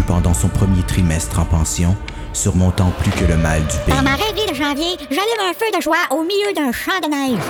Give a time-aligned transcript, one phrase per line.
[0.00, 1.96] Pendant son premier trimestre en pension,
[2.32, 3.94] surmontant plus que le mal du pays.
[3.94, 7.08] Dans ma rêverie de janvier, j'allume un feu de joie au milieu d'un champ de
[7.08, 7.40] neige.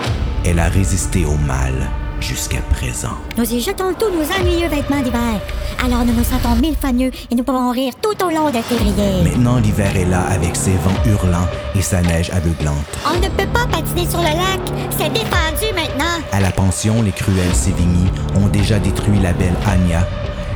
[0.45, 1.73] Elle a résisté au mal
[2.21, 3.17] jusqu'à présent.
[3.37, 5.41] Nous y jetons tous nos ennuyeux vêtements d'hiver.
[5.85, 8.63] Alors nous nous sentons mille fois mieux et nous pouvons rire tout au long de
[8.63, 9.23] février.
[9.25, 12.77] Maintenant, l'hiver est là avec ses vents hurlants et sa neige aveuglante.
[13.05, 14.61] On ne peut pas patiner sur le lac.
[14.91, 16.23] C'est défendu maintenant.
[16.31, 18.07] À la pension, les cruels Sévigny
[18.37, 20.07] ont déjà détruit la belle Anya,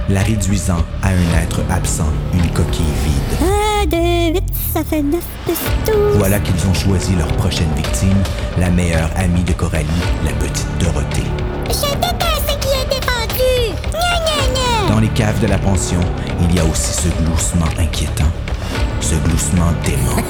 [0.09, 3.39] la réduisant à un être absent, une coquille vide.
[3.43, 6.17] Un, deux, huit, ça fait neuf plus douze.
[6.17, 8.17] Voilà qu'ils ont choisi leur prochaine victime,
[8.59, 9.87] la meilleure amie de Coralie,
[10.25, 11.23] la petite Dorothée.
[11.69, 13.77] Je déteste ce qui est défendu.
[13.91, 14.95] Gna, gna, gna.
[14.95, 16.01] Dans les caves de la pension,
[16.41, 18.31] il y a aussi ce gloussement inquiétant,
[19.01, 20.23] ce gloussement dément.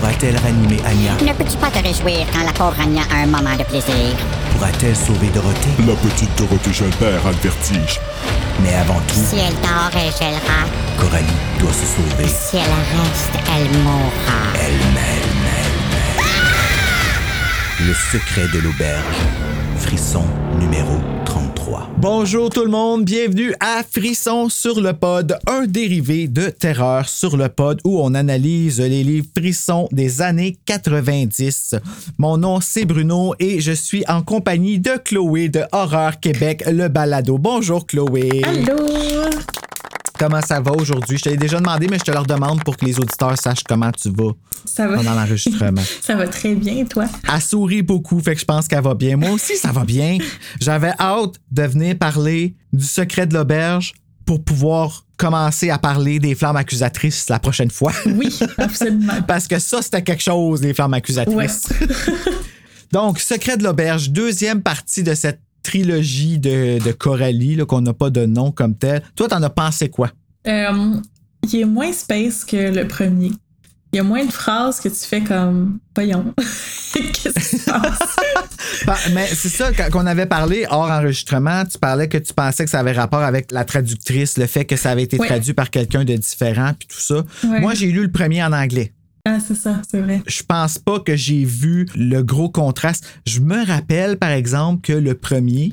[0.00, 3.54] Pourra-t-elle ranimer Anya Ne peux-tu pas te réjouir quand la pauvre Anya a un moment
[3.58, 4.16] de plaisir?
[4.52, 5.68] Pourra-t-elle sauver Dorothée?
[5.86, 8.00] La petite Dorothée Gilbert a le vertige.
[8.62, 10.64] Mais avant tout, Si elle dort, elle gèlera.
[10.98, 11.26] Coralie
[11.58, 14.40] doit se sauver Si elle reste, elle mourra.
[14.54, 15.50] elle-même.
[17.86, 19.16] Le secret de l'auberge.
[19.78, 20.24] Frisson
[20.58, 20.98] numéro
[21.70, 21.88] 33.
[21.98, 27.36] Bonjour tout le monde, bienvenue à Frisson sur le pod, un dérivé de Terreur sur
[27.36, 31.76] le pod où on analyse les livres Frissons des années 90.
[32.18, 36.88] Mon nom c'est Bruno et je suis en compagnie de Chloé de Horreur Québec, le
[36.88, 37.38] balado.
[37.38, 38.42] Bonjour Chloé.
[40.20, 41.16] Comment ça va aujourd'hui?
[41.16, 43.90] Je t'avais déjà demandé, mais je te le redemande pour que les auditeurs sachent comment
[43.90, 44.32] tu vas
[44.66, 44.96] Ça va?
[44.96, 45.80] pendant l'enregistrement.
[46.02, 47.06] Ça va très bien, toi?
[47.32, 49.16] Elle sourit beaucoup, fait que je pense qu'elle va bien.
[49.16, 50.18] Moi aussi, ça va bien.
[50.60, 53.94] J'avais hâte de venir parler du secret de l'auberge
[54.26, 57.92] pour pouvoir commencer à parler des flammes accusatrices la prochaine fois.
[58.06, 59.22] Oui, absolument.
[59.26, 60.98] Parce que ça, c'était quelque chose, les flammes Ouais.
[60.98, 61.62] accusatrices.
[62.92, 68.10] Donc, Secret de l'auberge, deuxième partie de cette trilogie de, de Coralie, qu'on n'a pas
[68.10, 69.02] de nom comme tel.
[69.16, 70.10] Toi, t'en as pensé quoi?
[70.46, 70.94] Euh,
[71.52, 73.30] il est moins space que le premier.
[73.92, 76.32] Il y a moins de phrases que tu fais comme voyons.
[76.94, 77.98] Qu'est-ce qui se passe?
[78.86, 82.64] Pa- Mais c'est ça, quand qu'on avait parlé hors enregistrement, tu parlais que tu pensais
[82.64, 85.26] que ça avait rapport avec la traductrice, le fait que ça avait été Ouais.
[85.26, 87.24] traduit par quelqu'un de différent, puis tout ça.
[87.44, 87.60] Ouais.
[87.60, 88.92] Moi, j'ai lu le premier en anglais.
[89.32, 90.22] Ah, c'est ça, c'est vrai.
[90.26, 93.04] Je pense pas que j'ai vu le gros contraste.
[93.26, 95.72] Je me rappelle, par exemple, que le premier,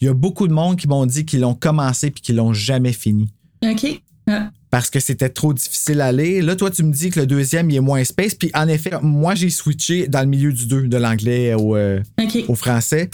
[0.00, 2.54] il y a beaucoup de monde qui m'ont dit qu'ils l'ont commencé puis qu'ils l'ont
[2.54, 3.30] jamais fini.
[3.62, 4.00] OK.
[4.26, 6.42] Ah, Parce que c'était trop difficile à lire.
[6.46, 8.34] Là, toi, tu me dis que le deuxième, il est moins space.
[8.34, 12.00] Puis en effet, moi, j'ai switché dans le milieu du deux, de l'anglais au, euh,
[12.48, 13.10] au français.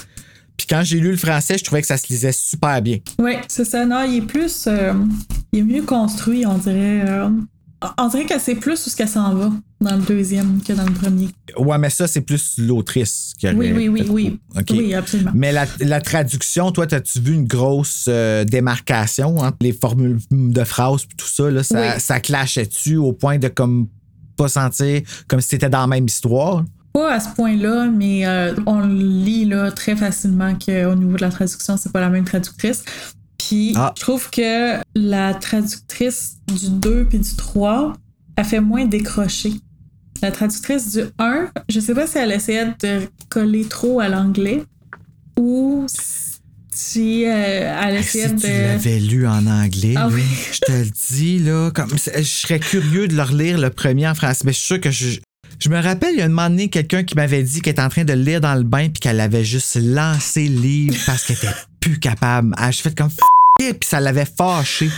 [0.56, 2.98] Puis quand j'ai lu le français, je trouvais que ça se lisait super bien.
[3.18, 3.84] Ouais, c'est ça.
[3.86, 4.66] Non, il est plus.
[4.68, 4.92] euh,
[5.52, 7.02] il est mieux construit, on dirait.
[7.08, 7.28] euh,
[7.98, 10.84] on dirait que c'est plus où ce qu'elle s'en va dans le deuxième que dans
[10.84, 11.28] le premier.
[11.56, 14.41] Ouais, mais ça, c'est plus l'autrice qui aurait Oui, oui, oui, oui.
[14.58, 14.66] OK.
[14.72, 15.32] Oui, absolument.
[15.34, 20.64] Mais la, la traduction, toi, as-tu vu une grosse euh, démarcation entre les formules de
[20.64, 21.50] phrases et tout ça?
[21.50, 22.00] Là, ça, Oui.
[22.00, 23.88] ça clashait-tu au point de comme
[24.36, 26.64] pas sentir comme si c'était dans la même histoire?
[26.92, 31.30] Pas à ce point-là, mais euh, on lit là, très facilement qu'au niveau de la
[31.30, 32.82] traduction, c'est pas la même traductrice.
[33.38, 33.94] Puis Ah.
[33.96, 37.94] je trouve que la traductrice du 2 puis du 3
[38.36, 39.54] a fait moins décrocher.
[40.22, 43.00] La traductrice du 1, je sais pas si elle essayait de
[43.31, 44.62] coller trop à l'anglais
[45.38, 45.86] ou
[46.72, 48.53] si euh, elle essayait si tu de.
[48.53, 50.22] l'avais lu en anglais, Ah là, oui.
[50.53, 54.14] je te le dis, là, comme, je serais curieux de le relire le premier en
[54.14, 54.42] français.
[54.44, 55.20] Mais je suis sûr que je.
[55.58, 57.82] Je me rappelle, il y a un moment donné, quelqu'un qui m'avait dit qu'elle était
[57.82, 61.25] en train de lire dans le bain puis qu'elle avait juste lancé le livre parce
[61.26, 61.48] qu'elle était
[61.81, 62.54] plus capable.
[62.56, 63.10] Ah, Je fait comme
[63.72, 64.91] puis ça l'avait fâché.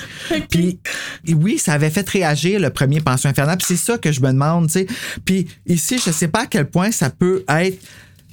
[0.50, 0.78] Puis
[1.34, 3.59] oui, ça avait fait réagir le premier Pension infernale.
[3.59, 4.87] Puis c'est ça que je me demande, tu sais.
[5.25, 7.78] Puis ici, je sais pas à quel point ça peut être.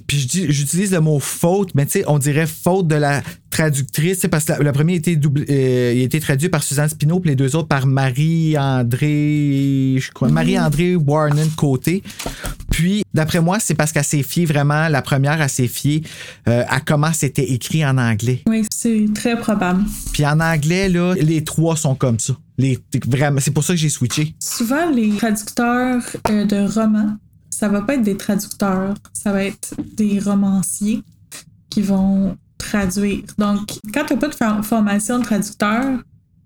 [0.09, 3.21] Puis j'utilise le mot faute, mais tu sais, on dirait faute de la
[3.51, 6.89] traductrice, parce que le premier a été, doublé- euh, il a été traduit par Suzanne
[6.89, 12.01] Spino, puis les deux autres par Marie-André, je crois, Marie-André Warren Côté.
[12.71, 16.03] Puis, d'après moi, c'est parce qu'elle s'est fiée vraiment, la première, elle s'est fiée
[16.47, 18.41] euh, à comment c'était écrit en anglais.
[18.47, 19.83] Oui, c'est très probable.
[20.13, 22.35] Puis en anglais, là, les trois sont comme ça.
[22.57, 24.33] Les, vraiment, c'est pour ça que j'ai switché.
[24.39, 27.17] Souvent, les traducteurs euh, de romans,
[27.59, 31.03] ça va pas être des traducteurs, ça va être des romanciers
[31.69, 33.23] qui vont traduire.
[33.38, 33.59] Donc,
[33.94, 36.00] quand tu n'as pas de for- formation de traducteur,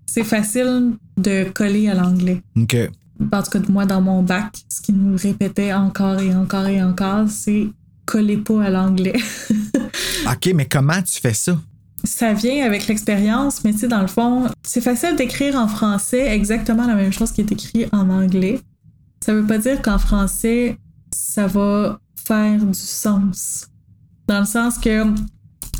[0.06, 2.42] c'est facile de coller à l'anglais.
[2.56, 2.76] OK.
[3.32, 6.82] En tout cas, moi, dans mon bac, ce qui nous répétait encore et encore et
[6.82, 7.68] encore, c'est
[8.06, 9.14] collez pas à l'anglais.
[10.26, 11.56] OK, mais comment tu fais ça?
[12.02, 16.34] ça vient avec l'expérience, mais tu sais, dans le fond, c'est facile d'écrire en français
[16.34, 18.60] exactement la même chose qui est écrit en anglais.
[19.24, 20.76] Ça veut pas dire qu'en français,
[21.14, 23.68] ça va faire du sens.
[24.26, 25.04] Dans le sens que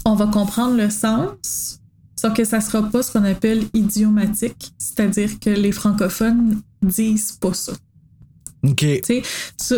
[0.05, 1.81] on va comprendre le sens,
[2.17, 7.53] Sauf que ça sera pas ce qu'on appelle idiomatique, c'est-à-dire que les francophones disent pas
[7.53, 7.73] ça.
[8.63, 8.87] OK.
[9.03, 9.23] Tu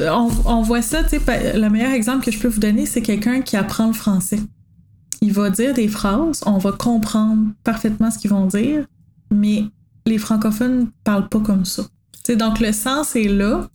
[0.08, 2.86] on, on voit ça, tu sais, pa- le meilleur exemple que je peux vous donner,
[2.86, 4.38] c'est quelqu'un qui apprend le français.
[5.22, 8.86] Il va dire des phrases, on va comprendre parfaitement ce qu'ils vont dire,
[9.32, 9.64] mais
[10.04, 11.82] les francophones parlent pas comme ça.
[12.12, 13.68] Tu sais, donc le sens est là,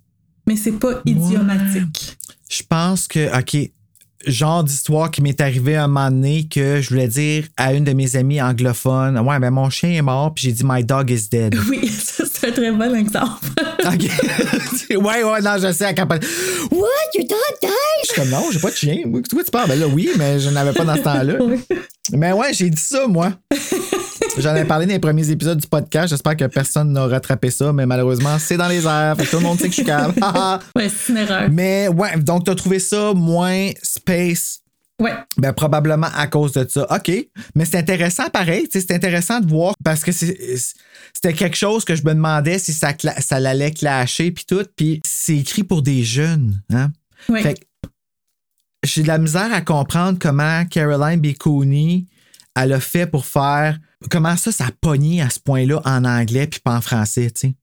[0.51, 2.18] mais c'est pas idiomatique.
[2.50, 3.71] Je pense que, OK,
[4.27, 7.94] genre d'histoire qui m'est arrivé un moment donné que je voulais dire à une de
[7.94, 11.30] mes amies anglophones, ouais, ben mon chien est mort, puis j'ai dit my dog is
[11.30, 11.56] dead.
[11.69, 13.45] Oui, ça, c'est un très bon exemple.
[13.86, 14.09] OK.
[14.89, 15.94] ouais, ouais, non, je sais, à.
[15.94, 16.19] What?
[17.15, 17.71] Your dog died?
[18.03, 19.03] Je suis comme, non, j'ai pas de chien.
[19.06, 21.36] Oui, tu parles, ben là, oui, mais je n'avais pas dans ce temps-là.
[22.12, 23.31] Mais ouais, j'ai dit ça, moi.
[24.38, 26.10] J'en ai parlé dans les premiers épisodes du podcast.
[26.10, 29.16] J'espère que personne n'a rattrapé ça, mais malheureusement, c'est dans les airs.
[29.18, 30.14] Fait que tout le monde sait que je suis calme.
[30.76, 31.50] ouais, c'est une erreur.
[31.52, 34.60] mais ouais, donc t'as trouvé ça moins space?
[35.00, 35.14] Ouais.
[35.38, 36.86] Ben, probablement à cause de ça.
[36.92, 37.12] OK.
[37.56, 38.68] Mais c'est intéressant pareil.
[38.72, 42.94] C'est intéressant de voir parce que c'était quelque chose que je me demandais si ça,
[43.20, 44.66] ça l'allait clasher puis tout.
[44.76, 46.62] Puis c'est écrit pour des jeunes.
[46.72, 46.92] Hein?
[47.30, 47.42] Ouais.
[47.42, 47.62] Fait que
[48.84, 51.36] j'ai de la misère à comprendre comment Caroline B.
[51.36, 52.06] Cooney
[52.56, 53.80] elle a fait pour faire.
[54.09, 57.50] Comment ça, ça a pogné à ce point-là en anglais puis pas en français, tu
[57.50, 57.56] sais?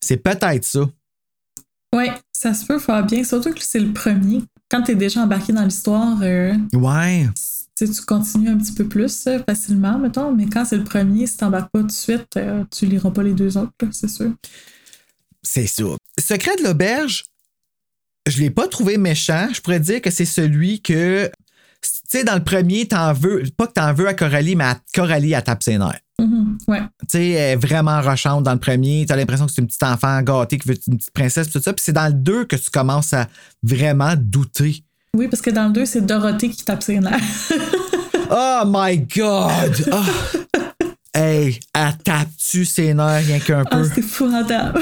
[0.00, 0.88] C'est peut-être ça.
[1.94, 4.42] Ouais, ça se peut faire bien, surtout que c'est le premier.
[4.70, 7.28] Quand t'es déjà embarqué dans l'histoire, euh, Ouais.
[7.76, 11.26] tu tu continues un petit peu plus euh, facilement, mettons, mais quand c'est le premier,
[11.26, 14.32] si t'embarques pas tout de suite, euh, tu liras pas les deux autres, c'est sûr.
[15.42, 15.84] C'est ça.
[16.18, 17.24] Secret de l'auberge,
[18.26, 19.48] je l'ai pas trouvé méchant.
[19.52, 21.30] Je pourrais dire que c'est celui que.
[22.12, 23.42] Tu sais, dans le premier, t'en veux.
[23.56, 25.98] Pas que t'en veux à Coralie, mais à Coralie, elle tape ses nerfs.
[26.20, 26.80] Mhm, Ouais.
[27.00, 29.06] Tu sais, elle est vraiment rochante dans le premier.
[29.06, 31.58] Tu as l'impression que c'est une petite enfant gâtée qui veut une petite princesse, tout
[31.62, 31.72] ça.
[31.72, 33.28] Puis c'est dans le 2 que tu commences à
[33.62, 34.84] vraiment douter.
[35.16, 37.18] Oui, parce que dans le 2, c'est Dorothée qui tape ses nerfs.
[38.34, 39.88] Oh my God!
[39.92, 40.04] Ah.
[41.12, 43.84] Hey, elle tape-tu ses nerfs rien qu'un Ah, peu?
[43.84, 44.80] c'est épouvantable.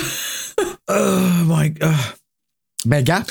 [0.89, 1.91] Oh my God!
[2.85, 3.25] Ben, gars,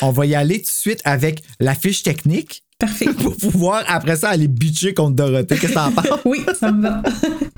[0.00, 3.06] on va y aller tout de suite avec la fiche technique Parfait.
[3.22, 5.56] pour pouvoir, après ça, aller bitcher contre Dorothée.
[5.56, 6.06] Qu'est-ce que t'en penses?
[6.24, 7.02] Oui, ça me va.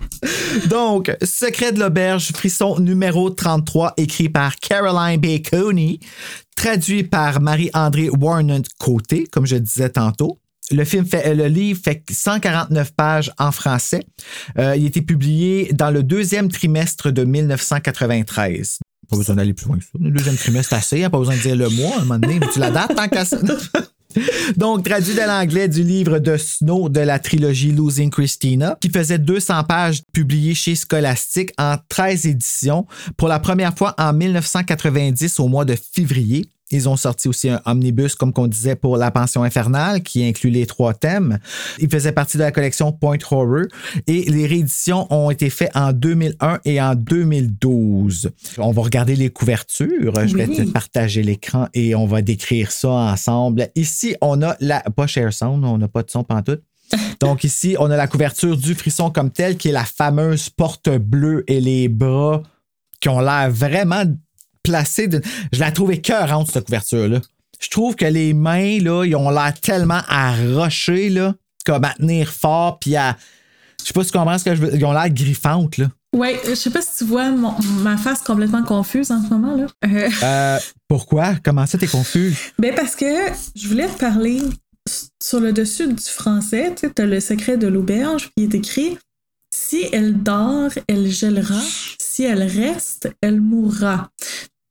[0.71, 5.43] Donc, Secret de l'auberge, frisson numéro 33, écrit par Caroline B.
[5.49, 5.99] Cooney,
[6.57, 10.39] traduit par Marie-André Warnant Côté, comme je disais tantôt.
[10.73, 14.05] Le film fait, le livre fait 149 pages en français.
[14.59, 18.79] Euh, il a été publié dans le deuxième trimestre de 1993.
[19.09, 19.91] Pas besoin d'aller plus loin que ça.
[20.01, 21.05] Le deuxième trimestre, assez.
[21.05, 22.41] hein, Pas besoin de dire le mois à un moment donné.
[22.41, 23.39] Mais tu la dates tant qu'à ça.
[24.57, 29.19] Donc, traduit de l'anglais du livre de Snow de la trilogie Losing Christina, qui faisait
[29.19, 32.87] 200 pages publiées chez Scholastic en 13 éditions
[33.17, 36.47] pour la première fois en 1990 au mois de février.
[36.71, 40.51] Ils ont sorti aussi un omnibus, comme qu'on disait, pour La Pension infernale, qui inclut
[40.51, 41.39] les trois thèmes.
[41.79, 43.67] Il faisait partie de la collection Point Horror
[44.09, 48.31] et les rééditions ont été faites en 2001 et en 2012.
[48.59, 50.27] On va regarder les couvertures.
[50.27, 53.69] Je vais te partager l'écran et on va décrire ça ensemble.
[53.77, 54.81] Ici, on a la.
[54.81, 56.63] Pas Share Sound, on n'a pas de son pantoute.
[57.21, 60.89] Donc ici, on a la couverture du frisson comme tel, qui est la fameuse porte
[60.89, 62.43] bleue et les bras
[63.01, 64.05] qui ont l'air vraiment
[64.71, 67.21] de- Je la trouve écœurante, cette couverture-là.
[67.61, 71.95] Je trouve que les mains, là, ils ont l'air tellement à rocher, là, comme à
[71.95, 73.17] tenir fort, puis à.
[73.81, 74.75] Je sais pas si tu comprends ce que je veux.
[74.75, 75.87] Ils ont l'air griffantes, là.
[76.15, 79.55] Ouais, je sais pas si tu vois mon- ma face complètement confuse en ce moment,
[79.57, 79.67] là.
[79.85, 80.59] Euh, Euh,
[80.89, 81.35] pourquoi?
[81.45, 82.35] Comment ça, t'es confus?
[82.59, 83.05] Ben parce que
[83.55, 84.41] je voulais te parler
[85.23, 88.97] sur le dessus du français, tu t'as le secret de l'auberge, il est écrit
[89.55, 91.61] Si elle dort, elle gèlera,
[92.01, 94.11] si elle reste, elle mourra.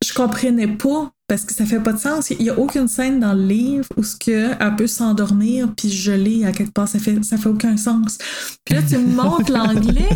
[0.05, 2.29] Je comprenais pas parce que ça fait pas de sens.
[2.29, 5.89] Il y a aucune scène dans le livre où ce que elle peut s'endormir puis
[5.89, 6.87] geler à quelque part.
[6.87, 8.19] Ça fait, ça fait aucun sens.
[8.63, 10.07] Puis là, tu me montres l'anglais,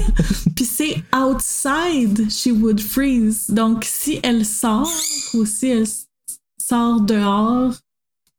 [0.55, 3.47] puis c'est outside she would freeze.
[3.49, 4.91] Donc, si elle sort
[5.33, 5.87] ou si elle
[6.61, 7.73] sort dehors,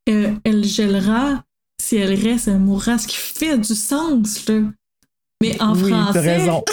[0.09, 1.43] euh, elle gèlera.
[1.83, 2.99] Si elle reste, elle mourra.
[2.99, 4.61] Ce qui fait du sens, là.
[5.43, 6.21] Mais en oui, français.
[6.21, 6.63] raison.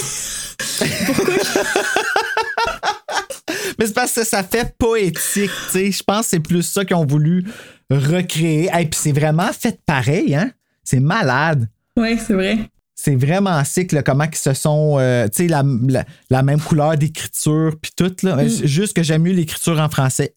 [3.79, 5.91] Mais c'est parce que ça fait poétique, tu sais.
[5.91, 7.45] Je pense que c'est plus ça qu'ils ont voulu
[7.89, 8.65] recréer.
[8.77, 10.51] Et puis c'est vraiment fait pareil, hein?
[10.83, 11.67] C'est malade.
[11.97, 12.57] Oui, c'est vrai.
[12.99, 14.95] C'est vraiment sick, là, comment ils se sont.
[14.99, 18.37] euh, tu sais, la, la- la même couleur d'écriture, puis tout, là.
[18.43, 18.49] Mm.
[18.65, 20.33] Juste que j'aime mieux l'écriture en français.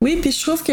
[0.00, 0.72] Oui, puis je trouve que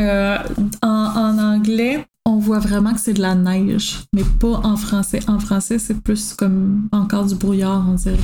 [0.00, 0.38] euh,
[0.82, 5.20] en, en anglais, on voit vraiment que c'est de la neige, mais pas en français.
[5.28, 8.16] En français, c'est plus comme encore du brouillard, on dirait.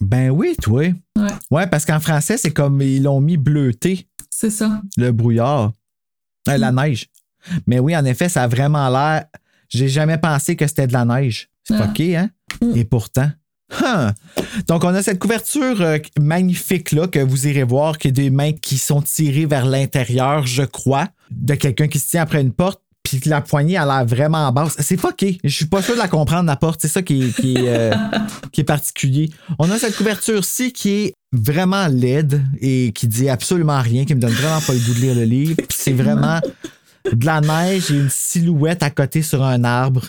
[0.00, 0.80] Ben oui, toi.
[1.16, 4.80] Ouais, Ouais, parce qu'en français, c'est comme ils l'ont mis bleuté, c'est ça.
[4.96, 5.72] le brouillard.
[6.48, 7.06] Euh, la neige.
[7.66, 9.26] Mais oui, en effet, ça a vraiment l'air.
[9.68, 11.48] J'ai jamais pensé que c'était de la neige.
[11.62, 11.86] C'est Ah.
[11.86, 12.30] fucké, hein?
[12.74, 13.30] Et pourtant.
[13.80, 14.10] Huh.
[14.68, 18.30] Donc, on a cette couverture euh, magnifique là que vous irez voir, qui est des
[18.30, 22.52] mains qui sont tirées vers l'intérieur, je crois, de quelqu'un qui se tient après une
[22.52, 22.82] porte.
[23.20, 24.76] Puis la poignée a l'air vraiment basse.
[24.78, 25.38] C'est fucké.
[25.44, 26.80] Je suis pas sûr de la comprendre, la porte.
[26.82, 27.94] C'est ça qui est, qui, est, euh,
[28.52, 29.30] qui est particulier.
[29.58, 34.20] On a cette couverture-ci qui est vraiment laide et qui dit absolument rien, qui me
[34.20, 35.56] donne vraiment pas le goût de lire le livre.
[35.70, 36.40] C'est vraiment
[37.12, 40.02] de la neige et une silhouette à côté sur un arbre.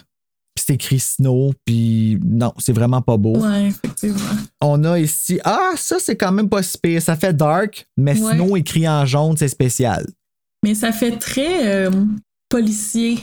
[0.56, 3.38] Puis c'est écrit snow, puis non, c'est vraiment pas beau.
[3.40, 4.20] Ouais, effectivement.
[4.62, 7.02] On a ici, ah, ça c'est quand même pas si pire.
[7.02, 8.36] Ça fait dark, mais Ouais.
[8.36, 10.06] snow écrit en jaune, c'est spécial.
[10.64, 11.92] Mais ça fait très euh,
[12.50, 13.20] policier.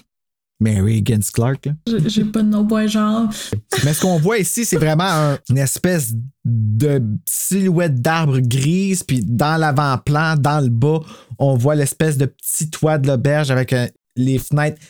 [0.61, 1.69] Mary Higgins Clark.
[2.07, 3.29] J'ai pas de nom, ouais, genre.
[3.85, 6.15] Mais ce qu'on voit ici, c'est vraiment un- une espèce
[6.45, 11.01] de silhouette d'arbre grise, puis dans l'avant-plan, dans le bas,
[11.41, 14.81] on voit l'espèce de petit toit de l'auberge avec euh, les fenêtres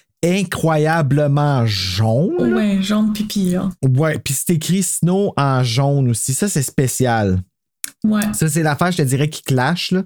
[0.63, 2.53] incroyablement jaunes.
[2.55, 3.71] Ouais, jaune pipi, là.
[3.83, 6.35] Ouais, puis c'est écrit snow en jaune aussi.
[6.35, 7.41] Ça, c'est spécial.
[8.05, 8.23] Ouais.
[8.33, 9.93] Ça, c'est l'affaire, je te dirais, qui clash.
[9.93, 10.03] Là.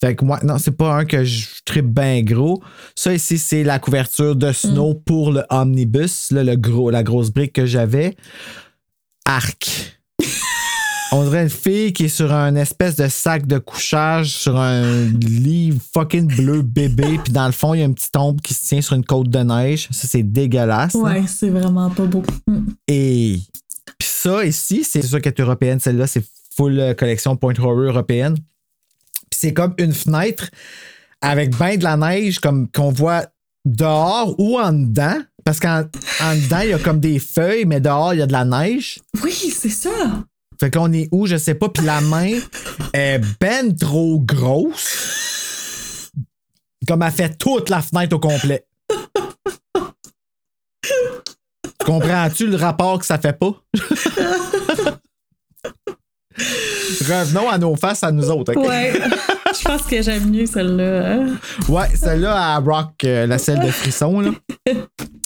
[0.00, 2.62] Fait que moi, non, c'est pas un que je tripe bien gros.
[2.94, 7.30] Ça, ici, c'est la couverture de Snow pour le omnibus, là, le gros, la grosse
[7.30, 8.16] brique que j'avais.
[9.26, 9.98] Arc.
[11.12, 15.04] On dirait une fille qui est sur un espèce de sac de couchage, sur un
[15.04, 18.52] lit fucking bleu bébé, puis dans le fond, il y a une petite ombre qui
[18.52, 19.86] se tient sur une côte de neige.
[19.92, 20.94] Ça, c'est dégueulasse.
[20.94, 22.24] Ouais, c'est vraiment pas beau.
[22.48, 22.66] Mm.
[22.88, 23.38] Et
[23.98, 26.24] puis ça ici, c'est sûr qu'elle est européenne, celle-là, c'est
[26.56, 28.36] full euh, collection Point Horror européenne.
[29.30, 30.50] Puis c'est comme une fenêtre
[31.20, 33.26] avec ben de la neige comme qu'on voit
[33.64, 35.20] dehors ou en dedans.
[35.44, 35.84] Parce qu'en
[36.22, 38.44] en dedans, il y a comme des feuilles, mais dehors, il y a de la
[38.44, 39.00] neige.
[39.22, 40.24] Oui, c'est ça.
[40.58, 41.68] Fait qu'on est où, je sais pas.
[41.68, 42.38] Puis la main
[42.92, 46.10] est ben trop grosse.
[46.86, 48.66] Comme elle fait toute la fenêtre au complet.
[50.82, 50.92] Tu
[51.84, 53.52] Comprends-tu le rapport que ça fait pas?
[56.36, 58.54] Revenons à nos faces à nous autres.
[58.56, 58.66] ok?
[58.68, 58.92] Ouais.
[59.56, 61.12] Je pense que j'aime mieux celle-là.
[61.12, 61.26] hein.
[61.68, 64.20] Ouais, celle-là à Rock, euh, la celle de Frisson.
[64.20, 64.30] Là.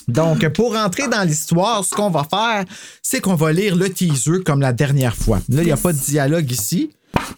[0.06, 2.64] Donc, pour rentrer dans l'histoire, ce qu'on va faire,
[3.02, 5.38] c'est qu'on va lire le teaser comme la dernière fois.
[5.48, 6.90] Là, il n'y a pas de dialogue ici.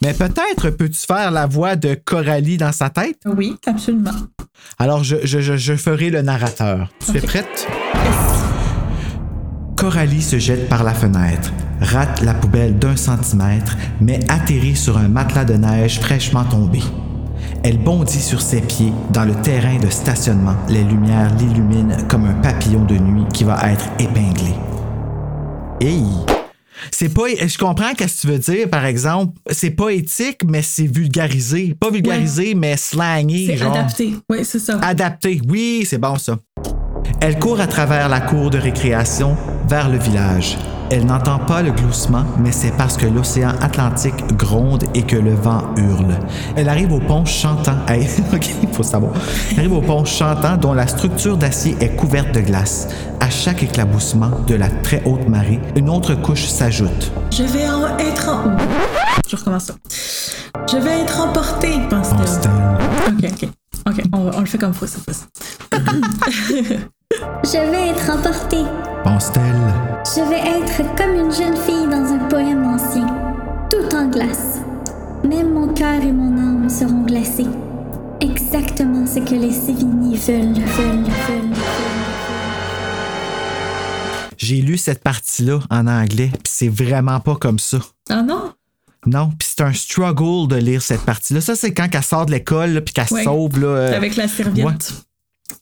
[0.03, 3.19] Mais peut-être peux-tu faire la voix de Coralie dans sa tête?
[3.25, 4.11] Oui, absolument.
[4.79, 6.89] Alors, je, je- je- je ferai le narrateur.
[7.11, 7.67] Tu es prête?
[9.81, 15.09] Coralie se jette par la fenêtre, rate la poubelle d'un centimètre, mais atterrit sur un
[15.09, 16.81] matelas de neige fraîchement tombé.
[17.65, 20.55] Elle bondit sur ses pieds dans le terrain de stationnement.
[20.69, 24.53] Les lumières l'illuminent comme un papillon de nuit qui va être épinglé.
[25.81, 26.05] Hey!
[26.91, 27.29] C'est pas.
[27.29, 29.39] Je comprends qu'est-ce que tu veux dire, par exemple.
[29.51, 31.75] C'est pas éthique, mais c'est vulgarisé.
[31.81, 33.57] Pas vulgarisé, mais slangé.
[33.57, 34.15] C'est adapté.
[34.29, 34.79] Oui, c'est ça.
[34.83, 36.37] Adapté, oui, c'est bon ça.
[37.21, 39.37] Elle court à travers la cour de récréation
[39.69, 40.57] vers le village.
[40.93, 45.35] Elle n'entend pas le gloussement, mais c'est parce que l'océan Atlantique gronde et que le
[45.35, 46.19] vent hurle.
[46.57, 47.77] Elle arrive au pont chantant.
[47.89, 48.09] Hey,
[48.73, 49.13] faut savoir.
[49.53, 52.89] Elle arrive au pont chantant dont la structure d'acier est couverte de glace.
[53.21, 57.13] À chaque éclaboussement de la très haute marée, une autre couche s'ajoute.
[57.31, 58.57] Je vais en être en.
[59.29, 59.75] Je recommence ça.
[60.69, 62.19] Je vais être emporté, pense-t-elle.
[62.19, 63.31] Pense-t-elle.
[63.31, 63.51] Ok, ok.
[63.87, 65.25] Ok, on, le fait comme faut cette fois-ci.
[67.45, 68.65] Je vais être emportée.
[69.05, 69.57] Pense-t-elle.
[70.05, 73.07] Je vais être comme une jeune fille dans un poème ancien,
[73.71, 74.61] tout en glace.
[75.29, 77.47] Même mon cœur et mon âme seront glacés.
[78.21, 81.57] Exactement ce que les Sévigny veulent, veulent, veulent.
[84.37, 87.79] J'ai lu cette partie-là en anglais, puis c'est vraiment pas comme ça.
[88.09, 88.53] Ah non?
[89.07, 91.41] Non, puis c'est un struggle de lire cette partie-là.
[91.41, 93.25] Ça, c'est quand elle sort de l'école, puis qu'elle Ouais.
[93.25, 93.59] sauve.
[93.59, 94.93] Là, euh, Avec la serviette.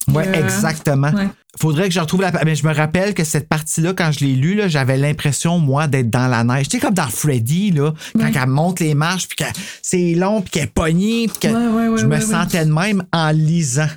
[0.08, 1.10] ouais, Euh, exactement.
[1.12, 1.28] ouais.
[1.58, 2.32] Faudrait que je retrouve la.
[2.44, 6.10] Mais je me rappelle que cette partie-là, quand je l'ai lue, j'avais l'impression, moi, d'être
[6.10, 6.68] dans la neige.
[6.68, 8.32] Tu sais, comme dans Freddy, là, quand Ouais.
[8.34, 9.50] elle monte les marches, puis que
[9.82, 12.72] c'est long, puis qu'elle est pognée, puis que Ouais, ouais, ouais, je me sentais de
[12.72, 13.88] même en lisant.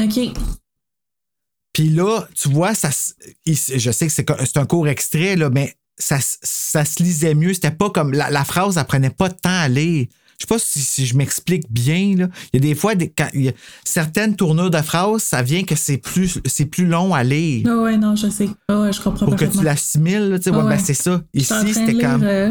[0.00, 0.18] Ok.
[1.72, 2.90] Puis là, tu vois, ça,
[3.46, 7.54] je sais que c'est un court extrait, là, mais ça, ça se lisait mieux.
[7.54, 8.12] C'était pas comme.
[8.12, 10.06] La, la phrase, elle prenait pas de temps à lire.
[10.38, 12.16] Je sais pas si, si je m'explique bien.
[12.16, 12.28] Là.
[12.52, 13.52] Il y a des fois, des, quand, il y a
[13.84, 17.68] certaines tournures de phrases, ça vient que c'est plus, c'est plus long à lire.
[17.70, 18.48] Ah ouais, non, je sais.
[18.68, 20.76] Ah ouais, je comprends Pour que tu l'assimiles, tu sais, ouais, Ah ouais.
[20.76, 21.22] ben, c'est ça.
[21.32, 22.22] Ici, c'était lire, comme.
[22.24, 22.50] euh,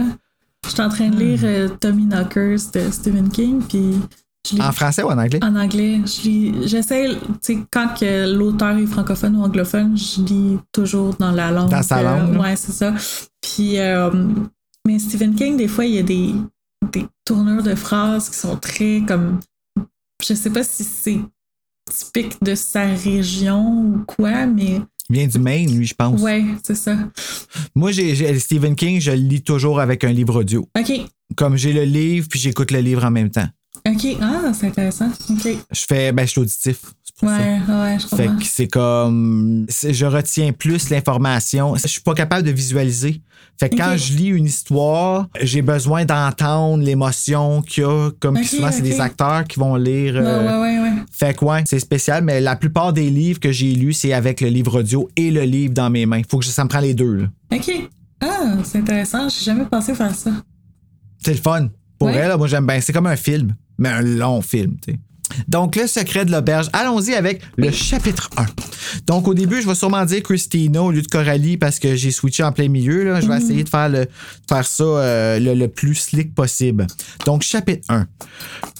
[0.65, 3.95] Je suis en train de lire euh, Tommy Knockers de Stephen King, puis
[4.59, 5.39] En français ou en anglais?
[5.43, 5.99] en anglais.
[6.05, 11.31] Je lis, j'essaie, tu sais, quand l'auteur est francophone ou anglophone, je lis toujours dans
[11.31, 11.69] la langue.
[11.69, 12.41] Dans sa euh, langue, là.
[12.41, 12.93] ouais, c'est ça.
[13.41, 14.09] Puis, euh,
[14.85, 16.33] mais Stephen King, des fois, il y a des,
[16.91, 19.39] des tournures de phrases qui sont très comme.
[20.25, 21.19] Je sais pas si c'est
[21.89, 26.19] typique de sa région ou quoi, mais Il vient du Maine, lui, je pense.
[26.21, 26.97] Ouais, c'est ça.
[27.75, 30.67] Moi, j'ai, j'ai- Stephen King, je le lis toujours avec un livre audio.
[30.79, 30.91] OK.
[31.35, 33.47] Comme j'ai le livre, puis j'écoute le livre en même temps.
[33.87, 34.17] OK.
[34.21, 35.09] Ah, c'est intéressant.
[35.29, 35.47] OK.
[35.71, 36.81] Je fais, ben, je suis auditif.
[37.19, 37.27] Ça.
[37.27, 38.37] Ouais, ouais, je Fait comprends.
[38.39, 39.65] que c'est comme.
[39.69, 41.75] Je retiens plus l'information.
[41.75, 43.21] Je suis pas capable de visualiser.
[43.59, 48.09] Fait que quand je lis une histoire, j'ai besoin d'entendre l'émotion qu'il y a.
[48.19, 50.15] Comme souvent, c'est des acteurs qui vont lire.
[50.15, 50.91] Ouais, euh, ouais, ouais, ouais.
[51.11, 54.41] Fait que ouais, c'est spécial, mais la plupart des livres que j'ai lus, c'est avec
[54.41, 56.21] le livre audio et le livre dans mes mains.
[56.27, 57.13] Faut que je- ça me prend les deux.
[57.13, 57.25] là.
[57.53, 57.71] OK.
[58.21, 59.29] Ah, c'est intéressant.
[59.29, 60.31] J'ai jamais pensé faire ça.
[61.23, 61.67] C'est le fun.
[62.01, 62.81] Pour elle, moi j'aime bien.
[62.81, 64.77] C'est comme un film, mais un long film.
[64.85, 64.99] tu sais.
[65.47, 66.69] Donc, le secret de l'auberge.
[66.73, 68.45] Allons-y avec le chapitre 1.
[69.07, 72.11] Donc, au début, je vais sûrement dire Christina au lieu de Coralie parce que j'ai
[72.11, 73.03] switché en plein milieu.
[73.03, 73.21] Là.
[73.21, 74.07] Je vais essayer de faire, le,
[74.49, 76.87] faire ça euh, le, le plus slick possible.
[77.25, 78.07] Donc, chapitre 1.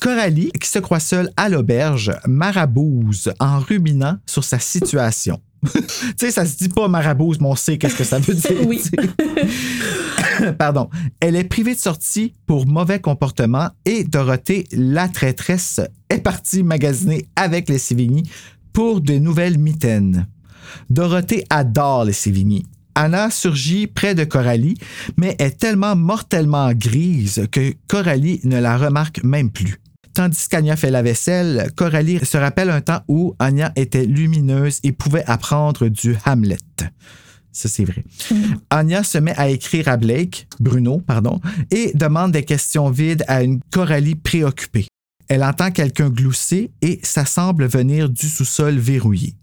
[0.02, 5.40] Coralie, qui se croit seule à l'auberge, marabouse en ruminant sur sa situation.
[5.74, 5.82] tu
[6.18, 8.52] sais, ça se dit pas marabouse, mais on sait qu'est-ce que ça veut dire.
[8.68, 8.82] Oui.
[10.58, 10.90] Pardon.
[11.20, 17.28] Elle est privée de sortie pour mauvais comportement et Dorothée, la traîtresse, est partie magasiner
[17.36, 18.24] avec les Sévigny
[18.74, 20.28] pour de nouvelles mitaines.
[20.90, 22.66] Dorothée adore les Sévigny.
[22.96, 24.78] Anna surgit près de Coralie,
[25.18, 29.80] mais est tellement mortellement grise que Coralie ne la remarque même plus.
[30.14, 34.92] Tandis qu'Anya fait la vaisselle, Coralie se rappelle un temps où Anya était lumineuse et
[34.92, 36.58] pouvait apprendre du Hamlet.
[37.54, 38.04] Ça, c'est vrai.
[38.70, 41.40] Anya se met à écrire à Blake, Bruno, pardon,
[41.70, 44.88] et demande des questions vides à une Coralie préoccupée.
[45.28, 49.36] Elle entend quelqu'un glousser et ça semble venir du sous-sol verrouillé.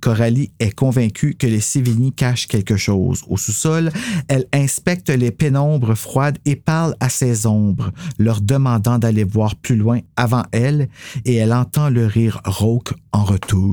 [0.00, 3.22] Coralie est convaincue que les Sévigny cachent quelque chose.
[3.28, 3.90] Au sous-sol,
[4.28, 9.76] elle inspecte les pénombres froides et parle à ces ombres, leur demandant d'aller voir plus
[9.76, 10.88] loin avant elle,
[11.24, 13.70] et elle entend le rire rauque en retour.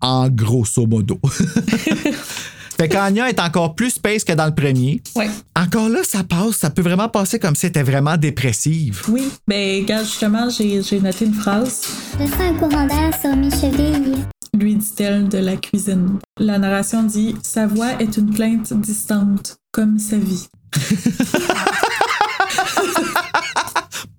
[0.00, 1.20] En grosso modo.
[2.76, 5.02] fait qu'Anya est encore plus space que dans le premier.
[5.14, 5.28] Ouais.
[5.54, 6.56] Encore là, ça passe.
[6.56, 9.02] Ça peut vraiment passer comme si elle était vraiment dépressive.
[9.08, 9.28] Oui.
[9.46, 11.82] Ben, gars, justement, j'ai j'ai noté une phrase.
[12.18, 14.24] Je sens un courant d'air sur mes chevilles.
[14.54, 16.18] Lui dit-elle de la cuisine.
[16.38, 20.48] La narration dit Sa voix est une plainte distante, comme sa vie.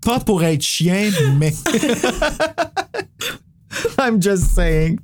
[0.02, 1.54] Pas pour être chien, mais.
[4.00, 5.00] I'm just saying.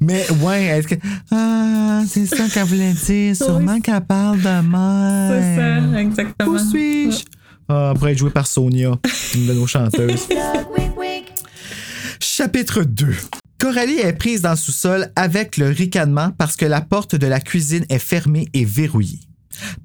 [0.00, 0.94] Mais ouais, est-ce que.
[1.30, 3.36] Ah, c'est ça qu'elle voulait dire.
[3.44, 5.28] Sûrement qu'elle parle de moi.
[5.30, 6.50] C'est ça, exactement.
[6.50, 7.24] Où suis-je?
[7.68, 8.98] Ah, pour être joué par Sonia,
[9.34, 10.28] une de nos chanteuses.
[12.20, 13.14] Chapitre 2.
[13.58, 17.40] Coralie est prise dans le sous-sol avec le ricanement parce que la porte de la
[17.40, 19.20] cuisine est fermée et verrouillée.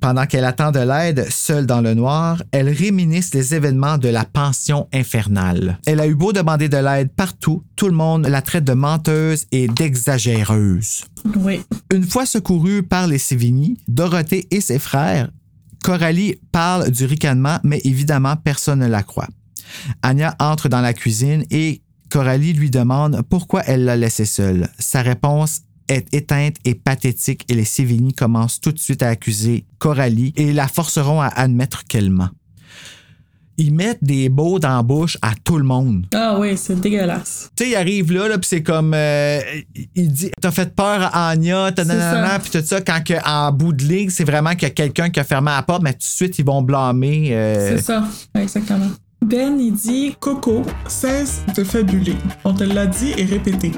[0.01, 4.25] Pendant qu'elle attend de l'aide, seule dans le noir, elle réminisse les événements de la
[4.25, 5.79] pension infernale.
[5.85, 9.45] Elle a eu beau demander de l'aide partout, tout le monde la traite de menteuse
[9.53, 11.05] et d'exagéreuse.
[11.37, 11.63] Oui.
[11.93, 15.29] Une fois secourue par les Sévigny, Dorothée et ses frères,
[15.81, 19.29] Coralie parle du ricanement, mais évidemment, personne ne la croit.
[20.03, 21.81] Anya entre dans la cuisine et
[22.11, 24.67] Coralie lui demande pourquoi elle l'a laissée seule.
[24.77, 29.63] Sa réponse est éteinte et pathétique et les Sévigny commencent tout de suite à accuser
[29.79, 32.29] Coralie et la forceront à admettre qu'elle ment.
[33.57, 36.05] Ils mettent des beaux dans la bouche à tout le monde.
[36.13, 37.49] Ah oui, c'est dégueulasse.
[37.55, 38.93] Tu sais, il arrive là, là puis c'est comme.
[38.93, 39.39] euh,
[39.95, 42.81] il dit T'as fait peur à Anya, nanana, puis tout ça.
[42.81, 45.51] Quand que, en bout de ligne, c'est vraiment qu'il y a quelqu'un qui a fermé
[45.51, 47.29] la porte, mais tout de suite, ils vont blâmer.
[47.33, 48.03] euh, C'est ça,
[48.35, 48.87] exactement.
[49.25, 52.15] Ben, il dit Coco, cesse de fabuler.
[52.43, 53.71] On te l'a dit et répété.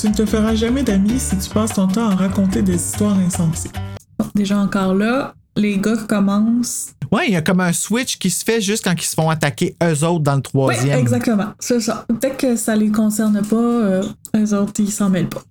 [0.00, 3.16] Tu ne te feras jamais d'amis si tu passes ton temps à raconter des histoires
[3.18, 3.70] insensées.
[4.18, 6.92] bon, déjà encore là, les gars commencent.
[7.12, 9.30] Ouais, il y a comme un switch qui se fait juste quand ils se font
[9.30, 10.42] attaquer eux autres dans le Oui,
[10.74, 10.98] troisième.
[10.98, 11.48] exactement.
[11.58, 12.06] C'est ça.
[12.20, 14.02] Dès que ça les concerne pas, euh,
[14.36, 15.42] eux autres, ils s'en mêlent pas.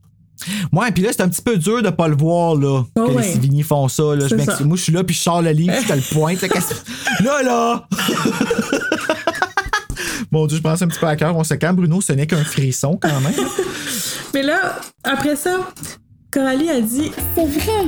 [0.74, 3.12] Ouais, puis là, c'est un petit peu dur de pas le voir, là, Oh, que
[3.12, 3.22] ouais.
[3.26, 4.04] les Sévigny font ça.
[4.16, 4.28] Là.
[4.28, 4.64] Je ça.
[4.66, 6.42] Moi, je suis là, puis je sors le livre, je te le pointe.
[7.24, 7.88] Là, là!
[10.34, 11.38] Mon Dieu, je pense un petit peu à cœur.
[11.38, 13.34] On se calme, Bruno, ce n'est qu'un frisson quand même.
[14.34, 15.60] Mais là, après ça,
[16.32, 17.84] Coralie a dit C'est vrai.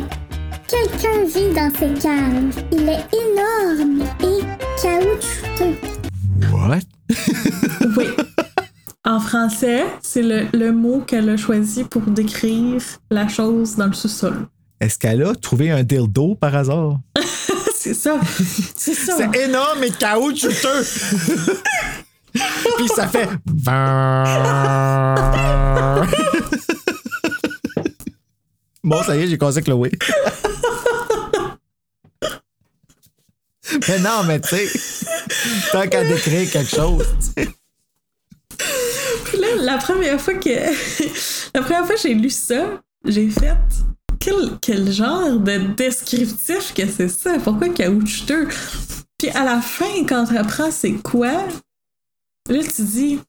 [0.68, 2.64] Quelqu'un vit dans ces caves.
[2.72, 4.44] Il est énorme et
[4.80, 5.76] caoutchouteux.
[6.54, 6.82] What?
[7.98, 8.06] Oui.
[9.04, 12.80] En français, c'est le, le mot qu'elle a choisi pour décrire
[13.10, 14.46] la chose dans le sous-sol.
[14.80, 17.00] Est-ce qu'elle a trouvé un dildo par hasard?
[17.76, 18.20] C'est ça.
[18.76, 19.16] C'est ça.
[19.18, 20.84] C'est énorme et caoutchouteux!
[22.78, 23.26] Puis ça fait.
[28.84, 29.92] bon, ça y est, j'ai causé Chloé.
[33.88, 34.68] mais non, mais tu sais,
[35.72, 37.08] tant qu'à décrire quelque chose.
[39.26, 40.50] Puis là, la première fois que
[41.54, 43.56] la première fois que j'ai lu ça, j'ai fait
[44.20, 47.38] quel, quel genre de descriptif que c'est ça?
[47.44, 48.50] Pourquoi caoutchouteux?
[49.18, 51.48] Puis à la fin, quand tu apprends c'est quoi,
[52.50, 53.20] là tu dis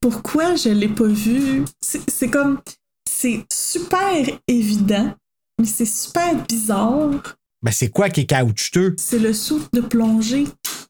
[0.00, 1.64] pourquoi je l'ai pas vu?
[1.80, 2.60] C'est comme
[3.08, 5.14] c'est super évident,
[5.58, 7.36] mais c'est super bizarre.
[7.62, 8.96] Ben, c'est quoi qui est caoutchouteux?
[8.98, 10.48] C'est le souffle de plongée.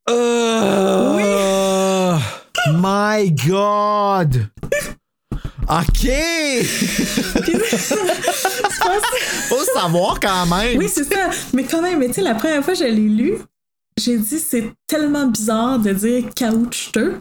[0.09, 2.17] Euh...
[2.69, 4.49] My God!
[5.69, 6.09] OK!
[9.49, 10.79] Faut savoir quand même.
[10.79, 11.29] Oui, c'est ça.
[11.53, 13.35] Mais quand même, mais tu sais, la première fois que je l'ai lu,
[14.05, 17.19] j'ai dit c'est tellement bizarre de dire caoutchouteux.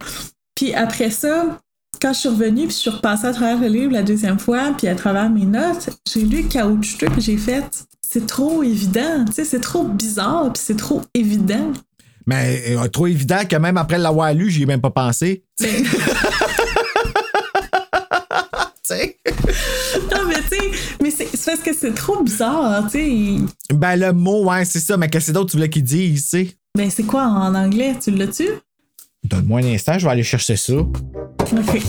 [0.55, 1.59] Puis après ça,
[2.01, 4.73] quand je suis revenue, puis je suis repassée à travers le livre la deuxième fois,
[4.77, 7.63] puis à travers mes notes, j'ai lu caoutchouteux, puis j'ai fait
[8.01, 11.71] c'est trop évident, tu sais, c'est trop bizarre, puis c'est trop évident.
[12.27, 15.43] Mais euh, trop évident que même après l'avoir lu, j'y ai même pas pensé.
[15.61, 15.83] Mais-
[18.83, 19.17] Tu sais?
[20.11, 20.90] non, mais tu sais,
[21.33, 23.73] c'est parce que c'est trop bizarre, tu sais.
[23.73, 26.29] Ben, le mot, ouais, c'est ça, mais qu'est-ce que d'autre tu voulais qu'il dise, tu
[26.29, 26.55] sais?
[26.75, 27.95] Ben, c'est quoi en anglais?
[28.01, 28.47] Tu l'as-tu?
[29.23, 30.73] Donne-moi un instant, je vais aller chercher ça.
[30.73, 31.81] OK.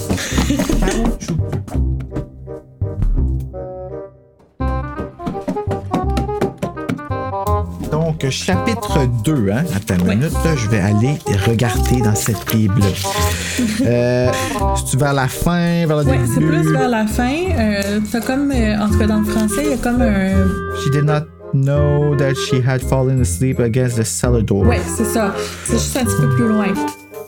[8.23, 9.65] Donc, chapitre 2, hein?
[9.75, 12.81] Attends une minute, là, je vais aller regarder dans cette Bible.
[13.85, 14.31] euh,
[14.77, 17.33] C'est-tu vers la fin, vers le Ouais, c'est plus vers la fin.
[17.59, 20.47] Euh, T'as comme, euh, en tout cas dans le français, il y a comme un.
[20.85, 24.67] She did not know that she had fallen asleep against the cellar door.
[24.67, 25.35] Ouais, c'est ça.
[25.65, 26.67] C'est juste un petit peu plus loin.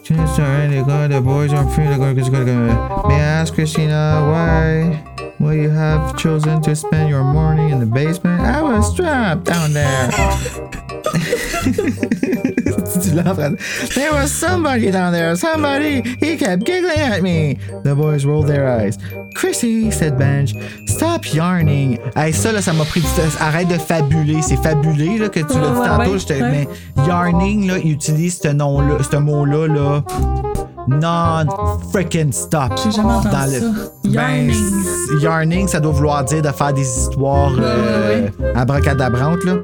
[0.04, 1.86] The boys are free.
[1.88, 4.20] May I ask Christina
[5.40, 8.40] why you have chosen to spend your morning in the basement?
[8.42, 10.10] I was trapped down there.
[13.02, 13.34] Tu l'as en
[13.94, 15.34] There was somebody down there.
[15.36, 16.02] Somebody.
[16.20, 17.56] He kept giggling at me.
[17.82, 18.98] The boys rolled their eyes.
[19.34, 20.54] Chrissy, said Benj,
[20.86, 21.98] stop yarning.
[22.14, 23.22] Hey, ça, là, ça m'a pris du temps.
[23.40, 24.42] Arrête de fabuler.
[24.42, 26.12] C'est fabulé, là, que tu l'as dit Ouais, tantôt.
[26.12, 26.50] ouais.
[26.50, 26.68] Mais
[27.06, 30.04] yarning, là, il utilise ce nom-là, ce mot-là, là.
[30.86, 32.72] Non-freaking stop.
[32.84, 33.90] J'ai jamais entendu Dans le- ça.
[34.04, 35.20] Ben, Yarning.
[35.20, 39.54] yarning, ça doit vouloir dire de faire des histoires euh, abracadabrantes, là.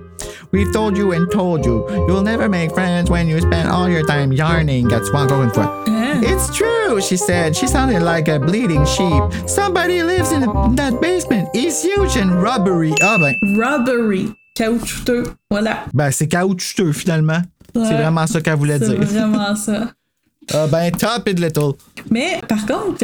[0.52, 1.86] We've told you and told you.
[2.08, 4.90] You'll never make friends when you spend all your time yarning.
[4.92, 5.84] Encore une fois?
[6.22, 7.54] It's true, she said.
[7.56, 9.22] She sounded like a bleeding sheep.
[9.48, 10.40] Somebody lives in
[10.76, 11.48] that basement.
[11.54, 12.92] It's huge and rubbery.
[13.00, 14.34] Ah ben, Robbery.
[14.56, 15.24] Caoutchouteux.
[15.50, 15.84] Voilà.
[15.94, 17.40] ben c'est caoutchouteux finalement.
[17.72, 18.88] C'est vraiment ça qu'elle voulait dire.
[18.88, 19.90] C'est vraiment ça.
[20.52, 21.74] Ah ben, top it little.
[22.10, 22.98] Mais par contre,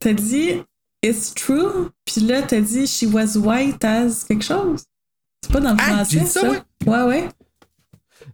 [0.00, 0.60] t'as- dit
[1.04, 4.82] It's true, puis là, t'as dit She was white as quelque chose.
[5.42, 6.18] C'est pas dans le Ah, français.
[6.18, 6.58] dit ça, ouais.
[6.86, 7.28] Ouais, ouais.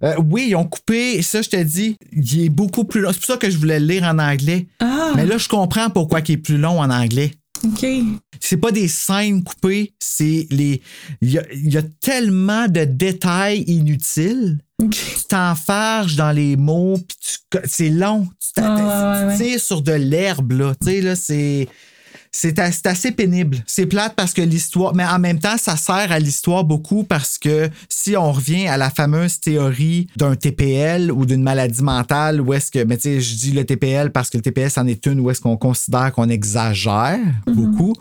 [0.03, 3.11] Euh, oui, ils ont coupé, ça je te dis, il est beaucoup plus long.
[3.13, 4.67] C'est pour ça que je voulais le lire en anglais.
[4.81, 7.33] Ah, Mais là, je comprends pourquoi il est plus long en anglais.
[7.65, 7.87] OK.
[8.39, 10.83] C'est pas des scènes coupées, c'est les.
[11.23, 14.59] Il y a, il y a tellement de détails inutiles.
[14.83, 14.91] OK.
[14.91, 17.17] Tu t'enfarges dans les mots, puis
[17.51, 18.29] tu- c'est long.
[18.41, 20.75] Tu Ah, ouais, ouais, tu tires sur de l'herbe, là.
[20.79, 21.69] Tu sais, là, c'est.
[22.39, 23.57] C'est as- c'est assez pénible.
[23.67, 27.39] C'est plate parce que l'histoire, mais en même temps, ça sert à l'histoire beaucoup parce
[27.39, 32.53] que si on revient à la fameuse théorie d'un TPL ou d'une maladie mentale, où
[32.53, 35.07] est-ce que, mais tu sais, je dis le TPL parce que le TPL, c'en est
[35.07, 37.95] une où est-ce qu'on considère qu'on exagère beaucoup,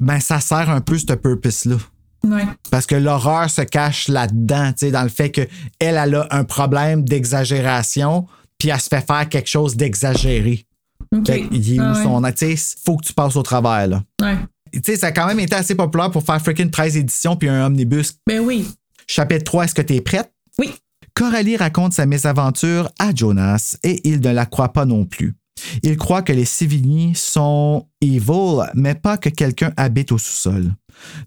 [0.00, 1.76] ben ça sert un peu ce purpose-là.
[2.24, 2.44] Ouais.
[2.72, 6.42] Parce que l'horreur se cache là-dedans, tu sais, dans le fait qu'elle, elle a un
[6.44, 8.26] problème d'exagération,
[8.58, 10.66] puis elle se fait faire quelque chose d'exagéré.
[11.14, 11.26] OK.
[11.26, 12.02] Fait qu'il est où Ah, ouais.
[12.04, 12.22] son.
[12.32, 14.02] Tu sais, faut que tu passes au travers, là.
[14.22, 14.36] Ouais.
[14.72, 17.48] Tu sais, ça a quand même été assez populaire pour faire freaking 13 éditions puis
[17.48, 18.12] un omnibus.
[18.26, 18.68] Ben oui.
[19.08, 20.32] Chapitre 3, est-ce que tu es prête?
[20.58, 20.70] Oui.
[21.14, 25.34] Coralie raconte sa mésaventure à Jonas et il ne la croit pas non plus.
[25.82, 30.72] Il croit que les Sévigny sont evil, mais pas que quelqu'un habite au sous-sol.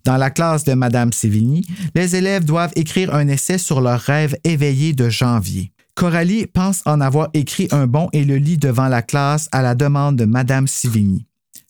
[0.06, 4.36] Dans la classe de Madame Sévigny, les élèves doivent écrire un essai sur leurs rêves
[4.46, 5.72] éveillés de janvier.
[5.95, 9.75] Coralie pense en avoir écrit un bon et le lit devant la classe à la
[9.75, 11.27] demande de Madame Sévigny.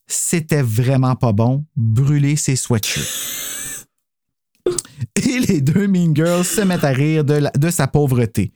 [0.07, 3.87] C'était vraiment pas bon, brûler ses sweatshirts.
[5.15, 8.53] Et les deux Mean Girls se mettent à rire de, la- de sa pauvreté.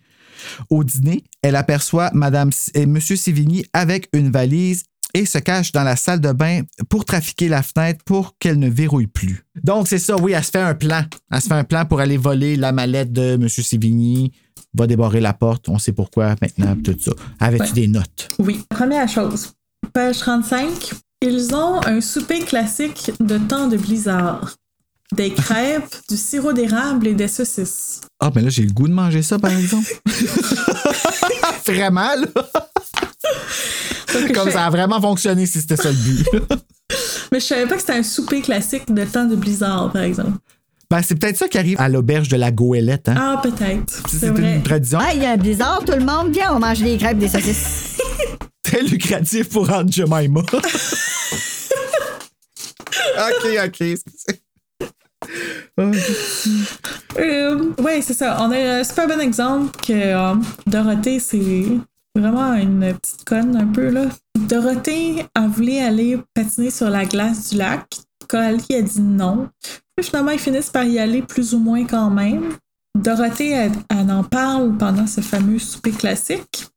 [0.70, 5.84] Au dîner, elle aperçoit Madame et Monsieur Sévigny avec une valise et se cache dans
[5.84, 9.44] la salle de bain pour trafiquer la fenêtre pour qu'elle ne verrouille plus.
[9.64, 11.04] Donc, c'est ça, oui, elle se fait un plan.
[11.32, 14.32] Elle se fait un plan pour aller voler la mallette de Monsieur Sévigny,
[14.78, 17.12] va débarrer la porte, on sait pourquoi maintenant, tout ça.
[17.40, 17.72] Avais-tu Ouais.
[17.74, 18.30] des notes?
[18.40, 18.62] Oui.
[18.70, 19.52] Première chose.
[19.94, 20.92] Page 35.
[21.22, 24.54] Ils ont un souper classique de temps de blizzard.
[25.14, 28.02] Des crêpes, du sirop d'érable et des saucisses.
[28.20, 29.88] Ah, ben là, j'ai le goût de manger ça, par exemple.
[31.66, 32.28] vraiment, là?
[34.34, 36.26] Comme ça a vraiment fonctionné si c'était ça le but.
[37.32, 40.38] Mais je savais pas que c'était un souper classique de temps de blizzard, par exemple.
[40.90, 43.10] Ben, c'est peut-être ça qui arrive à l'auberge de la Goélette.
[43.10, 43.16] Hein?
[43.18, 44.02] Ah, peut-être.
[44.08, 46.80] c'est une tradition Ah, il y a un blizzard, tout le monde, viens, on mange
[46.80, 47.98] des crêpes, des saucisses.
[48.64, 50.42] très lucrative pour Aunt Jemima.
[50.52, 50.62] ok,
[53.66, 53.84] ok.
[57.18, 58.38] Euh, ouais, c'est ça.
[58.42, 61.66] On a un super bon exemple que euh, Dorothée, c'est
[62.16, 64.06] vraiment une petite conne un peu, là.
[64.38, 67.86] Dorothée a voulu aller patiner sur la glace du lac.
[68.28, 69.50] Coralie a dit non.
[69.98, 72.54] Puis finalement, ils finissent par y aller plus ou moins quand même.
[72.96, 76.68] Dorothée, elle, elle en parle pendant ce fameux souper classique.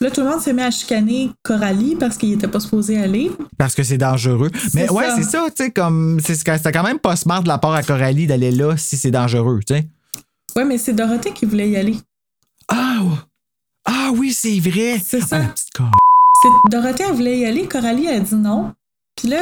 [0.00, 3.30] Là, tout le monde s'est mis à chicaner Coralie parce qu'il était pas supposé aller.
[3.58, 4.50] Parce que c'est dangereux.
[4.74, 5.16] Mais ouais, ça.
[5.16, 6.20] c'est ça, tu sais, comme.
[6.24, 9.10] c'est- C'était quand même pas smart de la part à Coralie d'aller là si c'est
[9.10, 9.86] dangereux, tu sais.
[10.56, 11.96] Ouais, mais c'est Dorothée qui voulait y aller.
[12.68, 13.00] Ah!
[13.84, 15.00] Ah oui, c'est vrai!
[15.04, 15.40] C'est ça.
[15.42, 15.90] Ah, con-
[16.42, 17.66] C'est- Dorothée, elle voulait y aller.
[17.66, 18.72] Coralie a dit non.
[19.16, 19.38] Puis là,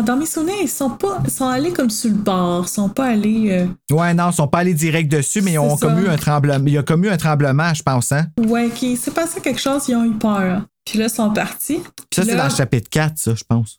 [0.00, 2.64] dans mes souvenirs, ils sont pas, ils sont allés comme sur le bord.
[2.66, 3.50] Ils sont pas allés.
[3.50, 5.86] euh, Ouais, non, ils sont pas allés direct dessus, mais ils ont ça.
[5.88, 6.64] commu un tremblement.
[6.66, 8.28] Il y a commu un tremblement, je pense, hein?
[8.38, 10.62] Ouais, qui s'est passé quelque chose, ils ont eu peur.
[10.86, 11.80] Puis là, ils sont partis.
[11.80, 13.78] Puis ça, c'est dans le chapitre 4, ça, je pense.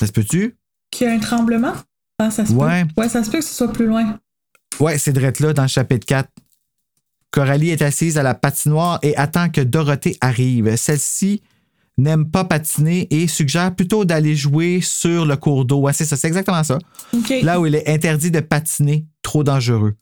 [0.00, 0.56] Ça se peut-tu?
[0.90, 1.72] Qu'il y a un tremblement?
[2.18, 2.84] Ah, ça se Ouais.
[2.84, 3.02] peut.
[3.02, 4.18] Ouais, ça se peut que ce soit plus loin.
[4.80, 6.28] Ouais, c'est drette là, dans le chapitre 4.
[7.30, 10.76] Coralie est assise à la patinoire et attend que Dorothée arrive.
[10.76, 11.42] Celle-ci
[11.96, 15.80] n'aime pas patiner et suggère plutôt d'aller jouer sur le cours d'eau.
[15.80, 16.78] Ouais, c'est ça, c'est exactement ça.
[17.42, 19.94] Là où il est interdit de patiner, trop dangereux.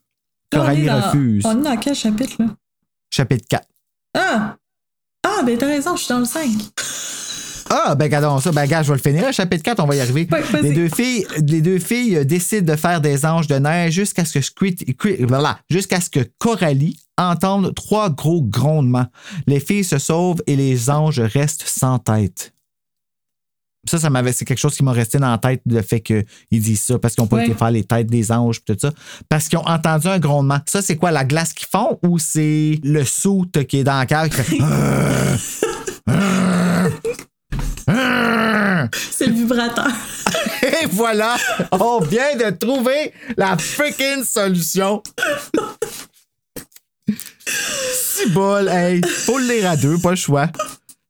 [0.51, 1.45] Là, on est Coralie dans- refuse.
[1.45, 2.45] On est dans quel chapitre, là?
[3.11, 3.67] Chapitre 4.
[4.15, 4.57] Ah!
[5.25, 6.49] Ah, ben t'as raison, je suis dans le 5.
[7.69, 8.51] Ah, ben regardons ça.
[8.51, 9.31] Ben, gars, je vais le finir.
[9.33, 10.27] Chapitre 4, on va y arriver.
[10.31, 13.93] Ouais, les, deux filles, les deux filles euh, décident de faire des anges de neige
[13.93, 19.07] jusqu'à ce que Squid- voilà, jusqu'à ce que Coralie entende trois gros grondements.
[19.47, 22.53] Les filles se sauvent et les anges restent sans tête.
[23.89, 26.23] Ça, ça m'avait, c'est quelque chose qui m'a resté dans la tête, le fait qu'ils
[26.51, 27.45] disent ça, parce qu'ils n'ont pas Ouais.
[27.47, 28.93] été faire les têtes des anges et tout ça.
[29.27, 30.59] Parce qu'ils ont entendu un grondement.
[30.67, 34.05] Ça, c'est quoi, la glace qu'ils font ou c'est le soute qui est dans la
[34.05, 34.57] cave qui fait.
[39.11, 39.87] C'est le vibrateur.
[40.63, 41.37] Et voilà,
[41.71, 45.01] on vient de trouver la freaking solution.
[47.07, 50.47] Si bol, hey, faut le lire à deux, pas le choix.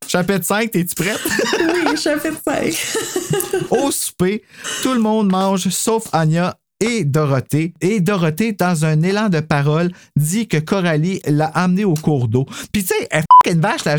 [0.08, 1.20] Chapitre 5, t'es-tu prête?
[1.60, 3.70] oui, chapitre 5.
[3.72, 4.44] Au souper,
[4.82, 7.74] tout le monde mange sauf Anya et Dorothée.
[7.82, 12.46] Et Dorothée, dans un élan de parole, dit que Coralie l'a amenée au cours d'eau.
[12.72, 13.98] Puis tu sais, elle une vache, la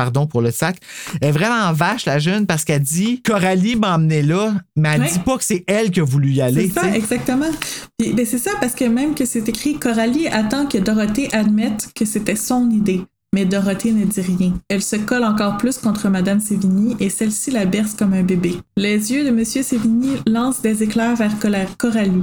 [0.00, 0.78] Pardon pour le sac.
[1.20, 5.02] Elle est vraiment vache, la jeune, parce qu'elle dit Coralie m'a emmené là, mais elle
[5.02, 5.10] Ouais.
[5.12, 6.68] dit pas que c'est elle qui a voulu y aller.
[6.74, 7.50] C'est ça, exactement.
[7.98, 12.06] Ben, c'est ça, parce que même que c'est écrit Coralie attend que Dorothée admette que
[12.06, 13.02] c'était son idée.
[13.34, 14.54] Mais Dorothée ne dit rien.
[14.70, 18.56] Elle se colle encore plus contre Madame Sévigny et celle-ci la berce comme un bébé.
[18.78, 21.34] Les yeux de Monsieur Sévigny lancent des éclairs vers
[21.76, 22.22] Coralie.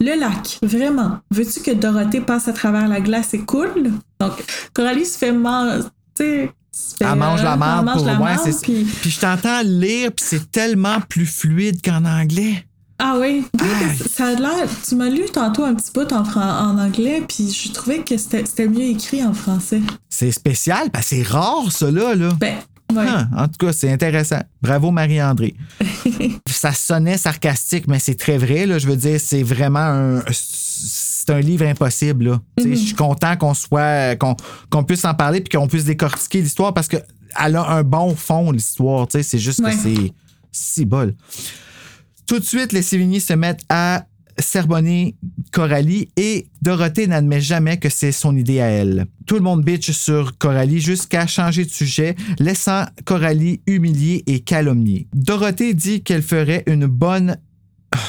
[0.00, 1.18] Le lac, vraiment.
[1.30, 3.92] Veux-tu que Dorothée passe à travers la glace et coule?
[4.18, 4.32] Donc,
[4.74, 6.50] Coralie se fait manger.
[7.00, 10.24] Elle mange la mange pour la ouais, marde, c'est- puis- Puis je t'entends lire, puis
[10.28, 12.64] c'est tellement plus fluide qu'en anglais.
[12.98, 13.44] Ah oui,
[14.08, 14.68] ça a l'air.
[14.88, 18.68] Tu m'as lu tantôt un petit bout en, en anglais, puis je trouvais que c'était
[18.68, 19.80] mieux écrit en français.
[20.08, 22.14] C'est spécial, que c'est rare, là.
[22.14, 22.28] là.
[22.38, 22.54] Ben,
[22.94, 23.04] ouais.
[23.08, 24.40] Ah, en tout cas, c'est intéressant.
[24.62, 25.56] Bravo, Marie-André.
[26.48, 28.64] ça sonnait sarcastique, mais c'est très vrai.
[28.64, 28.78] Là.
[28.78, 30.22] Je veux dire, c'est vraiment un.
[31.26, 32.24] C'est un livre impossible.
[32.26, 32.42] là.
[32.58, 34.16] Sais, Je suis content qu'on soit.
[34.16, 38.50] qu'on puisse en parler puis qu'on puisse décortiquer l'histoire parce qu'elle a un bon fond,
[38.50, 39.06] l'histoire.
[39.10, 39.72] C'est juste Ouais.
[39.72, 40.12] que c'est
[40.52, 41.14] si bol.
[42.26, 44.06] Tout de suite, les Sévigny se mettent à
[44.38, 45.14] sermonner
[45.52, 49.06] Coralie et Dorothée n'admet jamais que c'est son idée à elle.
[49.26, 55.06] Tout le monde bitch sur Coralie jusqu'à changer de sujet, laissant Coralie humiliée et calomniée.
[55.14, 57.36] Dorothée dit qu'elle ferait une bonne...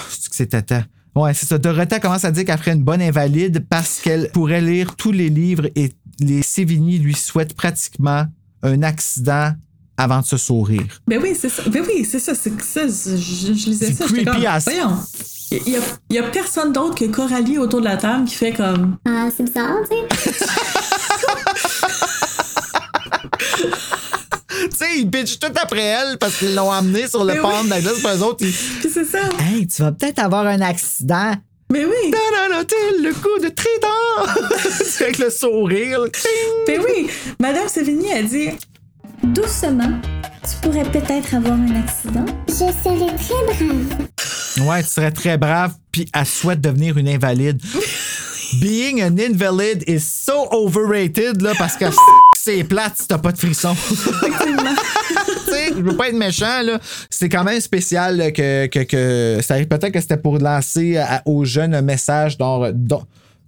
[0.09, 0.85] C'est que c'est tata.
[1.15, 1.57] Ouais, c'est ça.
[1.57, 5.29] Dorothée commence à dire qu'elle ferait une bonne invalide parce qu'elle pourrait lire tous les
[5.29, 8.25] livres et les Sévigny lui souhaitent pratiquement
[8.63, 9.51] un accident
[9.97, 11.01] avant de se sourire.
[11.07, 11.63] Ben oui, c'est ça.
[11.69, 12.35] Ben oui, c'est ça.
[12.35, 12.81] C'est ça.
[12.87, 14.05] Je, je lisais C'est ça.
[14.05, 14.97] creepy comme, as- Voyons.
[15.51, 18.33] Il y, a, il y a personne d'autre que Coralie autour de la table qui
[18.35, 18.97] fait comme.
[19.05, 20.45] Ah, c'est bizarre, tu sais.
[24.75, 27.65] sais, ils bitchent tout après elle parce qu'ils l'ont amenée sur le Mais pont oui.
[27.65, 28.53] de la glace, puis eux autres, ils.
[28.53, 29.19] Puis c'est ça.
[29.39, 31.33] Hey, tu vas peut-être avoir un accident.
[31.71, 32.11] Mais oui.
[32.11, 34.59] Nananotil, le coup de trident!
[34.83, 35.99] C'est avec le sourire.
[36.13, 36.31] Ting!
[36.67, 37.09] Ben oui.
[37.39, 38.49] Madame Sévigny a dit
[39.23, 39.99] Doucement,
[40.43, 42.25] tu pourrais peut-être avoir un accident.
[42.47, 44.67] Je serai très brave.
[44.67, 47.59] Ouais, tu serais très brave, puis elle souhaite devenir une invalide.
[48.59, 51.85] Being an invalid is so overrated, là, parce que
[52.35, 53.75] c'est plate si t'as pas de frisson.
[55.45, 56.79] Tu sais, je veux pas être méchant, là.
[57.09, 60.97] C'est quand même spécial là, que, que, que ça arrive peut-être que c'était pour lancer
[60.97, 63.03] à- aux jeunes un message dans, dans-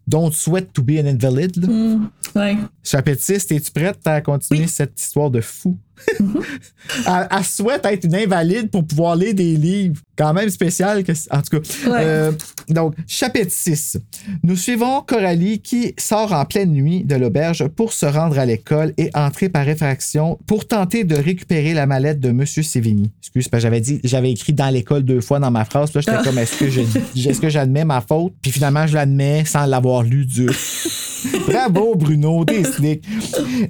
[0.08, 1.56] Don't sweat to be an invalid.
[1.58, 1.68] là.
[1.68, 2.58] Mm, ouais.
[2.84, 5.78] Chapitre 6, es-tu prête à continuer cette histoire de fou?
[6.20, 10.02] elle, elle souhaite être une invalide pour pouvoir lire des livres.
[10.18, 11.04] Quand même spécial.
[11.04, 11.90] Que, en tout cas.
[11.90, 12.00] Ouais.
[12.02, 12.32] Euh,
[12.70, 13.98] donc, chapitre 6.
[14.44, 18.94] Nous suivons Coralie qui sort en pleine nuit de l'auberge pour se rendre à l'école
[18.98, 22.46] et entrer par effraction pour tenter de récupérer la mallette de M.
[22.46, 23.12] Sévigny.
[23.22, 25.94] Excuse, parce que j'avais dit, j'avais écrit dans l'école deux fois dans ma phrase.
[25.94, 28.34] Là, j'étais comme, est-ce que j'admets ma faute?
[28.42, 30.54] Puis finalement, je l'admets sans l'avoir lu dur.
[31.48, 33.04] Bravo, Bruno, slick.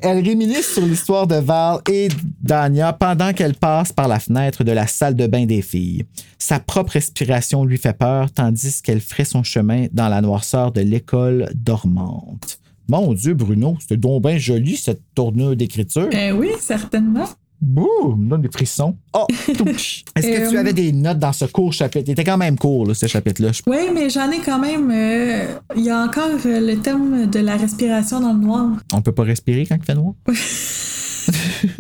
[0.01, 2.07] Elle réminisce sur l'histoire de Val et
[2.41, 6.06] d'Anya pendant qu'elle passe par la fenêtre de la salle de bain des filles.
[6.38, 10.82] Sa propre respiration lui fait peur, tandis qu'elle ferait son chemin dans la noirceur de
[10.82, 12.60] l'école dormante.
[12.89, 16.10] Mon Dieu, Bruno, c'était donc bien joli, cette tournure d'écriture.
[16.13, 17.25] Euh, oui, certainement.
[17.60, 18.95] Bouh, me donne des frissons.
[19.13, 19.25] Oh.
[19.47, 22.06] Est-ce que tu Euh, avais des notes dans ce court chapitre?
[22.08, 23.49] Il était quand même court, là, ce chapitre-là.
[23.65, 24.91] Oui, mais j'en ai quand même.
[24.91, 28.69] euh, Il y a encore euh, le thème de la respiration dans le noir.
[28.93, 30.13] On peut pas respirer quand il fait noir?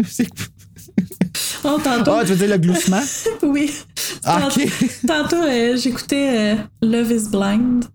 [0.07, 0.27] C'est-
[1.63, 2.11] Oh, tantôt.
[2.11, 3.01] Ah, tu veux dire le gloussement?
[3.43, 3.71] oui.
[4.23, 4.67] Ah, ok.
[5.07, 7.85] Tantôt, euh, j'écoutais euh, Love is Blind.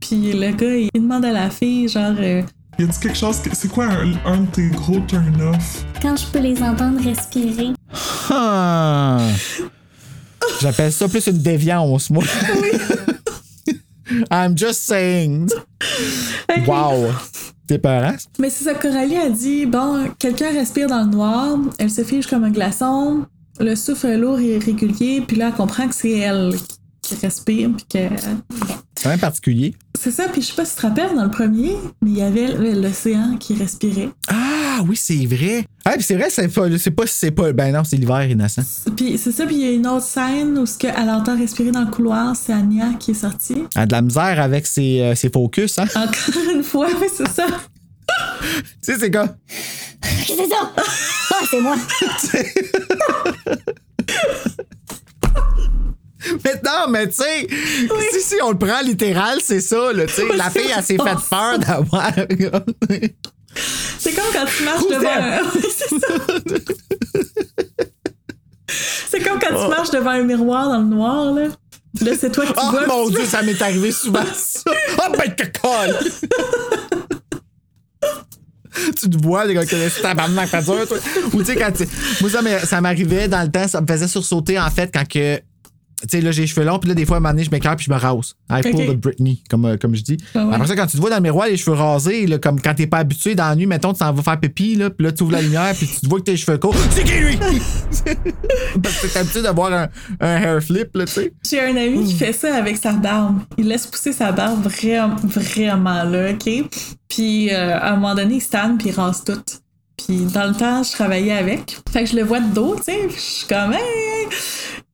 [0.00, 2.14] Puis le gars, il demande à la fille, genre.
[2.18, 2.42] euh,
[2.78, 3.50] Y a-tu quelque chose que.
[3.54, 5.84] C'est quoi un, un de tes gros turn-off?
[6.02, 7.68] Quand je peux les entendre respirer.
[8.30, 9.20] Ah.
[10.60, 12.24] J'appelle ça plus une déviance, moi.
[14.30, 15.50] I'm just saying.
[16.66, 17.12] Wow.
[17.70, 18.16] T'es parents?
[18.40, 22.26] Mais c'est ça, Coralie a dit bon, quelqu'un respire dans le noir, elle se fige
[22.26, 23.26] comme un glaçon,
[23.60, 26.52] le souffle lourd et régulier, puis là, elle comprend que c'est elle
[27.00, 28.16] qui respire, puis que.
[28.96, 29.76] C'est même particulier.
[29.96, 32.18] C'est ça, puis je sais pas si tu te rappelles, dans le premier, mais il
[32.18, 34.10] y avait l'océan qui respirait.
[34.26, 34.49] Ah
[34.86, 35.64] oui, c'est vrai.
[35.84, 38.62] Ah, puis c'est vrai, c'est pas, c'est pas, c'est pas, ben non, c'est l'hiver, innocent.
[38.96, 41.36] Puis c'est ça, puis il y a une autre scène où ce que elle entend
[41.38, 43.64] respirer dans le couloir, c'est Anya qui est sortie.
[43.74, 45.86] Elle a de la misère avec ses, euh, ses focus, hein.
[45.94, 47.46] Encore une fois, oui, c'est ça.
[47.46, 49.30] tu sais, c'est comme.
[50.26, 50.72] C'est ça!
[50.76, 51.76] Ah, c'est moi!
[56.44, 57.46] Mais non, mais tu sais,
[58.12, 60.36] si, si on le prend littéral, c'est ça, là, tu sais.
[60.36, 62.12] La fille, elle s'est fait peur d'avoir.
[63.98, 65.40] C'est comme quand tu marches devant un...
[69.10, 71.48] C'est comme quand tu marches devant un miroir dans le noir, là.
[72.00, 72.86] Là, c'est toi qui oh vois.
[72.86, 74.70] mon puis tu Dieu, ça m'est arrivé souvent, ça.
[74.98, 75.98] Oh ben, que colle!
[78.96, 80.98] tu te vois, les gars, que c'est tabarnak, pas dur, toi.
[81.32, 81.88] Ou tu sais, quand tu-
[82.20, 82.30] Moi,
[82.64, 85.40] ça m'arrivait dans le temps, ça me faisait sursauter, en fait, quand que.
[86.02, 87.44] Tu sais, là, j'ai les cheveux longs, puis là, des fois, à un moment donné,
[87.44, 88.34] je m'écarte, puis je me rase.
[88.50, 88.86] I pull Ok.
[88.86, 90.16] the Britney, comme, euh, comme je dis.
[90.34, 90.54] Ah ouais.
[90.54, 92.74] Après ça, quand tu te vois dans le miroir, les cheveux rasés, là, comme quand
[92.74, 95.12] t'es pas habitué dans la nuit, mettons, tu t'en vas faire pipi, là, puis là,
[95.12, 96.74] tu ouvres la lumière, puis tu te vois que tes cheveux courts.
[96.90, 97.38] C'est qui, lui?
[98.82, 99.88] Parce que t'es habitué d'avoir un,
[100.20, 101.32] un hair flip, là, tu sais.
[101.48, 103.40] J'ai un ami qui fait ça avec sa barbe.
[103.58, 106.50] Il laisse pousser sa barbe vraiment, vraiment là, OK?
[107.08, 109.42] Puis euh, à un moment donné, il se tanne puis il rase tout.
[109.96, 111.78] Puis dans le temps, je travaillais avec.
[111.92, 113.00] Fait que je le vois de dos, tu sais.
[113.10, 114.28] Je suis comme, hey!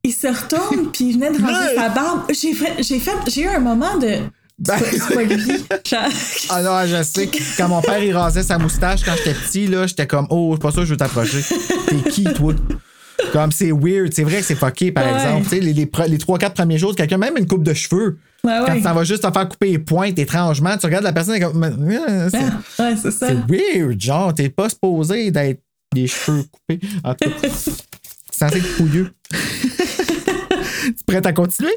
[0.07, 1.75] Il se retourne puis il venait de raser Ouais.
[1.75, 2.21] sa barbe.
[2.29, 4.19] J'ai fait, j'ai fait, j'ai eu un moment de.
[4.59, 5.45] Ben- C'est pas lui.
[5.85, 6.01] Genre-
[6.49, 7.29] Ah non, je sais.
[7.57, 10.61] Quand mon père, il rasait sa moustache quand j'étais petit, là, j'étais comme, oh, c'est
[10.61, 11.43] pas ça que je veux t'approcher.
[11.87, 12.53] T'es qui, toi?
[13.33, 14.13] Comme c'est weird.
[14.13, 15.13] C'est vrai que c'est fucké, par Ouais.
[15.13, 15.43] exemple.
[15.43, 18.17] Tu sais, les, les, les 3-4 premiers jours, quelqu'un, même une coupe de cheveux.
[18.43, 18.81] Ouais, Quand ouais.
[18.81, 21.63] t'en vas juste te faire couper les pointes étrangement, tu regardes la personne et comme,
[22.31, 22.37] c'est
[22.79, 23.27] Ah, ouais, c'est ça.
[23.27, 25.61] c'est weird, genre, t'es pas supposé d'être
[25.93, 26.79] les cheveux coupés.
[27.03, 27.71] En tout cas, c'est
[28.31, 29.11] censé être pouilleux.
[30.97, 31.71] Tu prête à continuer?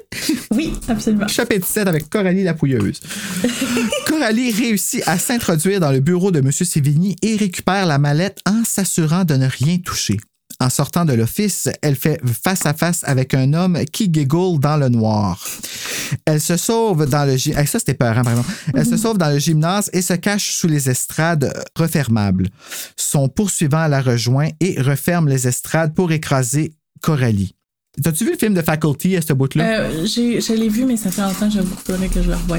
[0.52, 1.28] Oui, absolument.
[1.28, 3.00] Chapitre 7 avec Coralie la pouilleuse.
[4.06, 6.50] Coralie réussit à s'introduire dans le bureau de M.
[6.52, 10.18] Sévigny et récupère la mallette en s'assurant de ne rien toucher.
[10.62, 14.76] En sortant de l'office, elle fait face à face avec un homme qui giggle dans
[14.76, 15.42] le noir.
[16.26, 18.44] Elle se sauve dans le gy- eh, ça c'était peurant, pardon.
[18.74, 22.48] Elle se sauve dans le gymnase et se cache sous les estrades refermables.
[22.96, 27.54] Son poursuivant la rejoint et referme les estrades pour écraser Coralie.
[28.02, 29.80] T'as-tu vu le film de Faculty à ce bout-là?
[29.80, 32.58] Euh, je l'ai vu, mais ça fait longtemps, j'avoue qu'il faudrait que je le revoie.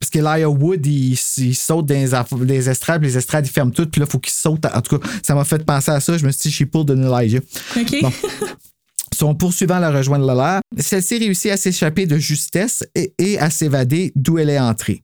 [0.00, 3.46] Parce que Elijah Wood, il, il saute dans les, aff- des estrades, puis les estrades,
[3.46, 4.64] ils ferment toutes, puis là, il faut qu'il saute.
[4.66, 6.18] En tout cas, ça m'a fait penser à ça.
[6.18, 7.40] Je me suis dit, she pulled an Elijah.
[7.76, 7.96] OK?
[8.02, 8.12] Bon.
[9.14, 10.60] Son poursuivant la rejoint de l'air.
[10.76, 15.02] Celle-ci réussit à s'échapper de justesse et, et à s'évader d'où elle est entrée.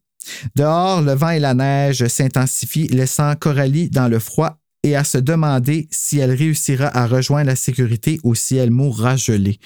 [0.57, 5.19] Dehors, le vent et la neige s'intensifient, laissant Coralie dans le froid et à se
[5.19, 9.59] demander si elle réussira à rejoindre la sécurité ou si elle mourra gelée.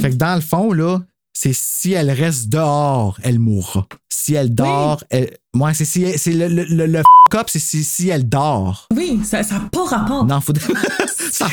[0.00, 1.00] Fait que dans le fond, là,
[1.32, 3.86] c'est si elle reste dehors, elle mourra.
[4.08, 5.36] Si elle dort, elle.
[5.54, 8.86] Moi, c'est si c'est le, le, le, le f- up, c'est si, si elle dort.
[8.94, 10.24] Oui, ça n'a pas rapport.
[10.26, 10.52] Non, faut.
[11.32, 11.48] ça,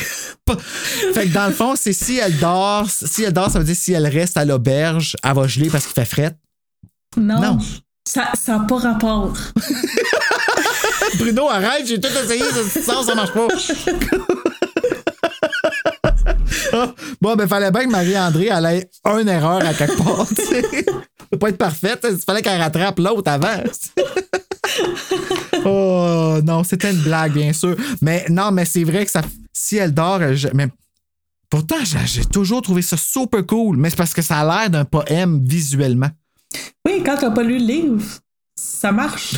[0.46, 0.58] pas-
[1.14, 2.90] Fait que dans le fond, c'est si elle dort.
[2.90, 5.86] Si elle dort, ça veut dire si elle reste à l'auberge, elle va geler parce
[5.86, 6.36] qu'il fait fret.
[7.18, 7.40] Non.
[7.42, 7.58] Non.
[8.08, 9.34] Ça n'a pas rapport.
[11.18, 13.48] Bruno, arrête, j'ai tout essayé, ça, ça, ça marche pas.
[17.22, 18.90] Bon, ben, fallait bien que Marie-André, elle ait
[19.22, 20.62] une erreur à quelque part, tu sais.
[20.86, 20.92] Ça
[21.32, 23.64] peut pas être parfaite, il fallait qu'elle rattrape l'autre avant.
[25.66, 27.76] oh, non, c'était une blague, bien sûr.
[28.02, 29.22] Mais non, mais c'est vrai que ça.
[29.52, 30.68] Si elle dort, elle- je- mais
[31.50, 34.70] pourtant, j'ai j'ai toujours trouvé ça super cool, mais c'est parce que ça a l'air
[34.70, 36.10] d'un poème visuellement.
[36.86, 38.04] Oui, quand t'as pas lu le livre,
[38.56, 39.36] ça marche.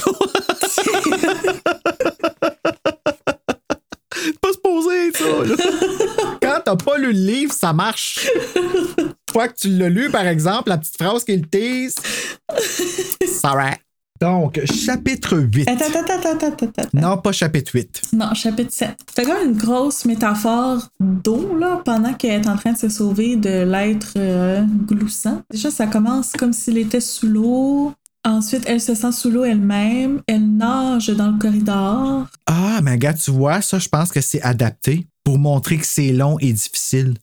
[4.41, 5.43] pas se poser ça.
[5.43, 5.55] là.
[6.41, 8.27] Quand t'as pas lu le livre, ça marche.
[9.25, 11.95] Toi que tu l'as lu, par exemple, la petite phrase qu'il tease.
[13.27, 13.71] Ça va.
[14.21, 15.67] Donc, chapitre 8.
[15.69, 16.89] Attends, attends, attends, attends, attends, attends.
[16.93, 18.01] Non, pas chapitre 8.
[18.13, 18.95] Non, chapitre 7.
[19.13, 23.35] C'est comme une grosse métaphore d'eau, là, pendant qu'elle est en train de se sauver
[23.35, 25.41] de l'être euh, gloussant.
[25.51, 27.91] Déjà, ça commence comme s'il était sous l'eau.
[28.25, 30.21] Ensuite, elle se sent sous l'eau elle-même.
[30.25, 32.25] Elle nage dans le corridor.
[32.47, 36.11] Ah, mais gars, tu vois, ça, je pense que c'est adapté pour montrer que c'est
[36.11, 37.13] long et difficile.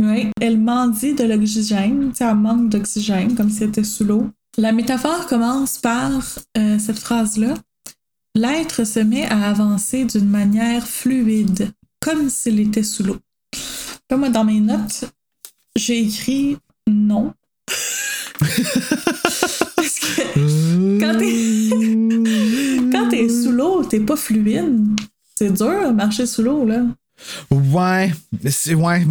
[0.00, 0.30] Oui.
[0.40, 2.12] Elle mendie de l'oxygène.
[2.18, 4.30] Elle manque d'oxygène, comme si elle était sous l'eau.
[4.56, 6.12] La métaphore commence par
[6.56, 7.54] euh, cette phrase-là.
[8.36, 13.18] L'être se met à avancer d'une manière fluide, comme s'il était sous l'eau.
[14.10, 15.06] Là, moi, dans mes notes,
[15.74, 16.56] j'ai écrit
[16.86, 17.34] non.
[22.92, 24.80] Quand t'es, sous l'eau, t'es pas fluide.
[25.36, 26.82] C'est dur de marcher sous l'eau, là.
[27.50, 28.12] Ouais,
[28.48, 29.04] c'est ouais,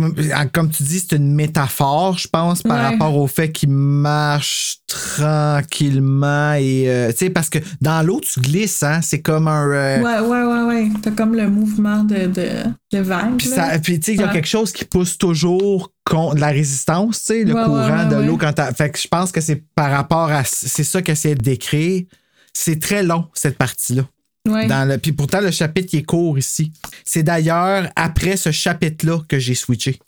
[0.52, 2.84] comme tu dis, c'est une métaphore, je pense, par Ouais.
[2.92, 8.40] rapport au fait qu'il marche tranquillement et euh, tu sais parce que dans l'eau tu
[8.42, 10.90] glisses, hein, c'est comme un euh, Ouais, ouais, ouais, ouais.
[11.02, 12.50] T'as comme le mouvement de, de,
[12.92, 13.38] de vague.
[13.38, 13.80] Puis, là.
[13.80, 17.44] tu sais, il y a quelque chose qui pousse toujours contre la résistance, tu sais,
[17.44, 20.32] le Ouais, courant ouais, de l'eau quand Fait que je pense que c'est par rapport
[20.32, 20.44] à.
[20.44, 22.04] C'est ça qu'essaie de décrire.
[22.54, 24.04] C'est très long, cette partie-là.
[24.48, 24.68] Ouais.
[24.68, 26.72] Dans le, puis pourtant, le chapitre qui est court ici.
[27.06, 30.00] C'est d'ailleurs après ce chapitre-là que j'ai switché.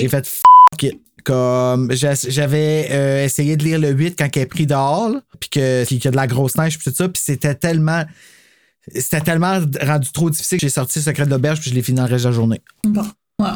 [0.00, 0.42] J'ai fait f
[0.82, 1.00] it.
[1.24, 5.20] Comme j'a- j'avais euh, essayé de lire le 8 quand elle est pris dehors, là,
[5.38, 8.02] puis que- qu'il y a de la grosse neige, puis tout ça, puis c'était tellement.
[8.92, 11.98] C'était tellement rendu trop difficile que j'ai sorti Secret de l'auberge, puis je l'ai fini
[11.98, 12.60] dans le reste de la journée.
[12.84, 13.06] Bon.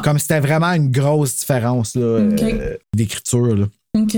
[0.04, 3.68] Comme c'était vraiment une grosse différence là, euh, d'écriture.
[4.02, 4.16] OK.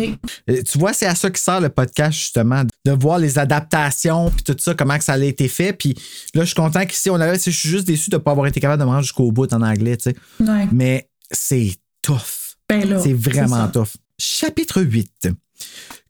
[0.65, 4.43] Tu vois, c'est à ça qui sert le podcast, justement, de voir les adaptations, puis
[4.43, 5.73] tout ça, comment que ça a été fait.
[5.73, 5.95] Puis
[6.35, 7.39] là, je suis content qu'ici, on avait.
[7.39, 9.53] Je suis juste déçu de ne pas avoir été capable de me rendre jusqu'au bout
[9.53, 10.17] en anglais, tu sais.
[10.41, 10.69] Ouais.
[10.73, 12.57] Mais c'est tough.
[12.69, 13.01] Ben.
[13.03, 13.97] C'est vraiment tough.
[14.19, 15.29] Chapitre 8.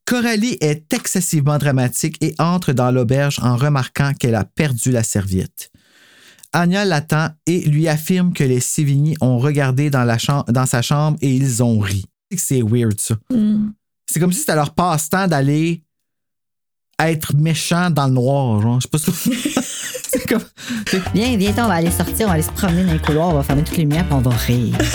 [0.05, 5.71] Coralie est excessivement dramatique et entre dans l'auberge en remarquant qu'elle a perdu la serviette.
[6.55, 10.17] Anya l'attend et lui affirme que les Sévigny ont regardé dans, la
[10.49, 12.07] dans sa chambre et ils ont ri.
[12.37, 13.17] C'est weird, ça.
[13.33, 13.71] Mm.
[14.07, 15.83] C'est comme si c'était leur passe-temps d'aller
[17.01, 18.61] être méchant dans le noir.
[18.61, 18.81] Genre.
[18.81, 19.61] Je sais pas si-
[20.11, 20.43] C'est comme.
[21.15, 23.35] Viens, viens, on va aller sortir, on va aller se promener dans les couloirs, on
[23.35, 24.77] va fermer toutes les lumières, puis on va rire.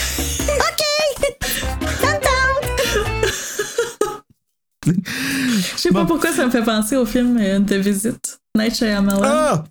[4.86, 8.39] Je sais pas pourquoi ça me fait penser au film euh, de visite.
[8.57, 9.21] Night Shyamalan.
[9.23, 9.63] Ah!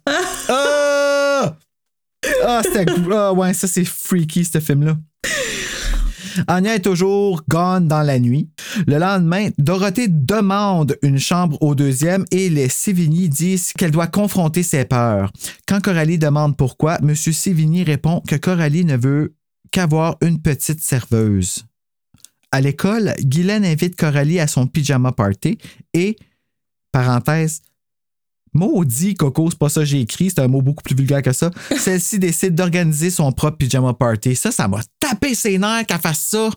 [0.48, 1.56] Ah!
[2.44, 2.86] Ah, c'était.
[3.12, 4.96] Ah, ouais, ça, c'est freaky, ce film-là.
[6.46, 8.48] Anya est toujours gone dans la nuit.
[8.86, 14.62] Le lendemain, Dorothée demande une chambre au deuxième et les Sévigny disent qu'elle doit confronter
[14.62, 15.32] ses peurs.
[15.66, 17.14] Quand Coralie demande pourquoi, M.
[17.14, 19.34] Sévigny répond que Coralie ne veut
[19.70, 21.64] qu'avoir une petite serveuse.
[22.50, 25.58] À l'école, Guylaine invite Coralie à son pyjama party
[25.94, 26.16] et,
[26.92, 27.62] parenthèse,
[28.54, 31.32] Maudit, Coco, c'est pas ça que j'ai écrit, c'est un mot beaucoup plus vulgaire que
[31.32, 31.50] ça.
[31.76, 34.36] Celle-ci décide d'organiser son propre pyjama party.
[34.36, 36.50] Ça, ça m'a tapé ses nerfs qu'elle fasse ça.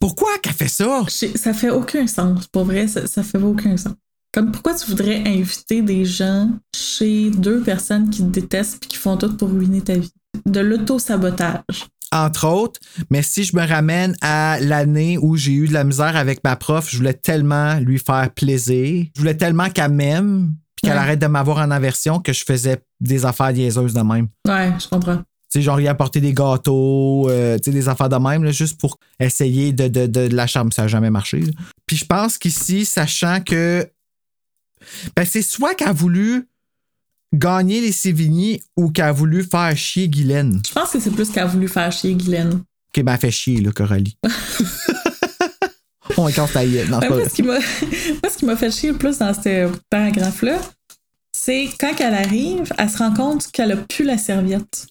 [0.00, 1.04] Pourquoi qu'elle fait ça?
[1.08, 2.46] Ça fait aucun sens.
[2.46, 3.94] Pour vrai, ça, ça fait aucun sens.
[4.32, 8.96] Comme pourquoi tu voudrais inviter des gens chez deux personnes qui te détestent et qui
[8.96, 10.12] font tout pour ruiner ta vie?
[10.46, 11.88] De l'auto-sabotage.
[12.12, 12.80] Entre autres,
[13.10, 16.56] mais si je me ramène à l'année où j'ai eu de la misère avec ma
[16.56, 19.06] prof, je voulais tellement lui faire plaisir.
[19.14, 20.98] Je voulais tellement qu'elle m'aime puis qu'elle Ouais.
[21.04, 24.28] arrête de m'avoir en aversion que je faisais des affaires niaiseuses de même.
[24.48, 25.16] Ouais, je comprends.
[25.18, 28.50] Tu sais, genre, y apporter des gâteaux, euh, tu sais, des affaires de même, là,
[28.52, 30.72] juste pour essayer de, de, de, de la charme.
[30.72, 31.40] Ça n'a jamais marché.
[31.40, 31.52] là.
[31.86, 33.86] Puis je pense qu'ici, sachant que.
[35.14, 36.48] Ben, c'est soit qu'elle a voulu
[37.34, 40.60] gagner les Sévigny ou qu'elle a voulu faire chier Guylaine.
[40.66, 42.54] Je pense que c'est plus qu'elle a voulu faire chier Guylaine.
[42.94, 44.16] Ok, ben, elle fait chier, là, Coralie.
[46.16, 46.88] on casse ta gueule.
[46.88, 47.52] Non, c'est Ouais, pas moi, ce qui m'a,
[48.22, 50.58] moi, ce qui m'a fait chier le plus dans ce paragraphe-là,
[51.32, 54.86] c'est quand elle arrive, elle se rend compte qu'elle a plus la serviette.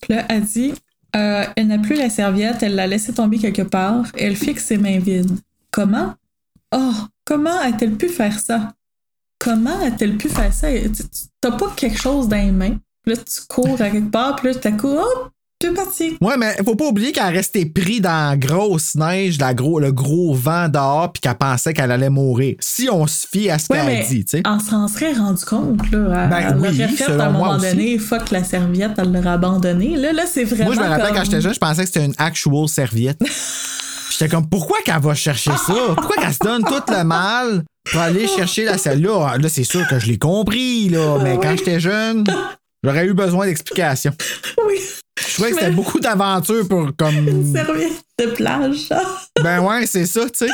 [0.00, 0.74] Puis là, elle dit,
[1.16, 4.66] euh, elle n'a plus la serviette, elle l'a laissée tomber quelque part, et elle fixe
[4.66, 5.38] ses mains vides.
[5.70, 6.14] Comment?
[6.72, 6.92] Oh,
[7.24, 8.72] comment a-t-elle pu faire ça?
[9.38, 10.68] Comment a-t-elle pu faire ça?
[11.40, 12.78] T'as pas quelque chose dans les mains.
[13.02, 15.28] Puis là, tu cours à quelque part, puis là, tu cours, oh,
[15.64, 16.16] es parti.
[16.20, 19.90] Ouais, mais faut pas oublier qu'elle restait pris dans la grosse neige, la gros, le
[19.92, 22.56] gros vent dehors, puis qu'elle pensait qu'elle allait mourir.
[22.60, 24.42] Si on se fie à ce Ouais, qu'elle dit, tu sais.
[24.46, 26.24] On s'en serait rendu compte, là.
[26.24, 27.98] Elle, Ben elle oui, l'aurait fait à un moment donné.
[27.98, 29.96] Fuck la serviette, elle l'aurait abandonnée.
[29.96, 30.66] Là, là, c'est vraiment.
[30.66, 33.20] Moi, je me rappelle comme- quand j'étais jeune, je pensais que c'était une actual serviette.
[34.18, 35.74] J'étais comme, pourquoi qu'elle va chercher ça?
[35.94, 39.36] Pourquoi qu'elle se donne tout le mal pour aller chercher la celle-là?
[39.38, 41.18] Là, c'est sûr que je l'ai compris, là.
[41.22, 42.24] Mais quand j'étais jeune,
[42.86, 44.12] j'aurais eu besoin d'explications.
[44.66, 44.80] Oui,
[45.18, 47.14] Je trouvais que c'était beaucoup d'aventures pour comme.
[47.28, 48.88] une serviette de plage.
[49.42, 50.52] Ben ouais, c'est ça, tu sais.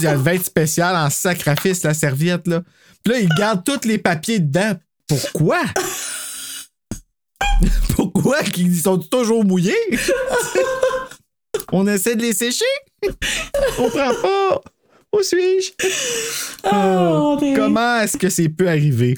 [0.00, 2.62] Il devait être spécial en sacrifice, la serviette, là.
[3.02, 4.74] Puis là, il garde tous les papiers dedans.
[5.08, 5.60] Pourquoi?
[7.96, 9.74] Pourquoi qu'ils sont toujours mouillés?
[11.72, 12.64] On essaie de les sécher?
[13.78, 14.60] On prend pas?
[15.16, 15.70] Où suis-je?
[16.70, 19.16] Oh, est, Comment est-ce que c'est pu arriver?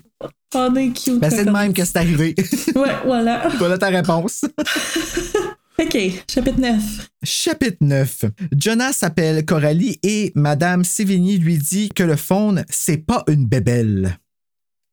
[0.55, 1.21] On est cute.
[1.21, 2.35] Ben, c'est de même que c'est arrivé.
[2.75, 3.49] Ouais, voilà.
[3.59, 4.45] voilà ta réponse.
[5.81, 5.99] OK,
[6.31, 6.83] chapitre 9.
[7.23, 8.25] Chapitre 9.
[8.57, 14.19] Jonas s'appelle Coralie et Madame Sévigny lui dit que le faune, c'est pas une bébelle.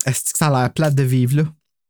[0.05, 1.43] Est-ce que ça a l'air plate de vivre là?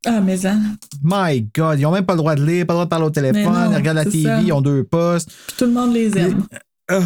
[0.05, 0.59] Ah, mais hein.
[1.03, 3.05] My God, ils ont même pas le droit de lire, pas le droit de parler
[3.05, 4.41] au téléphone, non, ils regardent la TV, ça.
[4.41, 5.29] ils ont deux postes.
[5.47, 6.45] Puis tout le monde les aime.
[6.89, 7.01] Ah.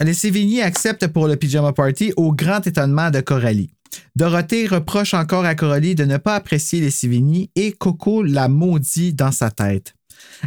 [0.00, 3.70] Les Sévigny acceptent pour le pyjama party au grand étonnement de Coralie.
[4.16, 9.12] Dorothée reproche encore à Coralie de ne pas apprécier les Sévigny et Coco la maudit
[9.12, 9.94] dans sa tête.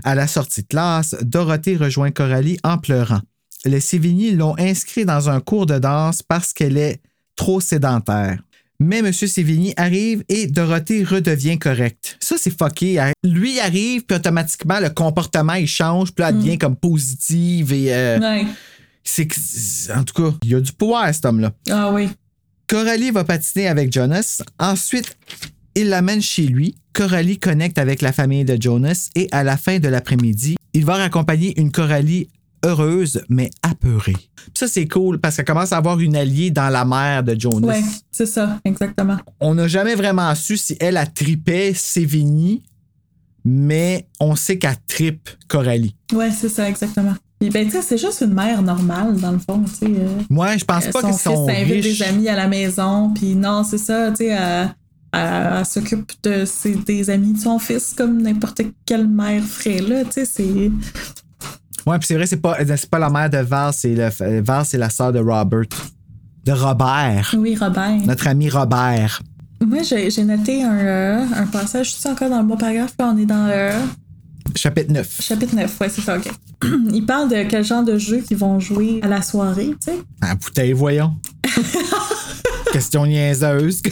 [0.04, 3.22] À la sortie de classe, Dorothée rejoint Coralie en pleurant.
[3.66, 7.02] Les Sévigny l'ont inscrit dans un cours de danse parce qu'elle est
[7.36, 8.40] trop sédentaire.
[8.80, 9.14] Mais M.
[9.14, 12.18] Sévigny arrive et Dorothée redevient correcte.
[12.20, 13.00] Ça, c'est fucké.
[13.24, 17.94] Lui arrive, puis automatiquement, le comportement, il change, puis là, elle devient comme positive et...
[17.94, 18.46] euh, Ouais.
[19.04, 21.54] c'est- en tout cas, il y a du pouvoir, cet homme-là.
[21.70, 22.10] Ah oui.
[22.68, 24.42] Coralie va patiner avec Jonas.
[24.60, 25.18] Ensuite,
[25.76, 26.76] il l'amène chez lui.
[26.94, 30.96] Coralie connecte avec la famille de Jonas et à la fin de l'après-midi, il va
[30.96, 32.30] raccompagner une Coralie
[32.64, 34.14] heureuse mais apeurée.
[34.14, 37.40] Puis Ça, c'est cool parce qu'elle commence à avoir une alliée dans la mère de
[37.40, 37.68] Jonas.
[37.68, 39.18] Ouais, c'est ça, exactement.
[39.40, 42.64] On n'a jamais vraiment su si elle a tripé Sévigny,
[43.44, 45.96] mais on sait qu'elle tripe Coralie.
[46.14, 47.16] Ouais, c'est ça, exactement.
[47.44, 49.86] Puis, ben, tu sais, c'est juste une mère normale, dans le fond, tu sais.
[49.86, 50.08] euh.
[50.30, 52.00] Moi, je pense pas son fils sont invite riches.
[52.00, 54.70] des amis à la maison, puis non, c'est ça, tu sais, elle,
[55.12, 59.80] elle- elle s'occupe de ses, des amis de son fils comme n'importe quelle mère ferait,
[59.82, 60.72] là, tu sais, c'est...
[61.86, 64.64] Ouais, puis c'est vrai, c'est pas, c'est pas la mère de Val, c'est le, Val,
[64.64, 65.64] c'est la sœur de Robert.
[66.46, 67.36] De Robert.
[67.38, 67.98] Oui, Robert.
[68.06, 69.22] Notre ami Robert.
[69.66, 73.12] Moi, j'ai noté un, euh, un passage, je suis encore dans le bon paragraphe, là,
[73.14, 73.72] on est dans le
[74.56, 75.22] Chapitre 9.
[75.22, 76.30] chapitre 9, ouais, c'est ça, ok.
[76.94, 80.00] Il parle de quel genre de jeu qu'ils vont jouer à la soirée, tu sais.
[80.22, 81.14] Ah, bouteille, voyons.
[82.72, 83.82] Question niaiseuse.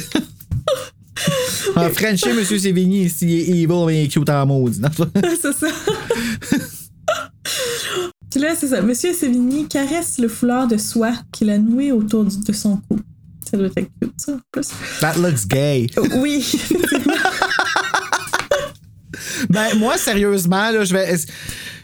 [1.76, 4.82] En Frenchie, Monsieur Sévigny, s'il est evil, mais il est cute en maudit.
[5.42, 5.68] C'est ça.
[8.30, 8.82] Puis là, c'est ça.
[8.82, 13.00] Monsieur Sévigny caresse le foulard de soie qu'il a noué autour de son cou.
[13.50, 14.70] Ça doit être cute, ça, en plus.
[15.02, 15.88] That looks gay.
[16.16, 16.46] Oui.
[19.50, 21.16] Ben, moi, sérieusement, là, je vais.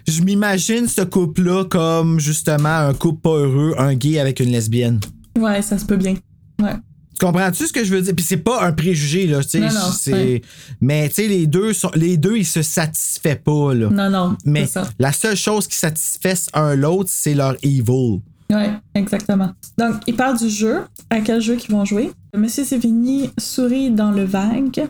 [0.08, 5.00] Je m'imagine ce couple-là comme justement un couple pas heureux, un gay avec une lesbienne.
[5.38, 6.16] ouais, ça se peut bien.
[6.62, 6.76] Ouais.
[7.20, 8.14] Tu comprends-tu ce que je veux dire?
[8.16, 10.12] Puis c'est pas un préjugé, là, tu sais.
[10.14, 10.41] Ouais.
[10.82, 11.89] Mais, tu sais, les deux, sont...
[11.95, 13.89] les deux, ils se satisfait pas, là.
[13.89, 14.38] Non, non.
[14.45, 14.88] Mais ça.
[15.00, 18.22] la seule chose qui satisfait un l'autre, c'est leur evil.
[18.52, 19.52] Ouais, exactement.
[19.78, 20.82] Donc, il parle du jeu.
[21.10, 22.12] À quel jeu qu'ils vont jouer.
[22.36, 24.88] Monsieur Sévigny sourit dans le vague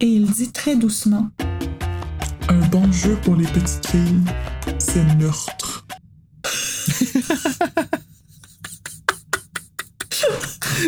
[0.00, 1.28] et il dit très doucement
[2.48, 4.22] Un bon jeu pour les petites filles,
[4.78, 5.86] c'est meurtre.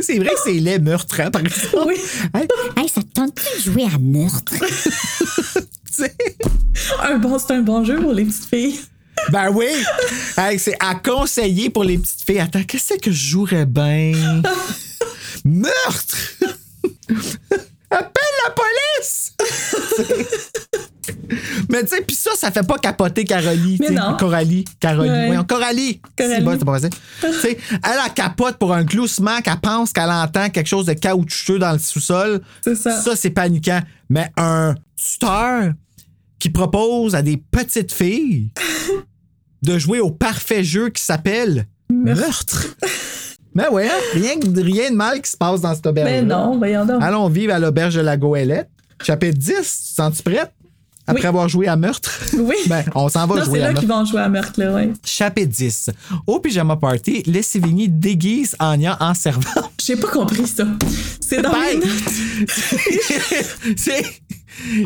[0.03, 1.85] C'est vrai que c'est les meurtres, hein, par exemple.
[1.87, 1.95] Oui.
[2.35, 2.43] Hein?
[2.77, 4.55] Hey, ça te tente de jouer à meurtre?
[7.03, 8.81] Un bon, c'est un bon jeu pour les petites filles.
[9.31, 9.67] Ben oui!
[10.37, 12.41] Hey, c'est à conseiller pour les petites filles.
[12.41, 14.13] Attends, qu'est-ce que je jouerais bien?
[15.45, 16.17] Meurtre!
[17.91, 19.35] Appelle la police!
[21.69, 23.79] Mais tu sais, puis ça, ça fait pas capoter Carolie.
[23.81, 24.17] Mais non.
[24.17, 24.65] Coralie.
[24.79, 25.09] Carolie.
[25.09, 25.27] Ouais.
[25.27, 26.01] Voyons, Coralie.
[26.17, 26.35] Coralie.
[26.37, 26.91] C'est bon, c'est pas vrai.
[27.21, 30.93] Tu sais, elle, elle capote pour un gloussement qu'elle pense qu'elle entend quelque chose de
[30.93, 32.41] caoutchouteux dans le sous-sol.
[32.63, 33.01] C'est ça.
[33.01, 33.81] Ça, c'est paniquant.
[34.09, 35.73] Mais un tuteur
[36.39, 38.51] qui propose à des petites filles
[39.63, 42.67] de jouer au parfait jeu qui s'appelle Meurtre.
[43.55, 46.09] Mais ouais, hein, rien, rien de mal qui se passe dans cette auberge.
[46.09, 47.03] Mais non, voyons donc.
[47.03, 48.69] Allons vivre à l'auberge de la Goélette.
[49.03, 49.63] Chapitre 10, tu te
[49.97, 50.53] sens-tu prête?
[51.07, 51.27] Après Oui.
[51.29, 52.11] avoir joué à meurtre?
[52.39, 52.55] Oui.
[52.69, 54.73] Ben, on s'en va non, c'est jouer à là qu'ils vont jouer à meurtre, là,
[54.75, 54.93] ouais.
[55.05, 55.91] Chapitre 10.
[56.29, 59.73] Au pyjama party, les Sévigny déguisent Anya en servante.
[59.85, 60.67] J'ai pas compris ça.
[61.21, 62.49] C'est dans Ben, notes.
[63.77, 64.05] c'est-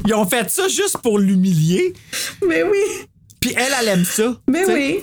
[0.07, 1.93] Ils ont fait ça juste pour l'humilier.
[2.47, 2.79] Mais oui,
[3.41, 4.37] Puis elle, elle aime ça.
[4.49, 5.01] mais oui.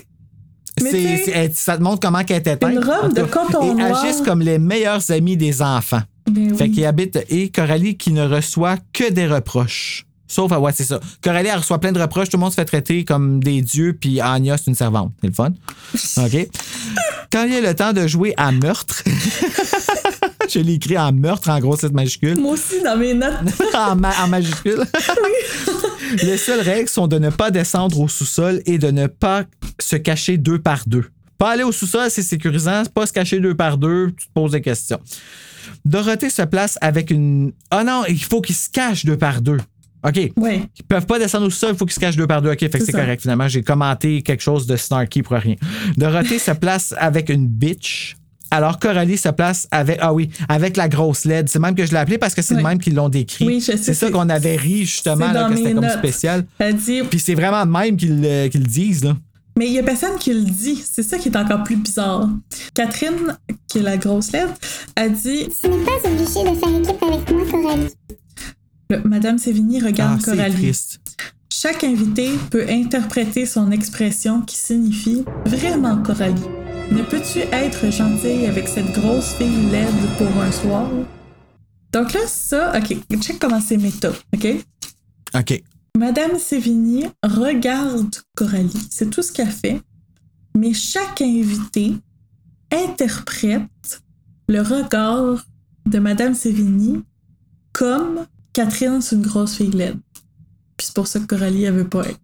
[0.80, 2.58] C'est- ça te montre comment qu'elle était.
[2.70, 6.02] Une robe de coton Et agissent comme les meilleurs amis des enfants.
[6.34, 7.20] Mais Fait qu'ils habitent.
[7.30, 10.06] Et Coralie qui ne reçoit que des reproches.
[10.28, 10.98] Sauf, ah ouais, c'est ça.
[11.22, 12.30] Coralie, elle reçoit plein de reproches.
[12.30, 15.12] Tout le monde se fait traiter comme des dieux, puis Anya, c'est une servante.
[15.22, 15.50] C'est le fun.
[16.26, 16.48] OK.
[17.34, 19.04] Quand il y a le temps de jouer à meurtre,
[20.50, 22.40] je l'ai écrit en meurtre en grosse lettre majuscule.
[22.40, 23.34] Moi aussi, dans mes notes.
[23.74, 24.84] en, ma- en majuscule.
[26.24, 29.44] Les seules règles sont de ne pas descendre au sous-sol et de ne pas
[29.80, 31.06] se cacher deux par deux.
[31.38, 32.84] Pas aller au sous-sol, c'est sécurisant.
[32.94, 35.00] Pas se cacher deux par deux, tu te poses des questions.
[35.86, 37.54] Dorothée se place avec une.
[37.74, 39.58] Oh non, il faut qu'ils se cachent deux par deux.
[40.04, 40.32] OK.
[40.36, 40.62] Ouais.
[40.78, 42.52] Ils peuvent pas descendre au sol, il faut qu'ils se cachent deux par deux.
[42.52, 43.22] OK, fait que C'est correct.
[43.22, 45.56] Finalement, j'ai commenté quelque chose de snarky pour rien.
[45.98, 48.16] Dorothée se place avec une bitch.
[48.52, 51.48] Alors, Coralie se place avec, ah oui, avec la grosse LED.
[51.50, 53.46] C'est même que je l'ai appelée parce que c'est le même qu'ils l'ont décrit.
[53.48, 55.90] Oui, je sais, C'est ça qu'on avait ri justement, c'est là, dans que c'était comme
[55.90, 56.46] spécial.
[56.60, 59.16] Elle dit, Puis c'est vraiment de même qu'ils le, qu'ils le disent, là.
[59.58, 60.84] mais il y a personne qui le dit.
[60.90, 62.28] C'est ça qui est encore plus bizarre.
[62.74, 63.38] Catherine,
[63.70, 64.54] qui est la grosse lettre,
[64.98, 67.88] a dit, Tu n'es pas obligé de faire équipe avec moi, Coralie.
[68.90, 70.54] le- Madame Sévigny Ah, regarde c'est Coralie.
[70.56, 71.00] triste.
[71.54, 76.42] Chaque invité peut interpréter son expression qui signifie vraiment Coralie.
[76.92, 79.88] Ne peux-tu être gentille avec cette grosse fille laide
[80.18, 80.90] pour un soir?
[81.94, 84.48] Donc là, ça, ok, check comment c'est méta, ok?
[85.36, 85.64] OK.
[85.98, 89.82] Madame Sévigny regarde Coralie, c'est tout ce qu'elle fait,
[90.58, 91.94] mais chaque invité
[92.72, 94.02] interprète
[94.48, 95.46] le regard
[95.86, 97.04] de Madame Sévigny
[97.74, 99.98] comme Catherine, c'est une grosse fille laide.
[100.78, 102.20] Puis c'est pour ça que Coralie, elle veut pas être.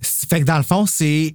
[0.00, 1.34] C'est- Fait que dans le fond, c'est.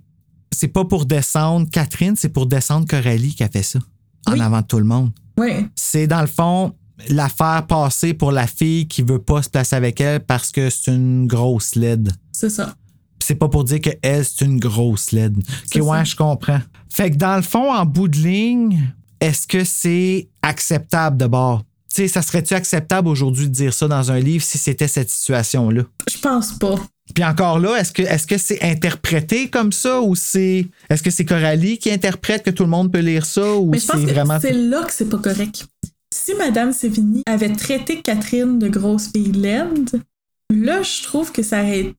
[0.54, 3.80] C'est pas pour descendre Catherine, c'est pour descendre Coralie qui a fait ça.
[4.28, 4.42] En Oui.
[4.42, 5.12] avant de tout le monde.
[5.38, 6.76] Ouais, c'est dans le fond
[7.10, 10.70] la faire passer pour la fille qui veut pas se placer avec elle parce que
[10.70, 12.12] c'est une grosse LED.
[12.32, 12.76] c'est ça.
[13.24, 15.38] C'est pas pour dire que elle c'est une grosse LED.
[15.76, 16.60] Ok, ouais, je comprends.
[16.90, 21.64] Fait que dans le fond, en bout de ligne, est-ce que c'est acceptable de bord?
[21.90, 25.10] Tu sais, ça serait-tu acceptable aujourd'hui de dire ça dans un livre si c'était cette
[25.10, 25.84] situation-là?
[26.10, 26.76] Je pense pas.
[27.14, 31.10] Puis encore là, est-ce que est-ce que c'est interprété comme ça ou c'est est-ce que
[31.10, 34.54] c'est Coralie qui interprète que tout le monde peut lire ça ou c'est vraiment c'est
[34.54, 35.66] là que c'est pas correct.
[36.14, 40.02] Si Madame Sévigny avait traité Catherine de grosse fille laide,
[40.50, 41.94] là, je trouve que ça aurait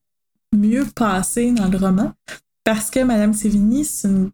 [0.55, 2.11] mieux passé dans le roman
[2.63, 4.31] parce que Madame Sévigny, c'est une-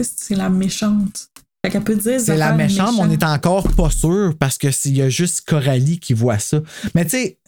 [0.00, 1.28] c'est la méchante.
[1.64, 4.70] Fait qu'elle peut dire C'est la méchante, mais on est encore pas sûr parce que
[4.70, 6.60] s'il y a juste Coralie qui voit ça.
[6.94, 7.38] Mais tu sais,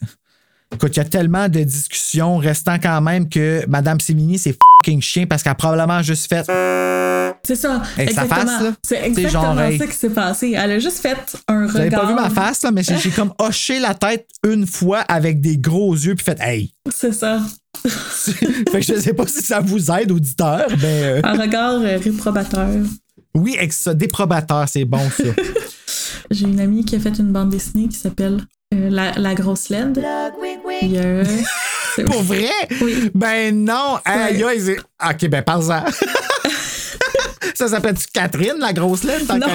[0.75, 5.03] écoute, il y a tellement de discussions restant quand même que Madame Sémini, c'est fucking
[5.03, 6.45] chien parce qu'elle a probablement juste fait.
[7.43, 7.83] C'est ça.
[7.97, 8.47] Avec sa exactement.
[8.47, 8.73] face, là.
[8.83, 9.79] C'est exactement genre, hey.
[9.79, 10.55] ça qui s'est passé.
[10.57, 12.03] Elle a juste fait un regard.
[12.03, 15.41] pas vu ma face, là, mais j'ai j'ai comme hoché la tête une fois avec
[15.41, 16.73] des gros yeux puis fait Hey!
[16.93, 17.41] C'est ça.
[17.87, 21.99] fait que je sais pas si ça vous aide, auditeur, mais euh, Un regard euh,
[21.99, 22.69] réprobateur.
[23.35, 25.25] oui, ça, déprobateur, c'est bon ça.
[26.31, 28.41] J'ai une amie qui a fait une bande dessinée qui s'appelle
[28.75, 29.99] euh, la, la grosse LED.
[29.99, 30.31] A-
[31.97, 32.51] c'est- Pour vrai?
[32.83, 33.11] Oui.
[33.15, 33.99] Ben non!
[34.05, 34.79] Aïe, aïe, c'est-
[35.11, 35.85] Ok, ben parle-en.
[37.59, 39.49] ça s'appelle-tu Catherine, la grosse lettre, tant qu'à?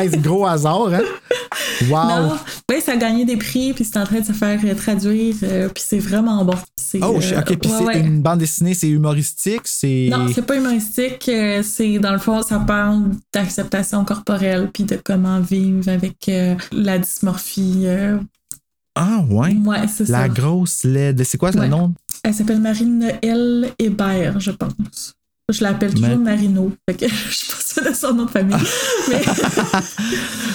[0.00, 1.00] Hey, c'est gros hasard, hein?
[1.88, 2.06] Wow!
[2.28, 2.36] Non,
[2.70, 5.34] oui, ça a gagné des prix, puis c'est en train de se faire euh, traduire,
[5.42, 6.54] euh, puis c'est vraiment bon.
[7.00, 8.00] Oh, euh, ok, puis ouais, c'est ouais.
[8.00, 10.08] une bande dessinée, c'est humoristique, c'est.
[10.10, 14.98] Non, c'est pas humoristique, euh, c'est dans le fond, ça parle d'acceptation corporelle, puis de
[15.02, 17.82] comment vivre avec euh, la dysmorphie.
[17.86, 18.18] euh,
[18.94, 19.54] Ah, ouais?
[19.64, 20.28] ouais, c'est La ça.
[20.28, 21.24] grosse LED.
[21.24, 21.68] C'est quoi le Ouais.
[21.68, 21.94] nom?
[22.24, 25.14] Elle s'appelle Marie-Noël Hébert, je pense.
[25.52, 26.72] Je l'appelle toujours Ma- Marino.
[26.88, 28.56] Fait que je suis pas sûre de son nom de famille.
[29.10, 29.22] Mais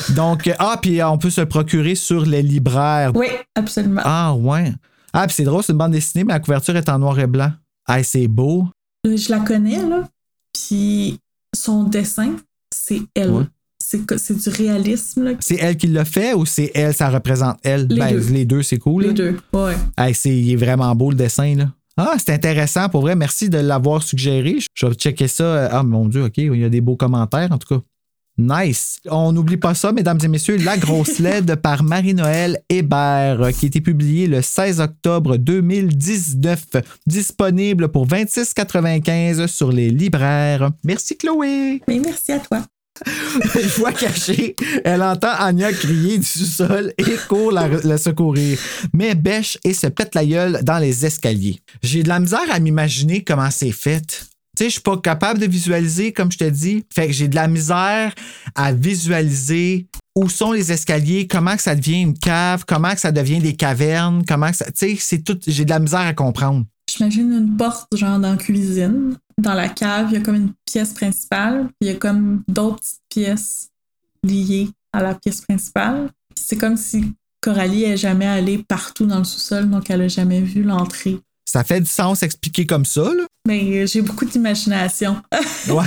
[0.16, 3.12] Donc, ah, puis euh, on peut se procurer sur les libraires.
[3.16, 4.02] oui, absolument.
[4.04, 4.74] Ah, ouais.
[5.14, 7.28] Ah, puis c'est drôle, c'est une bande dessinée, mais la couverture est en noir et
[7.28, 7.52] blanc.
[7.88, 8.68] Ah, c'est beau.
[9.06, 10.04] Euh, Je la connais, là.
[10.54, 11.20] Puis
[11.56, 12.36] son dessin,
[12.74, 13.32] c'est elle.
[13.32, 13.44] Ouais.
[13.80, 15.32] C'est du réalisme, là.
[15.40, 17.88] C'est elle qui l'a fait ou c'est elle, ça représente elle?
[17.88, 18.34] Les ben, deux.
[18.34, 19.04] les deux, c'est cool.
[19.04, 19.14] Les là.
[19.14, 19.38] deux.
[19.54, 19.78] Ouais.
[19.98, 21.70] Hey, c'est, il est vraiment beau le dessin, là.
[21.98, 23.16] Ah, c'est intéressant, pour vrai.
[23.16, 24.58] Merci de l'avoir suggéré.
[24.76, 25.68] Je vais checker ça.
[25.72, 26.38] Ah, mon Dieu, OK.
[26.38, 27.82] Il y a des beaux commentaires, en tout cas.
[28.38, 29.00] Nice.
[29.10, 33.66] On n'oublie pas ça, mesdames et messieurs, La grosse LED par Marie-Noël Hébert, euh, qui
[33.66, 36.66] a été publiée le 16 octobre 2019,
[37.08, 40.70] disponible pour 26,95 sur les libraires.
[40.84, 41.82] Merci Chloé.
[41.88, 42.62] Mais merci à toi.
[43.56, 48.58] Une fois cachée, elle entend Anya crier du sous-sol et court la, secourir,
[48.94, 51.60] mais bêche et se pète la gueule dans les escaliers.
[51.82, 54.28] J'ai de la misère à m'imaginer comment c'est fait.
[54.58, 56.84] Tu sais, je suis pas capable de visualiser, comme je te dis.
[56.94, 58.14] Fait que j'ai de la misère
[58.56, 63.12] à visualiser où sont les escaliers, comment que ça devient une cave, comment que ça
[63.12, 64.66] devient des cavernes, comment que ça.
[64.66, 65.38] Tu sais, c'est tout.
[65.46, 66.66] J'ai de la misère à comprendre.
[66.90, 69.18] J'imagine une porte, genre dans la cuisine.
[69.40, 71.66] Dans la cave, il y a comme une pièce principale.
[71.68, 73.70] puis Il y a comme d'autres petites pièces
[74.24, 76.10] liées à la pièce principale.
[76.36, 80.42] C'est comme si Coralie est jamais allée partout dans le sous-sol, donc elle a jamais
[80.42, 81.20] vu l'entrée.
[81.46, 83.24] Ça fait du sens expliqué comme ça, là?
[83.48, 85.22] Mais j'ai beaucoup d'imagination.
[85.70, 85.86] Ouais.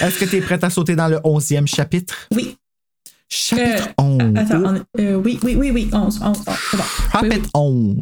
[0.00, 2.26] Est-ce que tu es prête à sauter dans le 11e chapitre?
[2.34, 2.56] oui.
[3.28, 4.02] Chapitre Euh,
[4.32, 4.36] 11.
[4.36, 6.82] Attends, on- euh, oui, oui, oui, oui, 11, 11, 11, c'est bon.
[6.84, 7.50] Oui, Chapitre oui.
[7.54, 7.96] 11.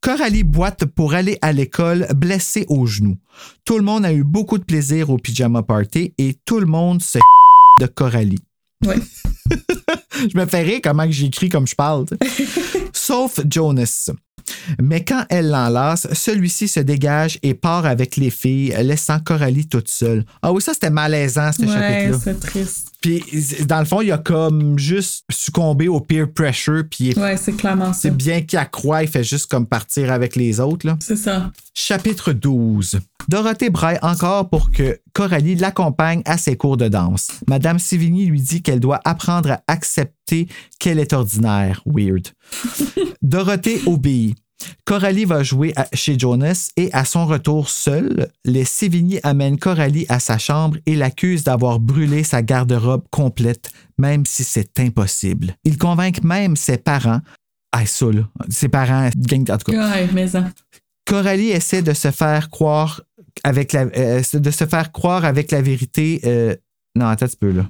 [0.00, 3.16] Coralie boite pour aller à l'école blessée au genou.
[3.64, 7.02] Tout le monde a eu beaucoup de plaisir au pyjama party et tout le monde
[7.02, 7.18] se
[7.80, 8.38] de Coralie.
[8.86, 8.96] Ouais.
[10.32, 12.06] Je me fais rire comment que j'écris comme je parle.
[12.92, 14.10] Sauf Jonas.
[14.80, 19.88] Mais quand elle l'enlace, celui-ci se dégage et part avec les filles, laissant Coralie toute
[19.88, 20.24] seule.
[20.42, 22.18] Ah oui, ça c'était malaisant, ce Ouais, chapitre-là.
[22.22, 22.87] c'est triste.
[23.00, 23.22] Puis
[23.66, 27.92] dans le fond, il a comme juste succombé au peer pressure, puis Ouais, c'est clairement
[27.92, 28.00] ça.
[28.00, 30.86] c'est bien qu'il accroît, il fait juste comme partir avec les autres.
[30.86, 30.96] Là.
[31.00, 31.52] C'est ça.
[31.74, 32.98] Chapitre 12.
[33.28, 37.28] Dorothée braille encore pour que Coralie l'accompagne à ses cours de danse.
[37.46, 40.48] Madame Sivigny lui dit qu'elle doit apprendre à accepter
[40.80, 41.82] qu'elle est ordinaire.
[41.86, 42.28] Weird.
[43.22, 44.36] Dorothée obéit.
[44.84, 50.06] Coralie va jouer à- chez Jonas et à son retour seule, les Sévigny amènent Coralie
[50.08, 55.54] à sa chambre et l'accusent d'avoir brûlé sa garde-robe complète, même si c'est impossible.
[55.64, 57.20] Ils convainquent même ses parents.
[57.72, 58.22] Ah, ça, là.
[58.48, 59.90] Ses parents, gang, en tout cas.
[59.90, 60.48] Ouais, mais ça.
[61.06, 63.02] Coralie essaie de se faire croire
[63.44, 66.20] avec la, euh, de se faire croire avec la vérité.
[66.24, 66.56] euh,
[66.96, 67.66] non, attends un petit peu là.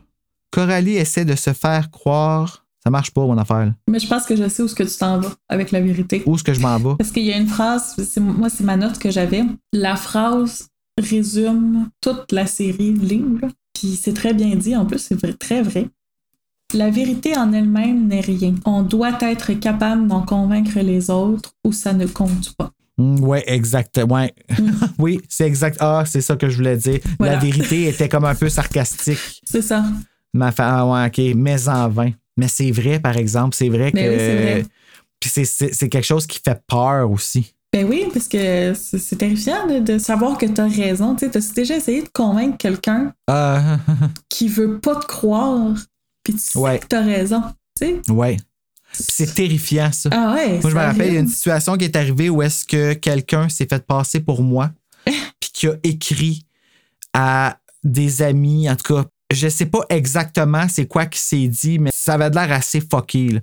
[0.50, 2.64] Coralie essaie de se faire croire.
[2.84, 3.72] Ça marche pas, mon affaire.
[3.88, 6.22] Mais je pense que je sais où est-ce que tu t'en vas avec la vérité.
[6.26, 6.94] Où est-ce que je m'en vais?
[6.98, 9.42] Parce qu'il y a une phrase, c'est- moi, c'est ma note que j'avais.
[9.72, 10.68] La phrase
[10.98, 13.48] résume toute la série de livres.
[13.74, 15.88] Puis c'est très bien dit, en plus, c'est très vrai.
[16.74, 18.54] La vérité en elle-même n'est rien.
[18.64, 22.70] On doit être capable d'en convaincre les autres ou ça ne compte pas.
[22.98, 24.00] Mm, ouais, exact.
[24.08, 24.34] Ouais.
[24.98, 25.78] oui, c'est exact.
[25.80, 26.98] Ah, c'est ça que je voulais dire.
[27.18, 27.34] Voilà.
[27.34, 29.40] La vérité était comme un peu sarcastique.
[29.44, 29.84] C'est ça.
[30.34, 32.10] Ma fa- ah, ouais, OK, mais en vain.
[32.38, 33.54] Mais c'est vrai, par exemple.
[33.54, 33.96] C'est vrai que.
[33.96, 34.64] Mais oui, vrai.
[35.20, 37.54] Puis c'est- quelque chose qui fait peur aussi.
[37.72, 41.14] Ben oui, parce que c'est terrifiant de, de savoir que tu as raison.
[41.16, 43.78] Tu as déjà essayé de convaincre quelqu'un Ah,
[44.30, 45.74] qui veut pas te croire,
[46.22, 47.42] puis tu sais que tu as raison.
[47.78, 48.10] Tu sais?
[48.10, 48.36] ouais.
[48.92, 50.08] C'est terrifiant, ça.
[50.12, 50.60] Ah ouais.
[50.60, 52.94] Moi, je me rappelle, il y a une situation qui est arrivée où est-ce que
[52.94, 54.70] quelqu'un s'est fait passer pour moi,
[55.04, 56.46] puis qui a écrit
[57.12, 61.78] à des amis, en tout cas, je sais pas exactement c'est quoi qui s'est dit,
[61.78, 63.28] mais ça avait l'air assez fucké.
[63.28, 63.40] là.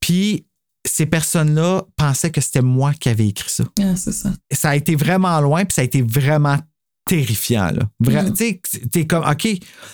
[0.00, 0.46] Puis
[0.86, 3.64] ces personnes-là pensaient que c'était moi qui avais écrit ça.
[3.80, 4.30] Ah, c'est ça.
[4.50, 6.56] Ça a été vraiment loin, puis ça a été vraiment
[7.04, 7.70] terrifiant.
[7.70, 7.82] Là.
[8.02, 8.32] Vra- Mm.
[8.34, 9.48] Tu sais, t'es comme, OK.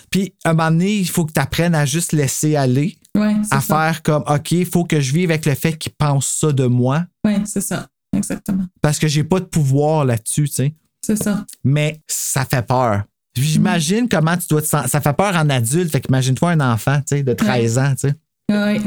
[0.09, 3.35] Puis à un moment donné, il faut que tu apprennes à juste laisser aller, Ouais,
[3.43, 3.75] c'est à ça.
[3.75, 6.65] faire comme, OK, il faut que je vive avec le fait qu'ils pensent ça de
[6.65, 7.87] moi Ouais, c'est ça.
[8.15, 8.65] Exactement.
[8.81, 10.75] parce que j'ai pas de pouvoir là-dessus, tu sais.
[11.05, 11.45] C'est ça.
[11.63, 13.03] Mais ça fait peur.
[13.37, 14.89] J'imagine comment tu dois te sentir.
[14.89, 18.09] Ça fait peur en adulte, fait qu'imagine-toi un enfant, tu sais, de 13 ans, tu
[18.09, 18.15] sais.
[18.49, 18.81] Ouais.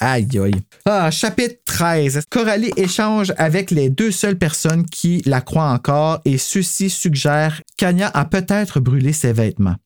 [0.00, 0.54] Aïe, aïe.
[0.86, 2.22] Ah, chapitre 13.
[2.28, 8.10] Coralie échange avec les deux seules personnes qui la croient encore et ceux-ci suggèrent qu'Anya
[8.12, 9.76] a peut-être brûlé ses vêtements.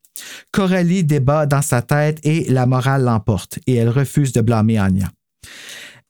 [0.51, 5.11] Coralie débat dans sa tête et la morale l'emporte et elle refuse de blâmer Anya.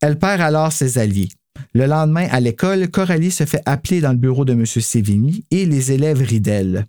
[0.01, 1.29] Elle perd alors ses alliés.
[1.75, 4.65] Le lendemain, à l'école, Coralie se fait appeler dans le bureau de M.
[4.65, 6.87] Sévigny et les élèves rient d'elle.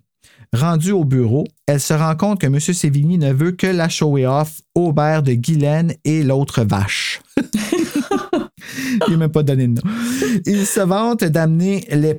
[0.52, 2.58] Rendue au bureau, elle se rend compte que M.
[2.58, 7.20] Sévigny ne veut que la shower off Aubert de Guylaine et l'autre vache.
[9.08, 9.82] Il même pas donné de nom.
[10.46, 12.16] Il se vante d'amener les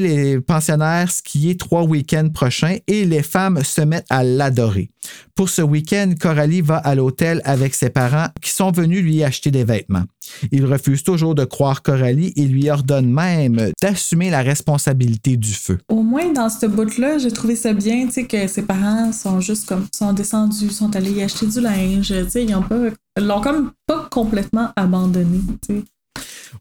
[0.00, 4.90] les pensionnaires skier trois week-ends prochains et les femmes se mettent à l'adorer.
[5.34, 9.50] Pour ce week-end, Coralie va à l'hôtel avec ses parents qui sont venus lui acheter
[9.50, 10.04] des vêtements.
[10.52, 15.78] Il refuse toujours de croire Coralie et lui ordonne même d'assumer la responsabilité du feu.
[15.88, 19.40] Au moins, dans ce bout-là, j'ai trouvé ça bien, tu sais, que ses parents sont
[19.40, 22.76] juste comme, sont descendus, sont allés y acheter du linge, tu sais, ils ont pas,
[23.18, 25.84] l'ont comme pas complètement abandonné, tu sais.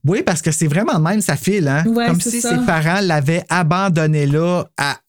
[0.05, 1.83] Oui, parce que c'est vraiment même, ça file, hein?
[1.87, 2.57] Ouais, Comme si ça.
[2.59, 4.65] ses parents l'avaient abandonné là,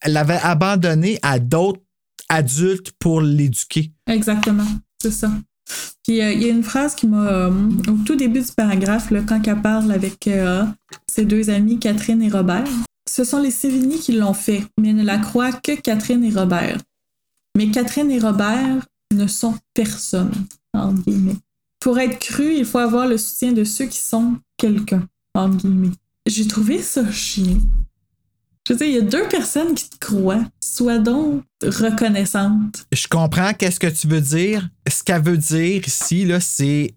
[0.06, 1.80] l'avaient abandonné à d'autres
[2.28, 3.92] adultes pour l'éduquer.
[4.06, 4.66] Exactement,
[5.00, 5.30] c'est ça.
[6.04, 7.26] Puis euh, il y a une phrase qui m'a.
[7.26, 7.50] euh,
[7.88, 10.64] au tout début du paragraphe, là, quand elle parle avec euh,
[11.10, 12.64] ses deux amis, Catherine et Robert,
[13.08, 16.78] ce sont les Sévigny qui l'ont fait, mais ne la croient que Catherine et Robert.
[17.56, 20.32] Mais Catherine et Robert ne sont personne,
[21.06, 21.36] guillemets.
[21.80, 25.92] Pour être cru, il faut avoir le soutien de ceux qui sont quelqu'un, entre guillemets.
[26.26, 27.58] J'ai trouvé ça chiant.
[28.70, 30.44] Je veux dire, il y a deux personnes qui te croient.
[30.60, 32.86] Sois donc reconnaissante.
[32.92, 34.68] Je comprends qu'est-ce que tu veux dire.
[34.88, 36.94] Ce qu'elle veut dire ici, là, c'est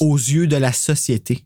[0.00, 1.44] aux yeux de la société.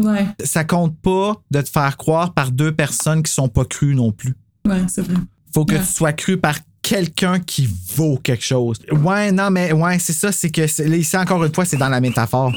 [0.00, 3.94] Ouais, Ça compte pas de te faire croire par deux personnes qui sont pas crues
[3.94, 4.34] non plus.
[4.66, 5.16] ouais, c'est vrai.
[5.54, 5.80] Faut que Ouais.
[5.80, 8.78] tu sois cru par quelqu'un qui vaut quelque chose.
[8.90, 11.90] Ouais, non, mais ouais, c'est ça, c'est que là, ici, encore une fois, c'est dans
[11.90, 12.52] la métaphore.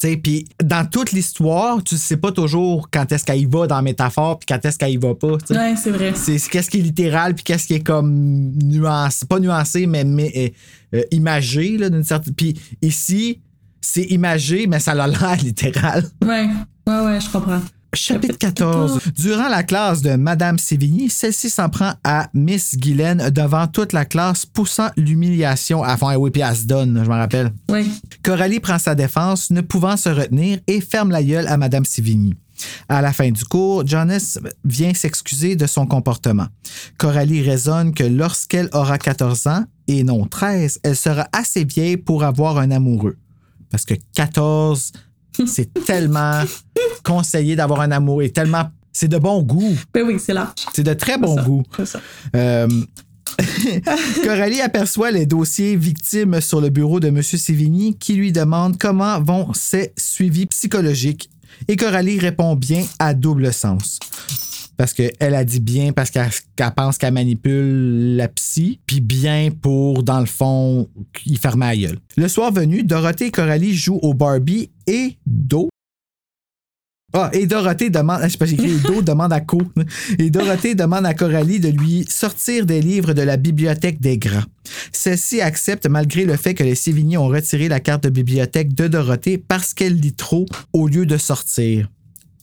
[0.00, 3.82] Puis dans toute l'histoire, tu sais pas toujours quand est-ce qu'elle y va dans la
[3.82, 5.36] métaphore puis quand est-ce qu'elle y va pas.
[5.38, 5.58] tu sais.
[5.58, 6.12] Ouais, c'est vrai.
[6.14, 10.04] C'est c'est qu'est-ce qui est littéral puis qu'est-ce qui est comme nuancé, pas nuancé, mais,
[10.04, 10.32] mais
[10.94, 12.34] euh, euh, imagé, là, d'une certaine.
[12.34, 13.40] Puis ici,
[13.80, 16.04] c'est imagé, mais ça a l'air littéral.
[16.24, 16.48] Ouais,
[16.86, 17.60] ouais, ouais, je comprends.
[17.94, 19.00] Chapitre 14.
[19.16, 24.04] Durant la classe de Madame Sévigny, celle-ci s'en prend à Miss Guylaine devant toute la
[24.04, 26.10] classe, poussant l'humiliation à fond.
[26.10, 27.50] Et oui, puis elle se donne, je me rappelle.
[27.70, 27.90] Oui,
[28.22, 32.34] Coralie prend sa défense, ne pouvant se retenir, et ferme la gueule à Madame Sévigny.
[32.88, 36.46] À la fin du cours, Jonas vient s'excuser de son comportement.
[36.98, 42.24] Coralie raisonne que lorsqu'elle aura 14 ans, et non 13, elle sera assez vieille pour
[42.24, 43.16] avoir un amoureux.
[43.70, 44.92] Parce que 14,
[45.46, 46.42] c'est tellement
[47.04, 48.64] conseillé d'avoir un amoureux, et tellement...
[48.92, 49.76] C'est de bon goût.
[49.94, 50.66] ben oui, c'est large.
[50.72, 51.42] C'est de très bon ça.
[51.42, 51.62] goût.
[51.84, 52.00] Ça.
[52.34, 52.66] Euh,
[54.24, 57.22] Coralie aperçoit les dossiers victimes sur le bureau de M.
[57.22, 61.30] Sévigny qui lui demande comment vont ces suivis psychologiques.
[61.68, 63.98] Et Coralie répond bien à double sens.
[64.78, 66.30] Parce qu'elle a dit bien parce qu'elle
[66.74, 70.88] pense qu'elle manipule la psy, puis bien pour, dans le fond,
[71.26, 71.98] y fermer la gueule.
[72.16, 75.68] Le soir venu, Dorothée et Coralie jouent au Barbie et Do.
[77.12, 79.60] Ah, et Dorothée demande, je sais pas, écrit Do demande à Co.
[80.18, 84.44] Et Dorothée demande à Coralie de lui sortir des livres de la bibliothèque des grands.
[84.92, 88.86] Celle-ci accepte malgré le fait que les Sévigny ont retiré la carte de bibliothèque de
[88.86, 91.88] Dorothée parce qu'elle lit trop au lieu de sortir.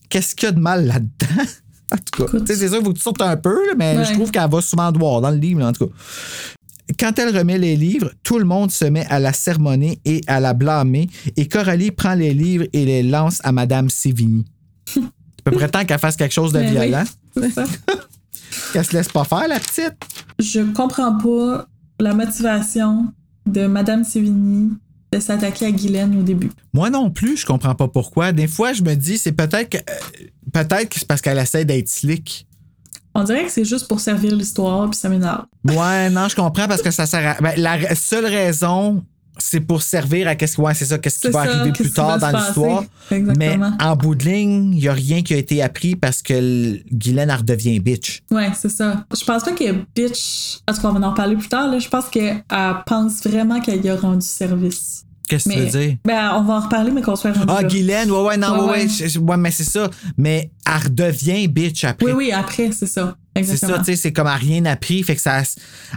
[0.09, 1.43] Qu'est-ce qu'il y a de mal là-dedans?
[1.93, 2.45] En tout cas, Écoute.
[2.45, 4.05] tu sais, c'est sûr, il faut que tu sortes un peu, mais Ouais.
[4.05, 5.93] je trouve qu'elle va souvent devoir dans le livre, en tout cas.
[6.99, 10.39] Quand elle remet les livres, tout le monde se met à la sermonner et à
[10.39, 14.45] la blâmer, et Coralie prend les livres et les lance à Madame Sévigny.
[14.87, 14.99] C'est
[15.45, 16.71] à peu près temps qu'elle fasse quelque chose de Ben oui.
[16.87, 17.03] violent.
[17.35, 17.63] C'est ça.
[18.71, 19.95] Qu'elle se laisse pas faire, la petite?
[20.39, 21.67] Je comprends pas
[21.99, 23.11] la motivation
[23.45, 24.71] de Madame Sévigny
[25.11, 26.51] de s'attaquer à Guylaine au début.
[26.73, 28.31] Moi non plus, je comprends pas pourquoi.
[28.31, 31.65] Des fois, je me dis, c'est peut-être que, euh, peut-être que c'est parce qu'elle essaie
[31.65, 32.47] d'être slick.
[33.13, 35.45] On dirait que c'est juste pour servir l'histoire, puis ça m'énerve.
[35.63, 37.41] Ouais, non, je comprends parce que ça sert à.
[37.41, 39.03] ben, la seule raison,
[39.47, 42.17] c'est pour servir à qu'est-ce, ouais, c'est ça, qu'est-ce qui va ça, arriver plus tard
[42.17, 42.83] dans l'histoire.
[43.11, 46.79] Mais en bout de ligne, il n'y a rien qui a été appris parce que
[46.91, 48.23] Guylaine, elle redevient bitch.
[48.31, 49.05] Ouais, c'est ça.
[49.15, 50.61] Je pense pas que Bitch.
[50.67, 51.69] En tout cas, on va en parler plus tard.
[51.69, 51.77] Là.
[51.77, 52.43] Je pense qu'elle
[52.87, 55.05] pense vraiment qu'elle y a rendu service.
[55.29, 55.97] Qu'est-ce que tu veux dire?
[56.05, 57.67] ben, on va en reparler, mais qu'on soit rendu Ah, là.
[57.67, 59.89] Guylaine, ouais, ouais, non, ouais, Ouais, ouais, mais c'est ça.
[60.17, 62.05] Mais elle redevient bitch après.
[62.07, 63.15] Oui, oui, après, c'est ça.
[63.35, 65.03] C'est ça, tu sais, c'est comme a rien appris.
[65.03, 65.41] Fait que ça.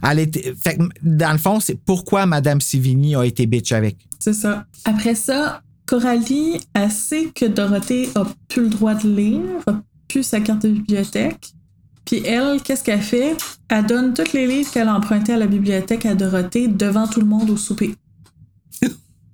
[0.09, 3.97] Elle était, fait que, dans le fond, c'est pourquoi Madame Sivigny a été bitch avec.
[4.19, 4.67] C'est ça.
[4.85, 10.25] Après ça, Coralie, elle sait que Dorothée a plus le droit de lire, a plus
[10.25, 11.53] sa carte de bibliothèque.
[12.05, 13.37] Puis elle, qu'est-ce qu'elle fait?
[13.69, 17.21] Elle donne tous les livres qu'elle a empruntés à la bibliothèque à Dorothée devant tout
[17.21, 17.95] le monde au souper.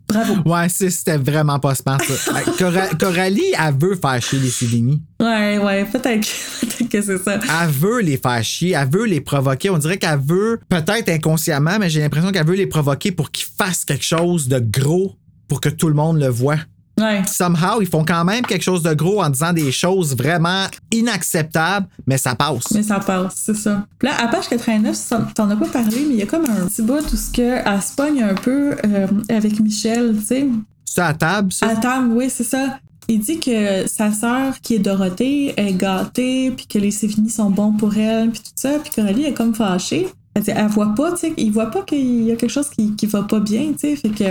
[0.09, 0.35] Bravo.
[0.45, 2.33] Ouais, c'était vraiment pas smart, ça.
[2.59, 5.03] Cora- Coralie, elle veut faire chier les Sivigny.
[5.21, 6.27] Ouais, ouais, peut-être
[6.61, 7.39] peut-être que c'est ça.
[7.63, 9.71] Elle veut les faire chier, elle veut les provoquer.
[9.71, 13.47] On dirait qu'elle veut, peut-être inconsciemment, mais j'ai l'impression qu'elle veut les provoquer pour qu'ils
[13.59, 15.17] fassent quelque chose de gros
[15.49, 16.59] pour que tout le monde le voit.
[16.99, 17.23] Ouais.
[17.27, 21.87] Somehow, ils font quand même quelque chose de gros en disant des choses vraiment inacceptables,
[22.07, 22.71] mais ça passe.
[22.73, 23.85] Mais ça passe, c'est ça.
[24.03, 26.67] Là, à page 89, ça- t'en as pas parlé, mais il y a comme un
[26.67, 30.47] petit bout où ce que elle se pogne un peu euh, avec Michel, tu sais.
[30.85, 31.69] C'est à table, ça?
[31.69, 32.79] À table, oui, c'est ça.
[33.09, 37.51] Il dit que sa sœur, qui est Dorothée, est gâtée, puis que les Sévigny sont
[37.51, 38.79] bons pour elle, puis tout ça.
[38.83, 40.07] Puis Coralie est comme fâchée.
[40.35, 42.69] Elle dit, elle voit pas, tu sais, il voit pas qu'il y a quelque chose
[42.71, 43.97] qui, qui va pas bien, tu sais.
[43.97, 44.25] Fait que,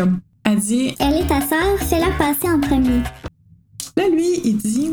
[0.46, 3.02] elle dit, Elle est ta sœur, fais-la passer en premier.
[3.98, 4.91] là, lui, il dit,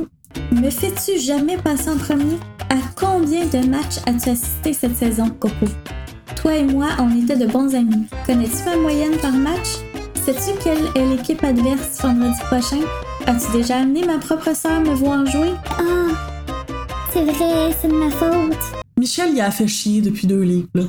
[0.52, 2.38] Me fais-tu jamais passer en premier?
[2.68, 5.66] À combien de matchs as-tu assisté cette saison, Coco?
[6.36, 8.06] Toi et moi, on était de bons amis.
[8.26, 9.68] Connais-tu ma moyenne par match?
[10.24, 12.80] Sais-tu quelle est l'équipe adverse vendredi prochain?
[13.26, 15.52] As-tu déjà amené ma propre sœur me voir jouer?
[15.78, 16.14] Ah,
[17.12, 18.56] c'est vrai, c'est de ma faute.
[18.98, 20.82] Michel, il a fait chier depuis deux livres, là.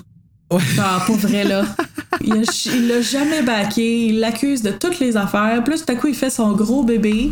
[0.52, 0.62] Ouais.
[0.80, 1.64] Ah, pour vrai, là.
[2.22, 5.64] Il l'a jamais baqué, il l'accuse de toutes les affaires.
[5.64, 7.32] Plus, tout à coup, il fait son gros bébé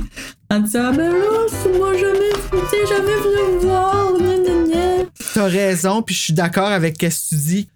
[0.50, 4.14] en disant Ben là, c'est moi jamais, t'es jamais venu me voir.
[5.34, 7.70] T'as raison, puis je suis d'accord avec ce que tu dis.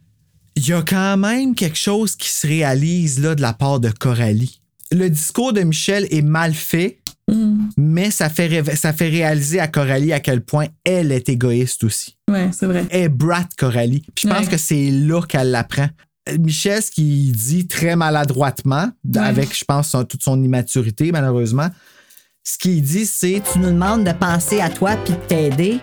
[0.56, 3.89] Il y a quand même quelque chose qui se réalise là de la part de
[3.89, 4.62] Coralie.
[4.91, 6.99] Le discours de Michel est mal fait,
[7.30, 7.70] Mm.
[7.78, 12.18] mais ça fait, ça fait réaliser à Coralie à quel point elle est égoïste aussi.
[12.30, 12.86] Ouais, c'est vrai.
[12.89, 14.01] Elle est brat Coralie.
[14.14, 14.51] Puis je pense Ouais.
[14.51, 15.88] que c'est là qu'elle l'apprend.
[16.39, 19.19] Michel, ce qu'il dit très maladroitement, Ouais.
[19.21, 21.67] avec, je pense, son- toute son immaturité, malheureusement,
[22.43, 25.80] ce qu'il dit, c'est Tu nous demandes de penser à toi puis de t'aider,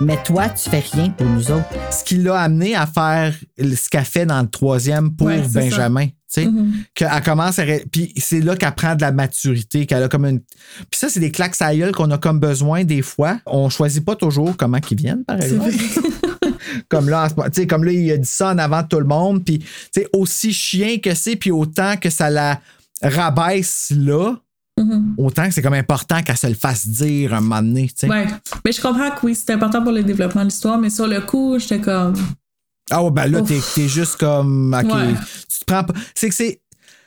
[0.00, 1.64] mais toi, tu fais rien pour nous autres.
[1.90, 6.06] ce qui l'a amené à faire ce qu'elle fait dans le troisième pour Ouais, Benjamin.
[6.06, 6.72] Tu sais, Mhm.
[6.94, 7.64] qu'elle commence à.
[7.90, 10.40] Puis c'est là qu'elle prend de la maturité, qu'elle a comme une.
[10.40, 13.40] Puis ça, c'est des claques à qu'on a comme besoin des fois.
[13.46, 15.70] On choisit pas toujours comment qu'ils viennent, par exemple.
[16.88, 19.44] comme là, en comme là, il a dit ça en avant de tout le monde.
[19.44, 22.60] Puis, tu sais, aussi chien que c'est, puis autant que ça la
[23.02, 24.34] rabaisse là,
[24.78, 25.14] Mhm.
[25.18, 28.08] autant que c'est comme important qu'elle se le fasse dire un moment donné, tu sais.
[28.08, 28.26] Ouais.
[28.64, 31.20] Mais je comprends que oui, c'est important pour le développement de l'histoire, mais sur le
[31.20, 32.14] coup, j'étais comme.
[32.90, 34.74] Ah ouais, ben là, t'es, t'es juste comme.
[34.74, 34.90] OK.
[34.94, 35.12] Ouais.
[35.52, 35.92] Tu te prends pas.
[36.14, 36.62] C'est que c'est,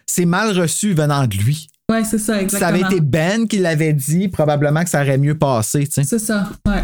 [0.06, 1.68] c'est mal reçu venant de lui.
[1.90, 2.70] Ouais, c'est ça, Si ça exactement.
[2.70, 6.04] avait été Ben qui l'avait dit, probablement que ça aurait mieux passé, tu sais.
[6.04, 6.84] C'est ça, ouais.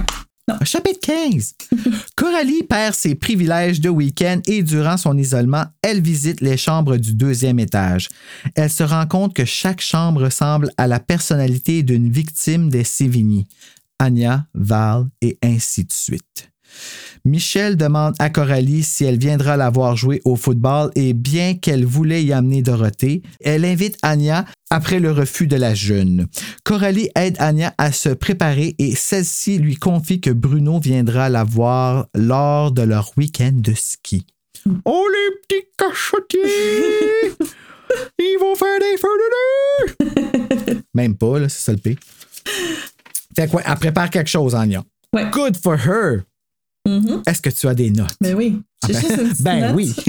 [0.63, 1.53] Chapitre 15.
[2.15, 7.13] Coralie perd ses privilèges de week-end et durant son isolement, elle visite les chambres du
[7.13, 8.09] deuxième étage.
[8.55, 13.47] Elle se rend compte que chaque chambre ressemble à la personnalité d'une victime des Sévigny.
[13.99, 16.49] Anya, Val et ainsi de suite.
[17.29, 21.85] Michel demande à Coralie si elle viendra la voir jouer au football et bien qu'elle
[21.85, 26.25] voulait y amener Dorothée, elle invite Anya après le refus de la jeune.
[26.63, 32.07] Coralie aide Anya à se préparer et celle-ci lui confie que Bruno viendra la voir
[32.15, 34.25] lors de leur week-end de ski.
[34.83, 36.41] Oh les petits cachotiers!
[38.19, 40.81] Ils vont faire des feux de nez!
[40.95, 41.97] Même pas, là, c'est ça le pire.
[43.35, 44.83] Fait quoi, elle prépare quelque chose, Anya.
[45.13, 45.29] Ouais.
[45.31, 46.23] Good for her!
[46.89, 47.21] Mhm.
[47.25, 48.15] Est-ce que tu as des notes?
[48.21, 48.61] Ben oui.
[48.87, 49.75] J'ai Ah ben- juste une petite ben note.
[49.75, 49.95] oui.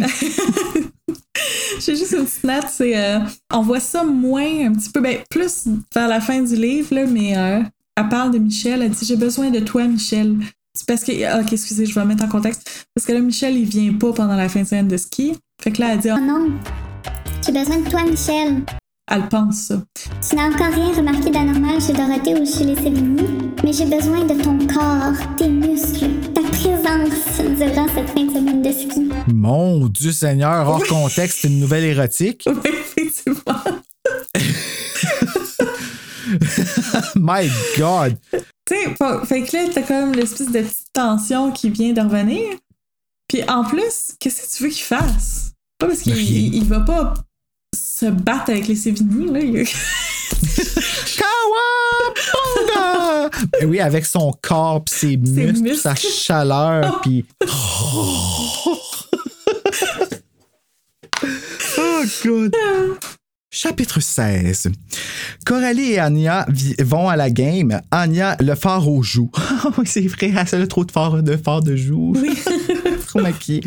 [1.80, 2.96] J'ai juste une petite note, c'est.
[2.96, 3.18] euh,
[3.52, 7.06] on voit ça moins, un petit peu, ben plus vers la fin du livre, là,
[7.06, 7.60] mais euh,
[7.96, 10.36] elle parle de Michel, elle dit J'ai besoin de toi, Michel.
[10.74, 11.12] C'est parce que.
[11.24, 12.86] ah, Ok, excusez, je vais mettre en contexte.
[12.94, 15.32] Parce que là, Michel, il vient pas pendant la fin de semaine de ski.
[15.62, 16.50] Fait que là, elle dit Oh non.
[17.46, 18.62] J'ai besoin de toi, Michel.
[19.12, 19.82] Elle pense ça.
[20.28, 23.22] Tu n'as encore rien remarqué d'anormal chez Dorothée ou chez les Sévigny,
[23.64, 26.10] mais j'ai besoin de ton corps, tes muscles,
[26.84, 29.08] durant cette fin de semaine de ski.
[29.32, 32.44] Mon Dieu Seigneur, hors contexte, une nouvelle érotique.
[32.46, 33.40] Oui, effectivement.
[37.16, 38.16] My God!
[38.32, 42.00] Tu sais, fa- fait que là, t'as comme l'espèce de petite tension qui vient de
[42.00, 42.42] revenir.
[43.28, 45.52] Puis en plus, qu'est-ce que tu veux qu'il fasse?
[45.78, 46.22] Pas parce qu'il Rien.
[46.24, 47.14] il, il va pas
[47.76, 49.40] se battre avec les Sévigny, là.
[49.40, 49.66] Il-
[53.52, 57.24] Ben oui, avec son corps, pis ses muscles, pis sa chaleur, puis.
[61.78, 62.54] oh, God!
[63.52, 64.70] Chapitre 16.
[65.44, 66.46] Coralie et Anya
[66.78, 67.80] vont à la game.
[67.90, 69.30] Anya, le phare aux joues.
[69.62, 72.16] Ah oui, c'est vrai, elle a trop de phare de, phare de joues.
[73.06, 73.62] trop maquillée.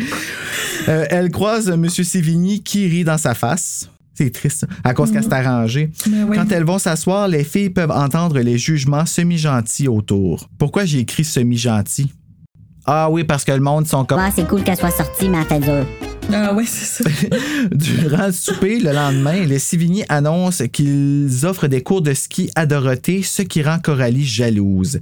[0.87, 1.87] Euh, elle croise M.
[1.89, 3.89] Sévigny qui rit dans sa face.
[4.13, 5.91] C'est triste, à cause qu'elle s'est arrangée.
[6.07, 6.37] Oui.
[6.37, 10.49] Quand elles vont s'asseoir, les filles peuvent entendre les jugements semi-gentils autour.
[10.57, 12.13] Pourquoi j'ai écrit semi-gentil?
[12.85, 14.19] Ah oui, parce que le monde sont comme...
[14.19, 15.85] Ouais, c'est cool qu'elle soit sortie, mais elle fait dur.
[16.31, 17.09] Ah ouais, c'est ça.
[17.71, 22.65] Durant le souper, le lendemain, les Sévigny annoncent qu'ils offrent des cours de ski à
[22.65, 24.99] Dorothée, ce qui rend Coralie jalouse.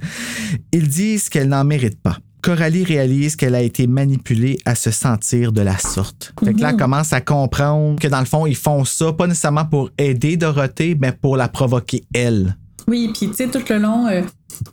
[0.72, 2.18] Ils disent qu'elle n'en mérite pas.
[2.42, 6.34] Coralie réalise qu'elle a été manipulée à se sentir de la sorte.
[6.44, 9.28] Fait que là, elle commence à comprendre que dans le fond, ils font ça pas
[9.28, 12.56] nécessairement pour aider Dorothée, mais pour la provoquer elle.
[12.88, 14.22] Oui, puis tu sais, tout le long, euh,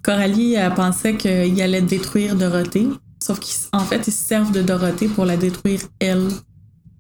[0.02, 2.88] Coralie elle pensait qu'il allait détruire Dorothée.
[3.22, 6.28] Sauf qu'en fait, ils se servent de Dorothée pour la détruire elle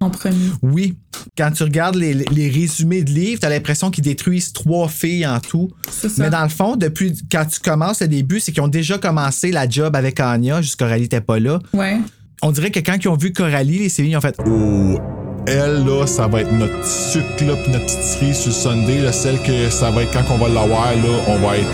[0.01, 0.49] en premier.
[0.61, 0.97] Oui,
[1.37, 5.39] quand tu regardes les, les résumés de livres, t'as l'impression qu'ils détruisent trois filles en
[5.39, 5.69] tout.
[5.91, 6.07] Ça.
[6.17, 9.51] Mais dans le fond, depuis quand tu commences le début, c'est qu'ils ont déjà commencé
[9.51, 11.59] la job avec Anya, jusqu'à Coralie n'était pas là.
[11.73, 11.97] Ouais.
[12.41, 14.97] On dirait que quand ils ont vu Coralie, les séries ont fait Oh,
[15.45, 19.01] elle, là, ça va être notre sucre, là, pis notre petite cerise sur le Sunday,
[19.01, 21.69] là, celle que ça va être quand on va l'avoir, là, on va être.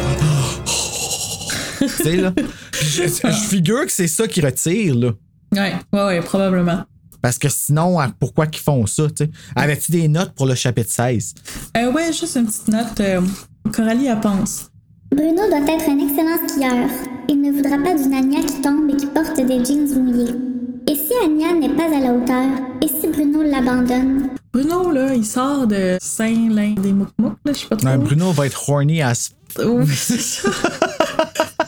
[1.79, 2.33] tu sais, là.
[2.73, 5.11] je, je figure que c'est ça qui retire, là.
[5.51, 6.85] Ouais, ouais, ouais, probablement.
[7.25, 9.31] Parce que sinon, pourquoi qu'ils font ça, tu sais?
[9.55, 11.33] Avais-tu des notes pour le chapitre 16?
[11.75, 12.99] Euh, ouais, juste une petite note.
[12.99, 13.19] euh,
[13.73, 14.69] Coralie, elle pense.
[15.09, 16.87] Bruno doit être un excellent skieur.
[17.27, 20.35] Il ne voudra pas d'une Anya qui tombe et qui porte des jeans mouillés.
[20.87, 22.45] Et si Anya n'est pas à la hauteur?
[22.83, 24.29] Et si Bruno l'abandonne?
[24.53, 27.87] Bruno, là, il sort de Saint-Lin des Moukmouk, là, je sais pas trop.
[27.87, 29.31] Ouais, Bruno va être horny à ce
[29.65, 30.47] Oui, c'est ça.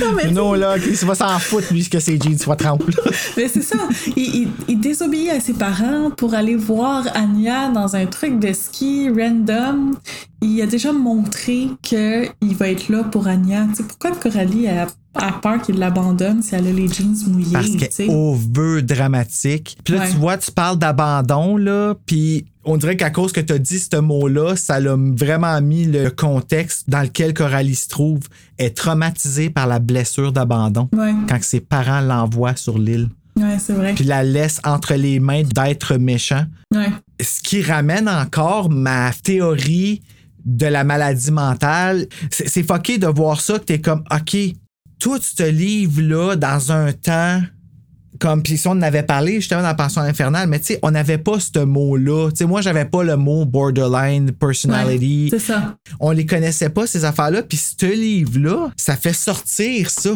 [0.00, 2.92] non, mais Bruno, là, il va s'en foutre, lui, que ses jeans soient trempés.
[3.36, 3.76] Mais c'est ça.
[4.16, 8.52] Il, il- il désobéit à ses parents pour aller voir Anya dans un truc de
[8.52, 9.94] ski random.
[10.40, 13.66] Il a déjà montré qu'il va être là pour Anya.
[13.70, 17.52] Tu sais, pourquoi Coralie a, a peur qu'il l'abandonne si elle a les jeans mouillés?
[17.52, 19.76] Parce qu'elle est over dramatique.
[19.84, 20.10] Puis là, Ouais.
[20.10, 23.78] tu vois, tu parles d'abandon, là, puis on dirait qu'à cause que tu as dit
[23.78, 28.20] ce mot-là, ça l'a vraiment mis le contexte dans lequel Coralie se trouve.
[28.58, 33.72] Est traumatisée par la blessure d'abandon Ouais, quand ses parents l'envoient sur l'île, ouais, c'est
[33.72, 33.94] vrai.
[33.94, 36.46] puis la laissent entre les mains d'êtres méchants.
[36.72, 36.88] Ouais.
[37.20, 40.00] Ce qui ramène encore ma théorie
[40.44, 42.06] de la maladie mentale.
[42.30, 44.36] C'est c'est fucké de voir ça, que t'es comme, OK,
[45.02, 47.40] toi, tu te livres là dans un temps
[48.20, 50.78] comme puis si on en avait parlé justement dans la pension infernale, mais tu sais,
[50.82, 52.30] on n'avait pas ce mot-là.
[52.30, 55.30] Tu sais, moi, j'avais pas le mot borderline personality.
[55.32, 55.76] Ouais, c'est ça.
[55.98, 57.42] on les connaissait pas, ces affaires-là.
[57.42, 60.10] Puis ce livre-là, ça fait sortir ça.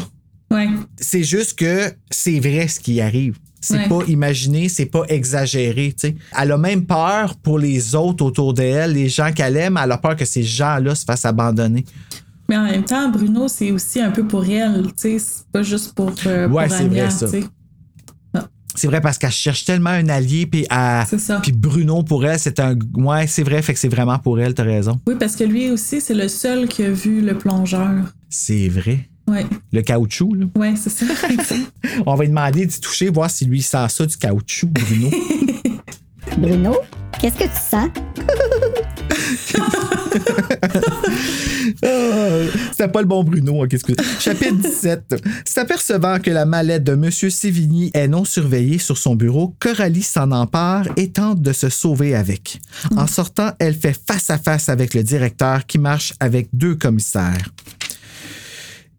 [0.53, 0.69] Ouais.
[1.01, 3.39] C'est juste que c'est vrai ce qui arrive.
[3.61, 3.89] C'est Ouais.
[3.89, 5.93] pas imaginé, c'est pas exagéré.
[5.99, 6.17] tu sais.
[6.41, 9.81] Elle a même peur pour les autres autour d'elle, les gens qu'elle aime.
[9.83, 11.85] Elle a peur que ces gens-là se fassent abandonner.
[12.49, 14.85] Mais en même temps, Bruno, c'est aussi un peu pour elle.
[14.89, 17.27] Tu sais, c'est pas juste pour, euh, Ouais, pour c'est vrai, ça.
[17.27, 17.45] tu sais.
[18.79, 21.41] C'est vrai parce qu'elle cherche tellement un allié, puis elle- C'est ça.
[21.43, 22.77] puis Bruno pour elle, c'est un.
[22.95, 25.01] Ouais, c'est vrai, fait que c'est vraiment pour elle, t'as raison.
[25.07, 27.91] Oui, parce que lui aussi, c'est le seul qui a vu le plongeur.
[28.29, 29.09] C'est vrai.
[29.29, 30.47] Ouais, Le caoutchouc, là.
[30.57, 31.07] ouais, c'est ça.
[32.07, 35.11] On va lui demander d'y toucher, voir si lui il sent ça du caoutchouc, Bruno.
[36.39, 36.77] Bruno,
[37.19, 37.89] qu'est-ce que tu sens?
[42.71, 43.67] C'était pas le bon Bruno.
[44.21, 45.25] Chapitre 17.
[45.45, 47.11] S'apercevant que la mallette de M.
[47.11, 52.15] Sévigny est non surveillée sur son bureau, Coralie s'en empare et tente de se sauver
[52.15, 52.61] avec.
[52.97, 57.51] En sortant, elle fait face à face avec le directeur qui marche avec deux commissaires.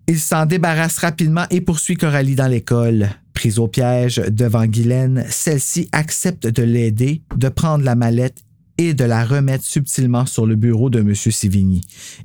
[0.08, 3.10] Il s'en débarrasse rapidement et poursuit Coralie dans l'école.
[3.34, 8.38] Prise au piège devant Guylaine, celle-ci accepte de l'aider, de prendre la mallette
[8.78, 11.15] et de la remettre subtilement sur le bureau de M.
[11.15, 11.82] Sévigny.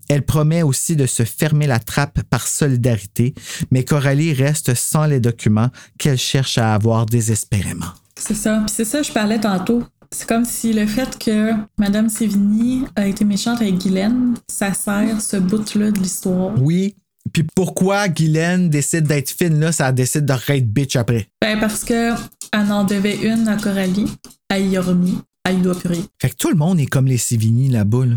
[0.08, 3.34] Elle promet aussi de se fermer la trappe par solidarité,
[3.70, 7.86] mais Coralie reste sans les documents qu'elle cherche à avoir désespérément.
[8.18, 8.62] c'est ça.
[8.66, 9.82] Puis c'est ça, je parlais tantôt.
[10.10, 15.20] C'est comme si le fait que Madame Sévigny a été méchante avec Guylaine, ça sert
[15.22, 16.52] ce bout-là de l'histoire.
[16.60, 16.94] Oui.
[17.32, 21.28] Puis pourquoi Guylaine décide d'être fine là, ça décide de être bitch après?
[21.40, 22.12] Ben parce que
[22.52, 24.12] elle en devait une à Coralie,
[24.50, 26.04] elle y a remis, elle doit plus rien.
[26.20, 28.06] Fait que tout le monde est comme les Sévigny là-bas.
[28.06, 28.16] Là.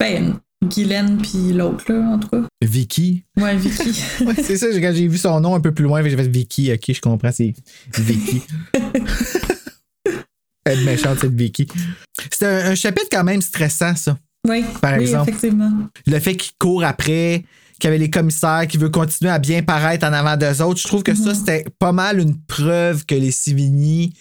[0.00, 2.42] Ben, Guylaine puis l'autre, là, en tout cas.
[2.62, 3.22] Vicky.
[3.36, 4.00] Ouais, Vicky.
[4.24, 6.72] Ouais, c'est ça, quand j'ai vu son nom un peu plus loin, j'ai fait Vicky,
[6.72, 7.54] ok, je comprends, c'est
[7.96, 8.42] Vicky.
[10.64, 11.66] Elle est méchante, cette Vicky.
[12.30, 14.18] C'est un, un chapitre quand même stressant, ça.
[14.46, 15.30] oui, Par oui, exemple.
[15.30, 15.72] effectivement.
[16.06, 17.44] Le fait qu'il court après,
[17.78, 20.80] qu'il y avait les commissaires, qui veut continuer à bien paraître en avant d'eux autres,
[20.80, 24.12] je trouve que ça, c'était pas mal une preuve que les Sivigny,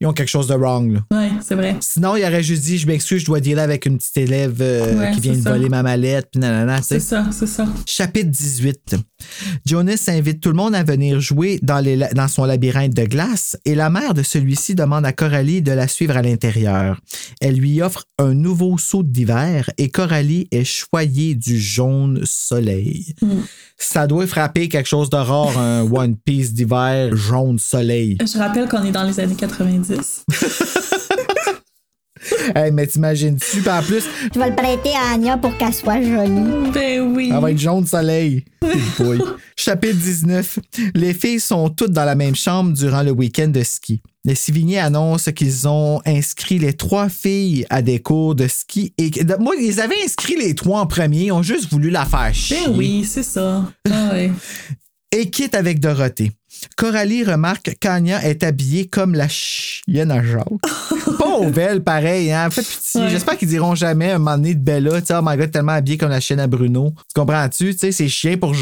[0.00, 1.00] ils ont quelque chose de wrong.
[1.12, 1.76] Ouais, c'est vrai.
[1.80, 4.98] Sinon, il aurait juste dit, je m'excuse, je dois dealer avec une petite élève euh,
[4.98, 5.52] Ouais, qui vient de ça.
[5.52, 6.80] voler ma mallette, puis nanana.
[6.82, 7.66] C'est ça, c'est ça.
[7.86, 8.96] Chapitre 18.
[9.66, 13.56] Jonas invite tout le monde à venir jouer dans, les dans son labyrinthe de glace
[13.64, 16.98] et la mère de celui-ci demande à Coralie de la suivre à l'intérieur.
[17.40, 23.14] Elle lui offre un nouveau saut d'hiver et Coralie est choyée du jaune soleil.
[23.82, 28.18] Ça doit frapper quelque chose de rare, un One Piece d'hiver jaune soleil.
[28.20, 30.24] Je rappelle qu'on est dans les années 90.
[32.54, 34.04] Hey, mais t'imagines-tu, en plus,
[34.34, 36.70] Je vais le prêter à Anya pour qu'elle soit jolie.
[36.72, 37.30] ben oui.
[37.30, 38.44] Ça va être jaune soleil.
[39.56, 40.58] Chapitre 19.
[40.94, 44.02] Les filles sont toutes dans la même chambre durant le week-end de ski.
[44.26, 48.92] Les Sivigny annoncent qu'ils ont inscrit les trois filles à des cours de ski.
[48.98, 51.26] Et moi, ils avaient inscrit les trois en premier.
[51.26, 52.58] Ils ont juste voulu la faire chier.
[52.66, 53.64] Ben oui, c'est ça.
[53.90, 54.30] Ah ouais.
[55.12, 56.32] Et quitte avec Dorothée.
[56.76, 60.46] Coralie remarque qu'Anya est habillée comme la chienne à Jacques.
[61.18, 62.50] Pauvre elle, pareil, hein?
[62.50, 63.00] Fait pitié.
[63.00, 63.10] Ouais.
[63.10, 65.72] J'espère qu'ils diront jamais un moment donné de Bella, tu sais, oh my god, tellement
[65.72, 66.92] habillée comme la chienne à Bruno.
[66.96, 67.72] Tu comprends-tu?
[67.72, 68.54] Tu sais, c'est chien pour,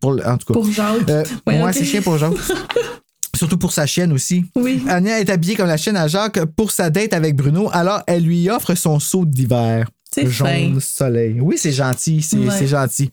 [0.00, 0.12] pour.
[0.24, 0.54] En tout cas.
[0.54, 1.08] Pour Jacques.
[1.08, 2.34] Euh, Ouais, c'est chien pour Jacques.
[3.44, 4.46] Surtout pour sa chienne aussi.
[4.56, 4.82] Oui.
[4.88, 8.22] Anya est habillée comme la chienne à Jacques pour sa date avec Bruno, alors elle
[8.24, 9.86] lui offre son saut d'hiver.
[10.14, 10.80] C'est Jaune fin.
[10.80, 11.40] soleil.
[11.42, 12.66] Oui, c'est gentil, c'est Ouais.
[12.66, 13.10] gentil.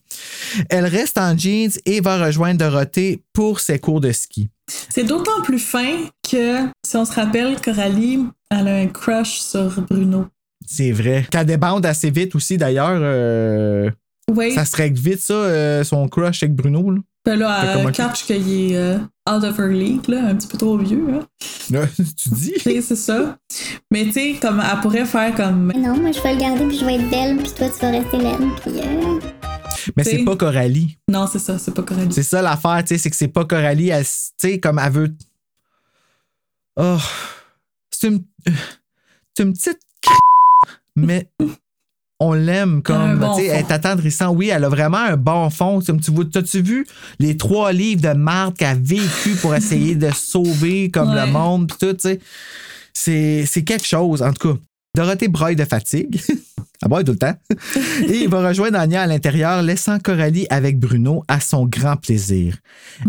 [0.69, 4.47] Elle reste en jeans et va rejoindre Dorothée pour ses cours de ski.
[4.87, 5.97] C'est d'autant plus fin
[6.31, 10.27] que, si on se rappelle, Coralie, elle a un crush sur Bruno.
[10.65, 11.25] C'est vrai.
[11.29, 12.99] Qu'elle débande assez vite aussi, d'ailleurs.
[13.01, 13.89] euh,
[14.29, 14.53] Oui.
[14.53, 16.89] ça se règle vite, ça, euh, son crush avec Bruno.
[16.91, 16.99] Là.
[17.23, 18.97] Puis là, que- catch qu'il est euh,
[19.29, 21.05] out of her league, là, un petit peu trop vieux.
[21.69, 21.81] Là.
[21.81, 21.87] Là,
[22.17, 22.53] tu dis?
[22.59, 23.37] C'est ça.
[23.91, 25.71] Mais tu sais, comme elle pourrait faire comme.
[25.75, 27.91] Non, moi, je vais le garder, puis je vais être belle, puis toi, tu vas
[27.91, 28.71] rester laide, puis...
[28.79, 29.19] euh,
[29.95, 30.97] Mais c'est pas Coralie.
[31.07, 32.11] Non, c'est ça, c'est pas correct.
[32.11, 33.89] C'est ça l'affaire, tu sais, c'est que c'est pas Coralie.
[33.89, 35.13] Elle, tu sais, comme elle veut.
[36.77, 36.97] Oh.
[37.91, 38.23] C'est une.
[39.37, 39.79] C'est une petite.
[40.95, 41.29] Mais
[42.21, 43.17] on l'aime comme.
[43.19, 43.53] bon tu sais, fond.
[43.55, 44.35] elle est attendrissante.
[44.37, 45.81] Oui, elle a vraiment un bon fond.
[45.81, 46.85] Comme tu vois- T'as-tu vu
[47.19, 51.25] les trois livres de marde qu'elle a vécu pour essayer de sauver comme Ouais.
[51.25, 52.19] le monde, pis tout, tu sais?
[52.93, 54.59] C'est c'est quelque chose, en tout cas.
[54.95, 56.21] Dorothée broye de fatigue.
[56.83, 57.35] Elle broye tout le temps.
[58.07, 62.57] Et il va rejoindre Anya à l'intérieur, laissant Coralie avec Bruno à son grand plaisir.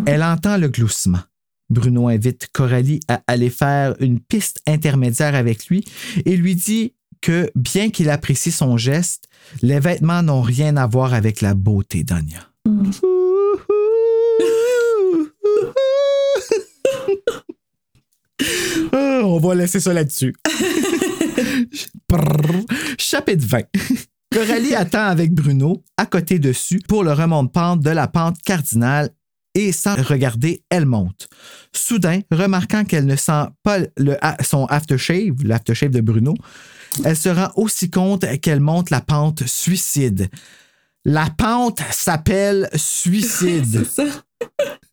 [0.07, 1.19] Elle entend le gloussement.
[1.71, 5.85] Bruno invite Coralie à aller faire une piste intermédiaire avec lui
[6.27, 9.25] et lui dit que, bien qu'il apprécie son geste,
[9.63, 12.51] les vêtements n'ont rien à voir avec la beauté d'Anya.
[18.93, 20.35] Ah, on va laisser ça là-dessus.
[22.99, 23.61] Chapitre 20.
[24.33, 29.11] Coralie attend avec Bruno à côté dessus pour le remonte-pente de la pente cardinale
[29.55, 31.29] et sans regarder, elle monte.
[31.75, 36.35] Soudain, remarquant qu'elle ne sent pas le, son aftershave, l'aftershave de Bruno,
[37.05, 40.29] elle se rend aussi compte qu'elle monte la pente suicide.
[41.05, 43.85] La pente s'appelle suicide.
[43.95, 44.23] C'est ça.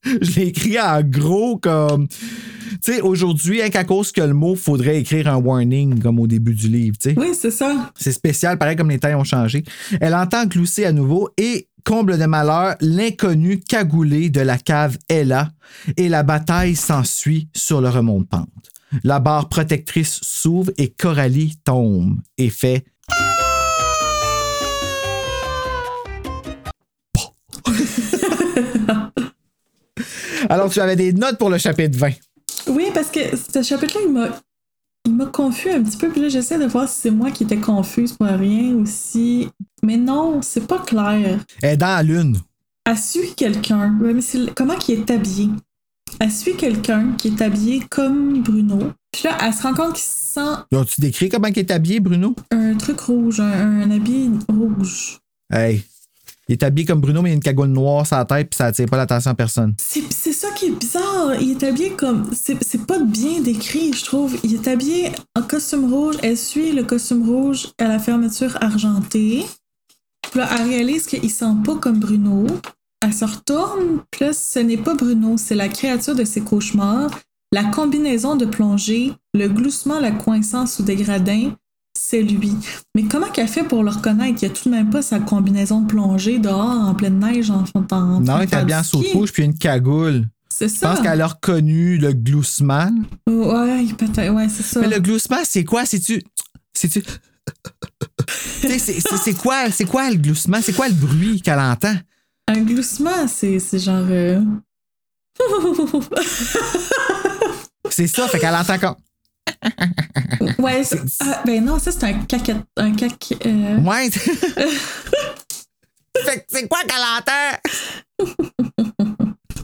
[0.05, 2.07] Je l'ai écrit en gros comme.
[2.07, 6.27] Tu sais, aujourd'hui, hein, qu'à cause que le mot, faudrait écrire un warning comme au
[6.27, 7.15] début du livre, tu sais.
[7.19, 7.91] Oui, c'est ça.
[7.97, 9.63] C'est spécial, pareil comme les temps ont changé.
[9.99, 15.25] Elle entend glousser à nouveau et, comble de malheur, l'inconnu cagoulé de la cave est
[15.25, 15.49] là
[15.97, 18.47] et la bataille s'ensuit sur le remont-pente.
[19.03, 22.85] La barre protectrice s'ouvre et Coralie tombe et fait
[30.49, 32.11] Alors, tu avais des notes pour le chapitre 20.
[32.67, 34.29] Oui, parce que ce chapitre-là, il m'a.
[35.05, 37.43] Il m'a confus un petit peu, puis là, j'essaie de voir si c'est moi qui
[37.43, 39.47] étais confuse pour rien ou si.
[39.81, 41.39] Mais non, c'est pas clair.
[41.61, 42.37] Elle est dans la lune.
[42.85, 43.97] Elle suit quelqu'un.
[44.01, 44.13] Mais
[44.55, 45.49] comment il est habillé?
[46.19, 48.91] Elle suit quelqu'un qui est habillé comme Bruno.
[49.11, 52.35] Puis là, elle se rend compte qu'il sent tu décrit comment il est habillé, Bruno?
[52.51, 55.19] un truc rouge, un, un habit rouge.
[55.51, 55.83] Hey.
[56.49, 58.57] Il est habillé comme Bruno, mais il a une cagoule noire sur la tête, puis
[58.57, 59.75] ça attire pas l'attention à personne.
[59.77, 61.35] C'est ça qui est bizarre.
[61.39, 62.27] Il est habillé comme.
[62.33, 64.35] C'est c'est pas bien décrit, je trouve.
[64.43, 66.15] Il est habillé en costume rouge.
[66.23, 69.45] Elle suit le costume rouge à la fermeture argentée.
[70.31, 72.47] Puis là, elle réalise qu'il sent pas comme Bruno.
[73.01, 74.01] Elle se retourne.
[74.11, 77.09] Puis là, ce n'est pas Bruno, c'est la créature de ses cauchemars.
[77.51, 81.51] La combinaison de plongée, le gloussement la coinçant sous des gradins,
[81.97, 82.53] c'est lui.
[82.95, 84.43] Mais comment qu'elle fait pour le reconnaître?
[84.43, 87.49] Il n'y a tout de même pas sa combinaison de plongée dehors en pleine neige
[87.49, 89.13] en fond en Non, il de faire est habillé du en saut de ski.
[89.17, 90.27] rouge puis une cagoule.
[90.51, 90.89] C'est Je ça.
[90.89, 92.91] pense qu'elle a reconnu le gloussement.
[93.27, 94.33] Ouais, peut-être.
[94.33, 94.81] Ouais, c'est ça.
[94.81, 95.85] Mais le gloussement, c'est quoi?
[95.85, 96.21] C'est-tu.
[96.73, 97.01] C'est-tu.
[98.77, 100.59] C'est- quoi, c'est quoi le gloussement?
[100.61, 101.95] C'est quoi le bruit qu'elle entend?
[102.49, 104.05] Un gloussement, c'est genre.
[104.09, 104.41] euh,
[107.91, 108.95] C'est ça, fait qu'elle entend comme.
[110.59, 112.55] ouais, c'est- ah, ben non, ça c'est un caquet.
[112.77, 113.33] Un cac.
[113.45, 114.09] euh, Ouais.
[114.11, 114.69] fait
[116.39, 117.57] que c'est quoi qu'elle entend?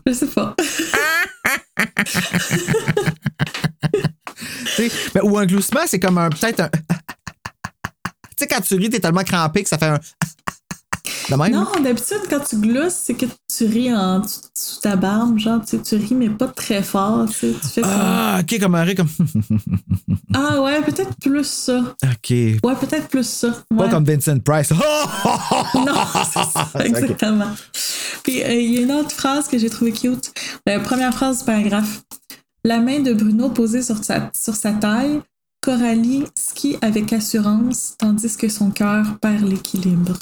[0.07, 0.55] Je sais pas.
[5.13, 6.29] Ben, ou un gloussement, c'est comme un.
[6.29, 6.69] Peut-être un.
[6.69, 6.79] Tu
[8.39, 9.99] sais, quand tu ris, t'es tellement crampé que ça fait un.
[11.29, 11.51] De même?
[11.53, 13.25] Non, d'habitude, quand tu glousses, c'est que
[13.55, 14.21] tu ris en
[14.53, 15.37] sous ta barbe.
[15.39, 17.25] Genre, tu, sais, tu ris, mais pas très fort.
[17.27, 17.91] Tu, sais, tu fais comme.
[17.93, 19.09] Ah, ok, comme un rire, comme.
[20.37, 21.79] Ah, ouais, peut-être plus ça.
[22.03, 22.29] ok.
[22.29, 23.51] Ouais, peut-être plus ça.
[23.69, 23.89] Pas Ouais.
[23.89, 24.69] comme Vincent Price.
[25.75, 25.93] Non,
[26.33, 27.51] c'est ça, exactement.
[28.23, 30.31] Puis euh, il y a une autre phrase que j'ai trouvée cute.
[30.65, 32.01] La première phrase du paragraphe.
[32.65, 35.21] La main de Bruno posée sur sa, sur sa taille,
[35.61, 40.17] Coralie skie avec assurance, tandis que son cœur perd l'équilibre.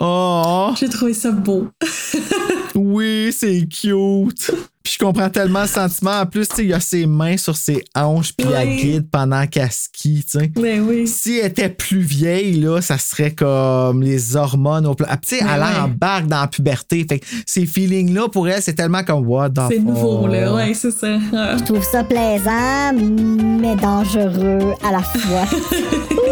[0.00, 1.68] Oh, J'ai trouvé ça beau.
[2.74, 4.50] oui, c'est cute.
[4.82, 6.20] Puis je comprends tellement le sentiment.
[6.20, 8.76] En plus, tu sais, il y a ses mains sur ses hanches, puis elle Oui.
[8.76, 10.52] guide pendant qu'elle skie, tu sais.
[10.60, 11.08] Mais oui.
[11.08, 15.38] Si elle était plus vieille, là, ça serait comme les hormones au pla- Ah, Tu
[15.38, 15.80] sais, Mais elle ouais.
[15.82, 17.04] embarque dans la puberté.
[17.08, 20.54] Fait que ces feelings-là, pour elle, c'est tellement comme what the C'est nouveau, là.
[20.54, 21.18] Ouais, c'est ça.
[21.18, 25.46] Je trouve ça plaisant, mais dangereux à la fois.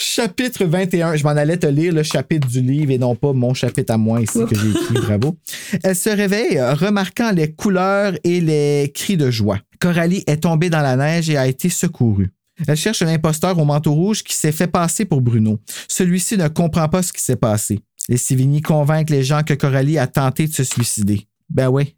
[0.00, 1.16] Chapitre 21.
[1.16, 3.98] Je m'en allais te lire le chapitre du livre et non pas mon chapitre à
[3.98, 4.94] moi ici que j'ai écrit.
[4.94, 5.36] Bravo.
[5.82, 9.58] Elle se réveille, euh, remarquant les couleurs et les cris de joie.
[9.80, 12.30] Coralie est tombée dans la neige et a été secourue.
[12.68, 15.58] Elle cherche un imposteur au manteau rouge qui s'est fait passer pour Bruno.
[15.88, 17.80] Celui-ci ne comprend pas ce qui s'est passé.
[18.08, 21.26] Les Sivigny convainquent les gens que Coralie a tenté de se suicider.
[21.50, 21.94] Ben oui,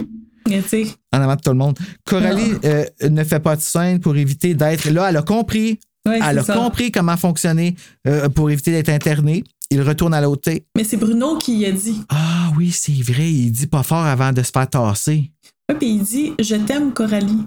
[1.13, 1.79] en avant de tout le monde.
[2.05, 4.89] Coralie euh, ne fait pas de scène pour éviter d'être.
[4.91, 5.79] Là, elle a compris.
[6.11, 6.55] Ouais, Elle a ça.
[6.55, 7.75] compris comment fonctionner
[8.07, 9.45] euh, pour éviter d'être internée.
[9.71, 10.61] Il retourne à l'hôtel.
[10.77, 12.03] Mais c'est Bruno qui y a dit.
[12.09, 15.31] Ah oui, c'est vrai, il dit pas fort avant de se faire tasser.
[15.69, 17.45] Ouais, puis il dit Je t'aime, Coralie.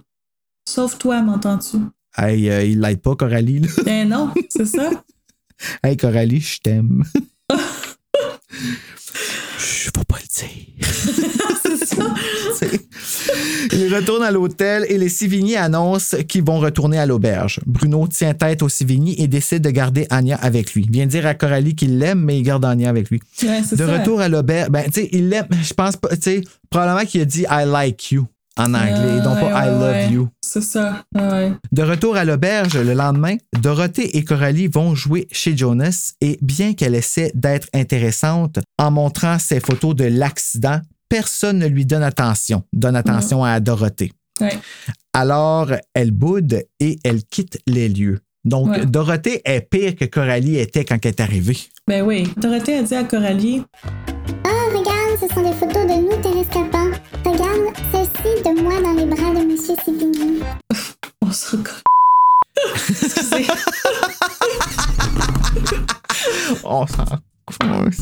[0.68, 1.78] Sauf toi, m'entends-tu?
[2.18, 3.60] Hey, euh, il l'aide pas, Coralie.
[3.60, 3.68] là.
[3.86, 4.90] Ben non, c'est ça.
[5.84, 7.04] Hey, Coralie, je t'aime.
[9.58, 10.88] Je faut pas le dire.
[11.64, 12.14] c'est ça.
[12.60, 12.88] C'est-
[13.72, 17.60] Ils retournent à l'hôtel et les Sivigny annoncent qu'ils vont retourner à l'auberge.
[17.66, 20.84] Bruno tient tête aux Sivigny et décide de garder Anya avec lui.
[20.84, 23.22] Il vient dire à Coralie qu'il l'aime, mais il garde Anya avec lui.
[23.44, 23.98] Ouais, De ça.
[24.00, 27.22] retour à l'auberge, ben, tu sais, il l'aime, je pense pas, tu sais, probablement qu'il
[27.22, 30.10] a dit I like you en anglais, et non Ouais, pas I love ouais.
[30.12, 30.30] you.
[30.42, 31.04] C'est ça.
[31.16, 31.52] Ouais.
[31.72, 36.74] De retour à l'auberge le lendemain, Dorothée et Coralie vont jouer chez Jonas et bien
[36.74, 40.80] qu'elle essaie d'être intéressante en montrant ses photos de l'accident,
[41.14, 44.12] personne ne lui donne attention, donne attention à Dorothée.
[44.42, 44.58] Ouais.
[45.14, 48.20] Alors, elle boude et elle quitte les lieux.
[48.46, 48.86] Donc, Ouais.
[48.88, 51.58] Dorothée est pire que Coralie était quand elle est arrivée.
[51.88, 52.34] Ben oui.
[52.38, 53.64] Dorothée a dit à Coralie
[54.44, 56.90] Ah, regarde, ce sont des photos de nous, tes rescapants.
[57.24, 60.40] Regarde, celle-ci de moi dans les bras de Monsieur Sivigny.
[61.22, 61.58] On se.
[62.90, 63.46] Excusez.
[66.64, 67.06] On s'en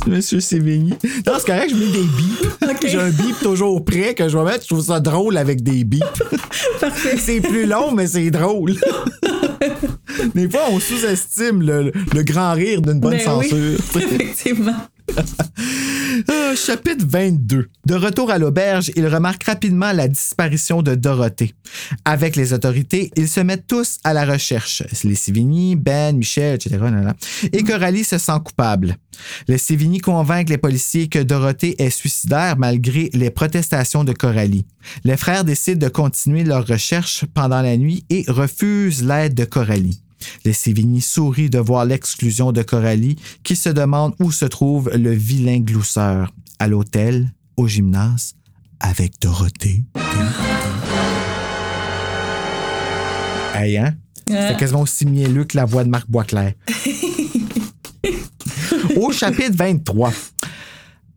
[0.07, 0.93] Monsieur Sévigny?
[1.25, 2.87] Non, c'est correct, je mets des bips.
[2.87, 4.63] J'ai un bip toujours prêt que je vais mettre.
[4.63, 6.03] Je trouve ça drôle avec des bips.
[6.79, 7.17] Parfait.
[7.17, 8.75] C'est plus long, mais c'est drôle.
[10.35, 13.47] Des fois, on sous-estime le, le grand rire d'une bonne Ben oui.
[13.49, 13.79] censure.
[13.95, 14.75] Effectivement.
[16.27, 17.69] Ah, chapitre 22.
[17.85, 21.53] De retour à l'auberge, il remarque rapidement la disparition de Dorothée.
[22.05, 24.83] Avec les autorités, ils se mettent tous à la recherche.
[25.03, 26.77] Les Sivigny, Ben, Michel, etc.
[27.51, 28.97] Et Coralie se sent coupable.
[29.47, 34.65] Les Sivigny convainquent les policiers que Dorothée est suicidaire malgré les protestations de Coralie.
[35.03, 40.01] Les frères décident de continuer leurs recherches pendant la nuit et refusent l'aide de Coralie.
[40.45, 45.11] Les Sévigny sourient de voir l'exclusion de Coralie, qui se demande où se trouve le
[45.11, 46.31] vilain glousseur.
[46.59, 48.35] À l'hôtel, au gymnase,
[48.79, 49.83] avec Dorothée.
[53.55, 53.95] Hey, hein?
[54.27, 56.53] C'est quasiment aussi mielleux que la voix de Marc Boisclair.
[58.95, 60.11] Au chapitre 23.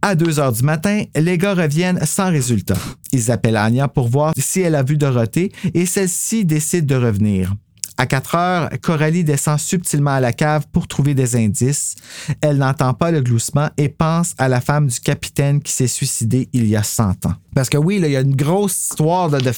[0.02, 2.76] À 2 heures du matin, les gars reviennent sans résultat.
[3.12, 7.55] Ils appellent Anya pour voir si elle a vu Dorothée et celle-ci décide de revenir.
[7.96, 11.94] À 4 heures, Coralie descend subtilement à la cave pour trouver des indices.
[12.40, 16.48] Elle n'entend pas le gloussement et pense à la femme du capitaine qui s'est suicidée
[16.52, 17.34] il y a 100 ans.
[17.54, 19.52] Parce que oui, là, il y a une grosse histoire de, de,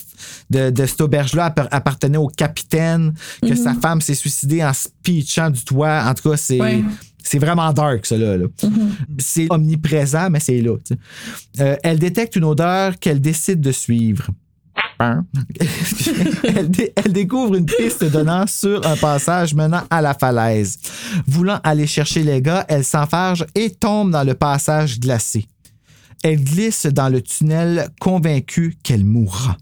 [0.50, 4.88] de, de cette auberge-là appar- appartenait au capitaine, que sa femme s'est suicidée en se
[5.02, 6.02] pitchant du toit.
[6.06, 6.60] En tout cas, c'est...
[6.60, 6.84] Ouais.
[7.28, 8.36] C'est vraiment dark, ça, là.
[8.36, 8.46] là.
[9.18, 10.76] C'est omniprésent, mais c'est là.
[11.58, 14.28] Euh, elle détecte une odeur qu'elle décide de suivre.
[14.98, 15.24] Hein?
[16.44, 20.78] elle, dé- elle découvre une piste donnant sur un passage menant à la falaise.
[21.26, 25.46] Voulant aller chercher les gars, elle s'enfarge et tombe dans le passage glacé.
[26.22, 29.56] Elle glisse dans le tunnel convaincue qu'elle mourra.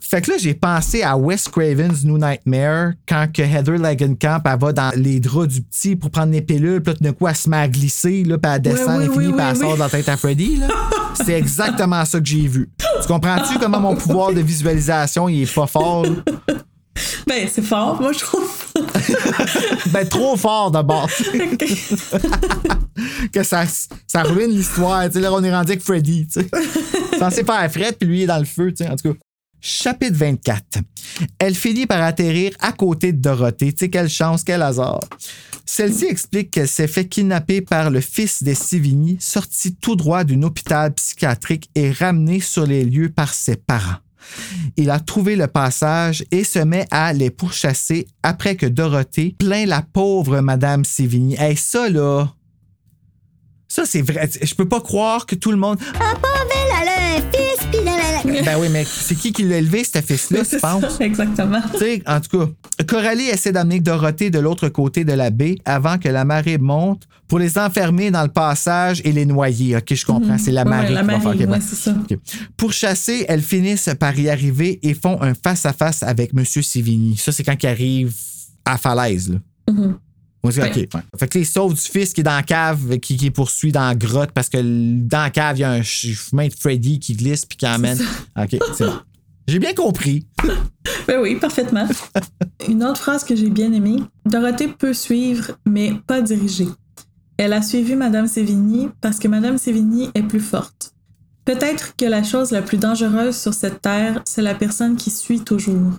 [0.00, 4.58] Fait que là, j'ai pensé à Wes Craven's New Nightmare quand que Heather Langenkamp elle
[4.58, 7.28] va dans les draps du petit pour prendre les pilules, puis là, tout d'un coup,
[7.28, 9.78] elle se met à glisser, là, puis elle descend oui, puis elle oui, sort oui.
[9.78, 10.60] dans la tête à Freddy.
[11.14, 12.70] C'est exactement ça que j'ai vu.
[13.02, 16.04] Tu comprends-tu comment mon pouvoir de visualisation il est pas fort?
[16.04, 16.10] là?
[17.26, 18.50] Ben, c'est fort, moi, je trouve.
[19.92, 21.08] Ben, trop fort d'abord.
[23.32, 23.64] que ça,
[24.06, 25.04] ça ruine l'histoire.
[25.06, 26.26] Tu sais, là, on est rendu avec Freddy.
[26.26, 26.48] Tu sais.
[27.18, 28.72] Censé faire Fred, puis lui, il est dans le feu.
[28.72, 28.90] Tu sais.
[28.90, 29.18] En tout cas.
[29.64, 30.80] Chapitre 24.
[31.38, 33.72] Elle finit par atterrir à côté de Dorothée.
[33.72, 34.98] Tu sais, quelle chance, quel hasard.
[35.64, 40.42] Celle-ci explique qu'elle s'est fait kidnapper par le fils des Sivigny, sorti tout droit d'un
[40.42, 43.98] hôpital psychiatrique et ramené sur les lieux par ses parents.
[44.76, 49.68] Il a trouvé le passage et se met à les pourchasser après que Dorothée plaint
[49.68, 51.36] la pauvre Madame Sévigny.
[51.38, 52.34] Hey, ça, là.
[53.74, 54.28] Ça, c'est vrai.
[54.42, 55.78] Je peux pas croire que tout le monde.
[55.98, 56.46] Ah, pauvre
[56.82, 58.42] elle, a un fils, pis là, là, là.
[58.44, 61.00] Ben oui, mais c'est qui qui l'a élevé, ce fils-là, tu penses?
[61.00, 61.62] Exactement.
[61.72, 65.56] Tu sais, en tout cas, Coralie essaie d'amener Dorothée de l'autre côté de la baie
[65.64, 69.74] avant que la marée monte pour les enfermer dans le passage et les noyer.
[69.74, 70.36] OK, je comprends.
[70.36, 71.48] C'est la Ouais, marée la qui va marée, faire.
[71.48, 71.92] Ouais, ça.
[71.92, 72.18] OK.
[72.58, 76.44] Pour chasser, elles finissent par y arriver et font un face-à-face avec M.
[76.44, 77.16] Sivigny.
[77.16, 78.12] Ça, c'est quand ils arrivent
[78.66, 79.30] à la falaise.
[79.30, 79.38] Là.
[79.68, 80.11] Dit,
[80.44, 80.76] OK.
[80.76, 80.88] ouais.
[81.18, 83.86] Fait que les sauvent du fils qui est dans la cave, qui, qui poursuit dans
[83.86, 86.98] la grotte parce que dans la cave, il y a un ch- chemin de Freddy
[86.98, 87.98] qui glisse puis qui emmène.
[88.36, 88.98] OK, c'est bon.
[89.48, 90.26] J'ai bien compris.
[91.08, 91.86] Ben oui, parfaitement.
[92.68, 93.96] Une autre phrase que j'ai bien aimée.
[94.24, 96.68] Dorothée peut suivre, mais pas diriger.
[97.36, 100.92] Elle a suivi Madame Sévigny parce que Madame Sévigny est plus forte.
[101.44, 105.40] Peut-être que la chose la plus dangereuse sur cette terre, c'est la personne qui suit
[105.40, 105.92] toujours.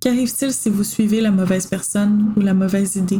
[0.00, 3.18] Qu'arrive-t-il si vous suivez la mauvaise personne ou la mauvaise idée?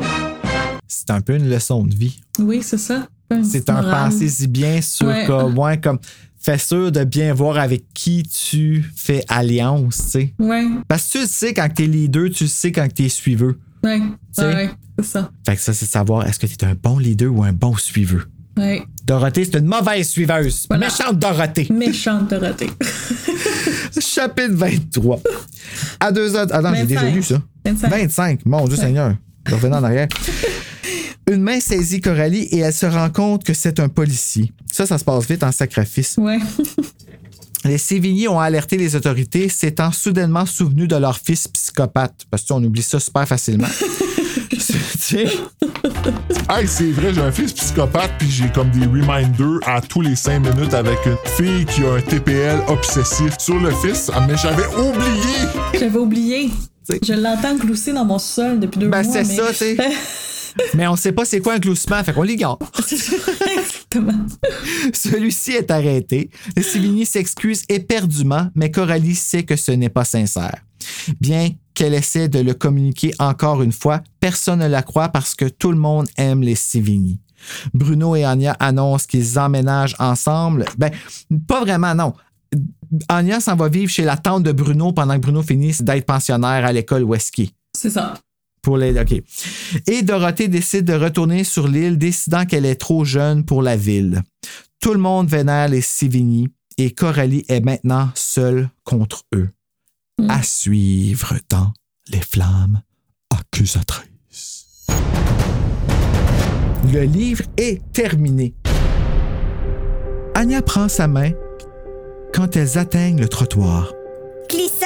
[0.89, 2.21] C'est un peu une leçon de vie.
[2.39, 3.07] Oui, c'est ça.
[3.43, 4.11] C'est un morale.
[4.11, 5.25] pensée-y bien sur Ouais.
[5.27, 5.99] comme, ouais, comme
[6.39, 10.35] fais sûr de bien voir avec qui tu fais alliance, tu sais.
[10.39, 13.59] Ouais, Parce que tu le sais quand t'es leader, tu le sais quand t'es suiveux.
[13.83, 14.01] ouais,
[14.37, 15.31] c'est ça.
[15.47, 17.75] Fait que ça, c'est de savoir est-ce que t'es un bon leader ou un bon
[17.77, 18.25] suiveux.
[18.57, 18.85] Ouais.
[19.05, 20.67] Dorothée, c'est une mauvaise suiveuse.
[20.71, 20.87] Voilà.
[20.87, 21.67] Méchante Dorothée.
[21.73, 22.71] Méchante Dorothée.
[24.01, 25.21] Chapitre 23.
[25.99, 26.47] À deux heures.
[26.53, 27.15] Attends, j'ai déjà 25.
[27.17, 27.43] lu ça.
[27.65, 27.91] 25.
[27.91, 28.41] 25.
[28.47, 29.17] Mon Dieu Seigneur.
[29.47, 30.09] Je revenais en arrière.
[31.31, 34.53] Une main saisit Coralie et elle se rend compte que c'est un policier.
[34.71, 36.17] Ça, ça se passe vite en sacrifice.
[36.19, 36.39] Ouais.
[37.65, 42.27] Les Sévigny ont alerté les autorités, s'étant soudainement souvenus de leur fils psychopathe.
[42.31, 43.69] Parce qu'on oublie ça super facilement.
[44.51, 45.25] Tu sais,
[46.51, 50.15] Hey, c'est vrai, j'ai un fils psychopathe, puis j'ai comme des reminders à tous les
[50.15, 54.37] cinq minutes avec une fille qui a un TPL obsessif sur le fils, Ah, mais
[54.37, 55.35] j'avais oublié!
[55.81, 56.51] J'avais oublié.
[56.87, 57.01] T'sais.
[57.03, 59.11] Je l'entends glousser dans mon sol depuis deux Ben, mois.
[59.11, 59.37] c'est mais...
[59.37, 59.77] ça, tu sais.
[60.75, 62.59] Mais on sait pas c'est quoi un gloussement, fait qu'on l'ignore.
[62.79, 64.27] Exactement.
[64.93, 66.31] Celui-ci est arrêté.
[66.57, 70.65] Le Sévigny s'excuse éperdument, mais Coralie sait que ce n'est pas sincère.
[71.21, 75.47] Bien qu'elle essaie de le communiquer encore une fois, personne ne la croit parce que
[75.47, 77.19] tout le monde aime les Sévigny.
[77.73, 80.65] Bruno et Anya annoncent qu'ils emménagent ensemble.
[80.79, 80.91] Ben,
[81.47, 82.15] pas vraiment, non.
[83.09, 86.65] Anya s'en va vivre chez la tante de Bruno pendant que Bruno finit d'être pensionnaire
[86.65, 87.53] à l'école Wesky.
[87.77, 88.15] C'est ça.
[88.65, 88.99] Pour les.
[88.99, 89.23] OK.
[89.87, 94.23] Et Dorothée décide de retourner sur l'île, décidant qu'elle est trop jeune pour la ville.
[94.81, 99.51] Tout le monde vénère les Sévigny et Coralie est maintenant seule contre eux.
[100.29, 101.73] À suivre dans
[102.09, 102.81] Les Flammes
[103.31, 104.87] accusatrices.
[106.93, 108.55] Le livre est terminé.
[110.35, 111.33] Anya prend sa main
[112.33, 113.93] quand elles atteignent le trottoir.
[114.49, 114.84] Glissant!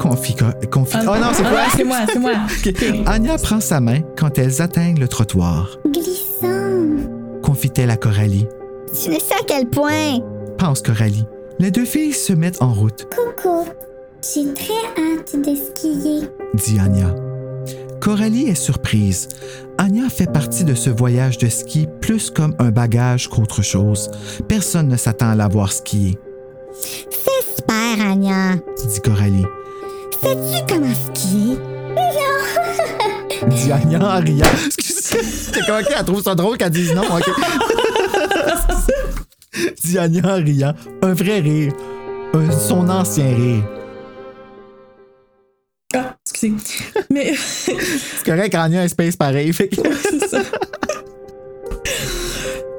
[0.00, 0.34] Confie.
[0.70, 1.60] confie oh non, c'est Ah, quoi?
[1.76, 2.32] c'est moi, c'est moi.
[2.66, 2.84] Ok.
[3.06, 5.78] Anya prend sa main quand elles atteignent le trottoir.
[5.86, 7.02] Glissant.
[7.42, 8.46] Confie-t-elle à Coralie.
[9.02, 10.18] Tu ne sais à quel point?
[10.58, 11.24] Pense Coralie.
[11.58, 13.64] Les deux filles se mettent en route, Coucou.
[14.22, 16.28] J'ai très hâte de skier.
[16.54, 17.14] dit Anya.
[18.00, 19.28] Coralie est surprise.
[19.78, 24.10] Anya fait partie de ce voyage de ski plus comme un bagage qu'autre chose.
[24.48, 26.18] Personne ne s'attend à la voir skier,
[28.00, 28.56] Anya.
[28.56, 29.46] dit Coralie.
[30.22, 31.56] Sais-tu comment skier?
[33.48, 34.46] Dit Anya en riant.
[34.66, 35.22] Excusez.
[35.22, 37.02] C'est comme, OK, elle trouve ça drôle qu'elle dise non.
[37.02, 37.24] OK.
[39.84, 40.74] dit Anya en riant.
[41.02, 41.72] Un vrai rire.
[42.34, 43.62] Un- son ancien rire.
[45.94, 46.54] Ah, excusez.
[47.10, 49.52] Mais C'est correct, Anya est space pareil.
[49.52, 49.76] Fait que-
[50.10, 50.38] c'est ça.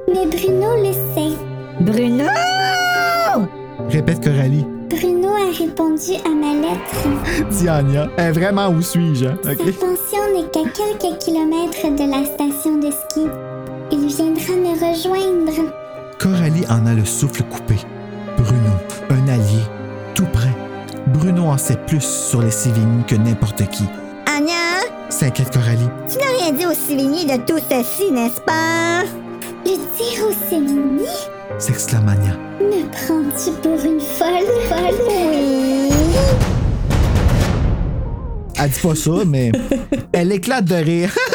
[0.08, 1.36] Mais Bruno le sait.
[1.80, 2.24] Bruno!
[3.88, 4.66] Répète Coralie.
[4.88, 7.48] Bruno a répondu à ma lettre.
[7.50, 8.08] Dit Anya.
[8.18, 9.26] Eh, vraiment, où suis-je?
[9.26, 9.36] hein?
[9.42, 13.26] Sa pension n'est qu'à quelques kilomètres de la station de ski.
[13.92, 15.70] Il viendra me rejoindre.
[16.18, 17.76] Coralie en a le souffle coupé.
[18.36, 18.70] Bruno,
[19.10, 19.62] un allié,
[20.14, 20.54] tout près.
[21.08, 23.84] Bruno en sait plus sur les Sévigny que n'importe qui.
[24.26, 25.88] Anya, S'inquiète Coralie.
[26.10, 29.02] tu n'as rien dit au Sévigny de tout ceci, n'est-ce pas?
[29.64, 31.06] Le dire au Sévigny
[31.58, 32.36] S'exclame Anya.
[32.60, 34.46] Me prends-tu pour une folle?
[34.68, 34.94] Folle?
[35.08, 35.90] Oui.
[38.60, 39.50] Elle dit pas ça, mais
[40.12, 41.14] elle éclate de rire.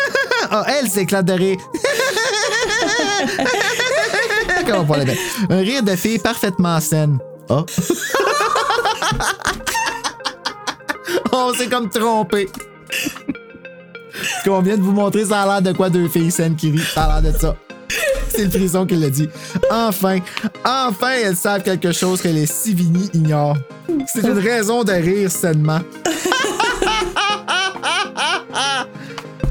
[0.56, 1.58] Ah, elle s'éclate de rire.
[4.68, 4.94] Comment on?
[5.52, 7.18] Un rire de fille parfaitement saine.
[7.50, 7.64] Ah.
[11.32, 12.48] on s'est comme trompé.
[14.14, 16.70] Ce qu'on vient de vous montrer, ça a l'air de quoi deux filles saines qui
[16.70, 16.86] rient?
[16.94, 17.56] Ça a l'air de ça.
[18.36, 19.30] C'est le frison qui l'a dit.
[19.72, 20.20] Enfin,
[20.66, 23.58] enfin, elles savent quelque chose que les Sivigny ignorent.
[24.08, 25.80] C'est une raison de rire sainement.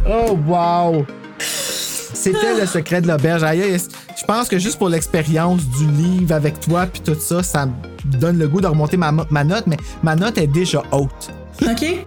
[0.04, 1.06] Oh, wow!
[1.38, 3.42] C'était le secret de l'auberge.
[3.42, 7.72] Je pense que juste pour l'expérience du livre avec toi puis tout ça, ça me
[8.18, 11.30] donne le goût de remonter ma, ma note, mais ma note est déjà haute.
[11.62, 12.06] OK?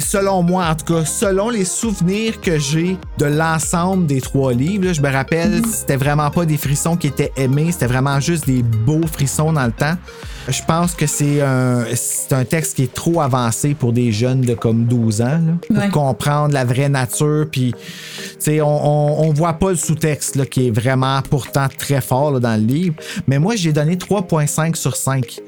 [0.00, 4.86] Selon moi, en tout cas, selon les souvenirs que j'ai de l'ensemble des trois livres,
[4.86, 8.46] là, je me rappelle, c'était vraiment pas des frissons qui étaient aimés, c'était vraiment juste
[8.46, 9.94] des beaux frissons dans le temps.
[10.48, 14.42] Je pense que c'est un, c'est un texte qui est trop avancé pour des jeunes
[14.42, 15.88] de comme 12 ans, là, pour Ouais.
[15.88, 17.46] comprendre la vraie nature.
[17.50, 17.80] Puis, tu
[18.38, 22.30] sais, on, on, on voit pas le sous-texte là, qui est vraiment pourtant très fort
[22.32, 22.94] là, dans le livre.
[23.26, 25.40] Mais moi, j'ai donné 3,5 sur 5.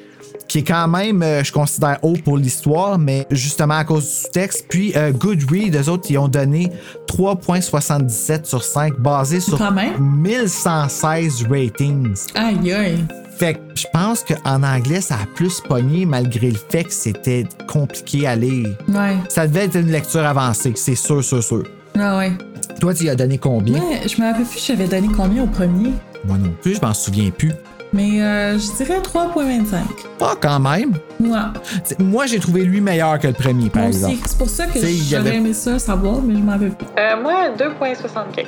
[0.48, 4.10] Qui est quand même, euh, je considère, haut pour l'histoire, mais justement à cause du
[4.10, 4.66] sous-texte.
[4.68, 6.72] Puis euh, Goodread, eux autres, ils ont donné
[7.06, 9.92] 3,77 sur 5, basé sur Quand même?
[10.00, 12.16] 1116 ratings.
[12.34, 13.04] Aïe, aïe.
[13.36, 17.46] Fait que je pense qu'en anglais, ça a plus pogné malgré le fait que c'était
[17.68, 18.70] compliqué à lire.
[18.88, 19.16] Ouais.
[19.28, 21.62] Ça devait être une lecture avancée, c'est sûr, sûr, sûr.
[21.96, 22.32] Ah ouais.
[22.80, 23.78] Toi, tu y as donné combien?
[23.80, 25.90] Ouais, je me rappelle plus, j'avais donné combien au premier.
[26.24, 27.52] Moi non plus, je m'en souviens plus.
[27.92, 29.76] Mais euh, je dirais 3.25.
[30.20, 30.92] Ah, quand même.
[31.18, 31.52] Moi.
[31.84, 34.14] T'sais, Moi, j'ai trouvé lui meilleur que le premier, par Moi exemple.
[34.14, 34.22] aussi.
[34.26, 36.86] C'est pour ça que j'aurais avait- aimé ça savoir, mais je m'en rappelle plus.
[36.98, 38.44] Euh, moi, 2.75.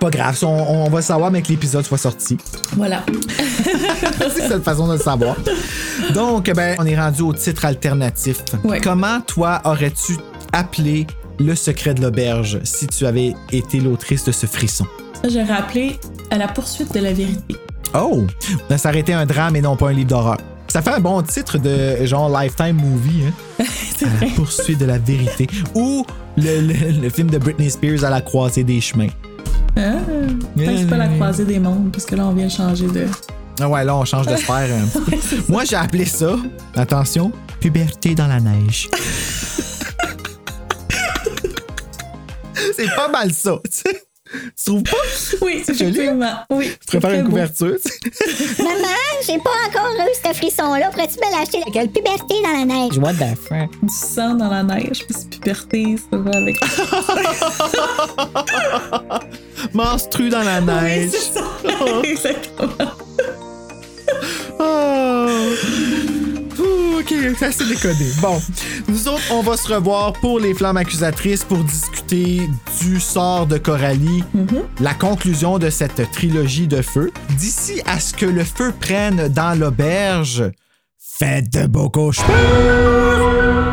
[0.00, 2.36] Pas grave, on, on va savoir, mais que l'épisode soit sorti.
[2.76, 3.04] Voilà.
[4.18, 5.36] c'est cette façon de le savoir.
[6.12, 8.38] Donc, ben, on est rendu au titre alternatif.
[8.64, 8.80] Ouais.
[8.80, 10.16] Comment, toi, aurais-tu
[10.52, 11.06] appelé
[11.38, 14.86] Le secret de l'auberge si tu avais été l'autrice de ce frisson?
[15.22, 16.00] Ça, j'ai rappelé
[16.32, 17.54] à la poursuite de la vérité.
[17.94, 18.24] Oh!
[18.68, 20.38] Ben, ça aurait été un drame et non pas un livre d'horreur.
[20.68, 23.64] Ça fait un bon titre de genre Lifetime Movie, hein?
[24.20, 25.46] À la poursuite de la vérité.
[25.74, 26.04] Ou
[26.36, 29.08] le, le- le film de Britney Spears à la croisée des chemins.
[29.76, 29.82] Que
[30.56, 33.06] c'est pas la croisée des mondes, parce que là, on vient changer de.
[33.60, 34.68] Ah ouais, là, on change de sphère.
[35.48, 36.36] Moi, j'ai appelé ça,
[36.74, 37.30] attention,
[37.60, 38.88] puberté dans la neige.
[42.76, 44.02] C'est pas mal ça, tu sais.
[44.32, 44.96] Tu trouves pas?
[45.42, 46.44] Oui, C'est joli, hein?
[46.50, 46.70] Oui.
[46.80, 47.30] Tu préfères une beau.
[47.30, 47.98] couverture, tu sais?
[48.62, 48.88] Maman,
[49.26, 50.90] j'ai pas encore eu ce frisson-là.
[50.90, 51.58] Pourrais-tu me l'acheter?
[51.72, 52.96] Quelle puberté dans la neige.
[52.98, 53.70] What the fuck?
[53.82, 56.56] Du sang dans la neige, puis c'est puberté, ça va avec.
[59.74, 61.10] Menstru dans la Oui, neige.
[61.12, 61.44] c'est ça.
[62.04, 62.90] Exactement.
[64.58, 65.26] Oh.
[67.02, 68.06] Ok, c'est assez décodé.
[68.20, 68.40] Bon,
[68.86, 72.48] nous autres, on va se revoir pour les flammes accusatrices pour discuter
[72.80, 74.22] du sort de Coralie,
[74.78, 77.10] la conclusion de cette trilogie de feu.
[77.30, 80.44] D'ici à ce que le feu prenne dans l'auberge,
[80.96, 83.71] faites de beaux cauchemars!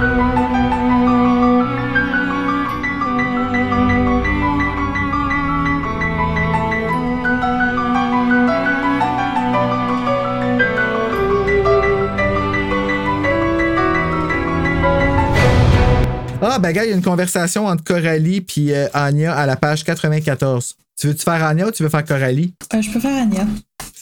[16.52, 19.56] Ah, ben, gars, il y a une conversation entre Coralie puis euh, Anya à la
[19.56, 20.76] page 94.
[21.00, 22.54] Tu veux-tu faire Anya ou tu veux faire Coralie?
[22.74, 23.48] Euh, je peux faire Anya.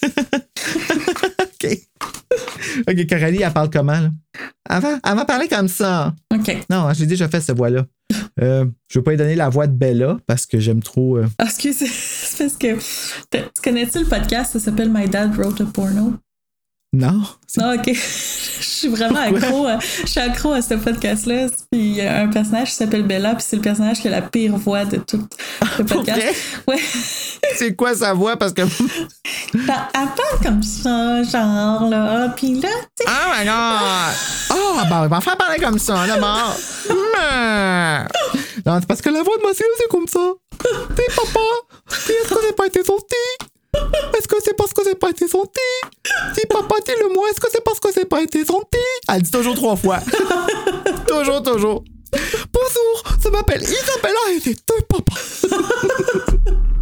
[1.40, 1.78] OK.
[2.88, 4.10] OK, Coralie, elle parle comment, là?
[4.69, 6.14] Elle va, elle va parler comme ça.
[6.34, 6.57] OK.
[6.69, 7.86] Non, je l'ai déjà fait, cette voix-là.
[8.41, 11.18] Euh, je veux pas lui donner la voix de Bella parce que j'aime trop.
[11.18, 12.78] euh, Ah, excuse, c'est parce que.
[13.32, 14.53] Tu connais-tu le podcast?
[14.53, 16.14] Ça s'appelle My Dad Wrote a Porno?
[16.99, 17.22] Non.
[17.45, 17.94] c'est- Ah, ok.
[17.94, 19.65] Je suis vraiment accro.
[19.68, 21.48] à- Je suis accro à ce podcast-là.
[21.72, 24.11] Puis il y a un personnage qui s'appelle Bella, puis c'est le personnage qui a
[24.11, 25.28] la pire voix de tout
[25.78, 26.36] le Pour podcast.
[26.68, 26.80] Ouais.
[27.56, 28.36] C'est quoi sa voix?
[28.38, 28.61] Parce que.
[29.53, 32.30] Elle parle comme ça, genre, là.
[32.36, 32.69] Puis là,
[32.99, 33.10] tu sais.
[33.11, 33.53] Oh my god!
[34.49, 36.56] Ah, ben, on va faire parler comme ça, là, mort.
[36.90, 37.99] Mais-
[38.65, 40.19] Non, c'est parce que la voix de Mathieu, c'est comme ça.
[40.95, 41.40] T'es papa.
[41.90, 43.15] Puis est-ce c'est pas été sorti?
[44.18, 45.60] Est-ce que c'est parce que c'est pas été sorti?
[46.36, 48.78] Dis papa, dis-le-moi, est-ce que c'est parce que c'est pas été sorti?
[49.10, 49.99] Elle dit toujours trois fois.
[51.08, 51.84] toujours, toujours.
[52.54, 55.22] Bonjour, je m'appelle Isabella et j'ai deux papas.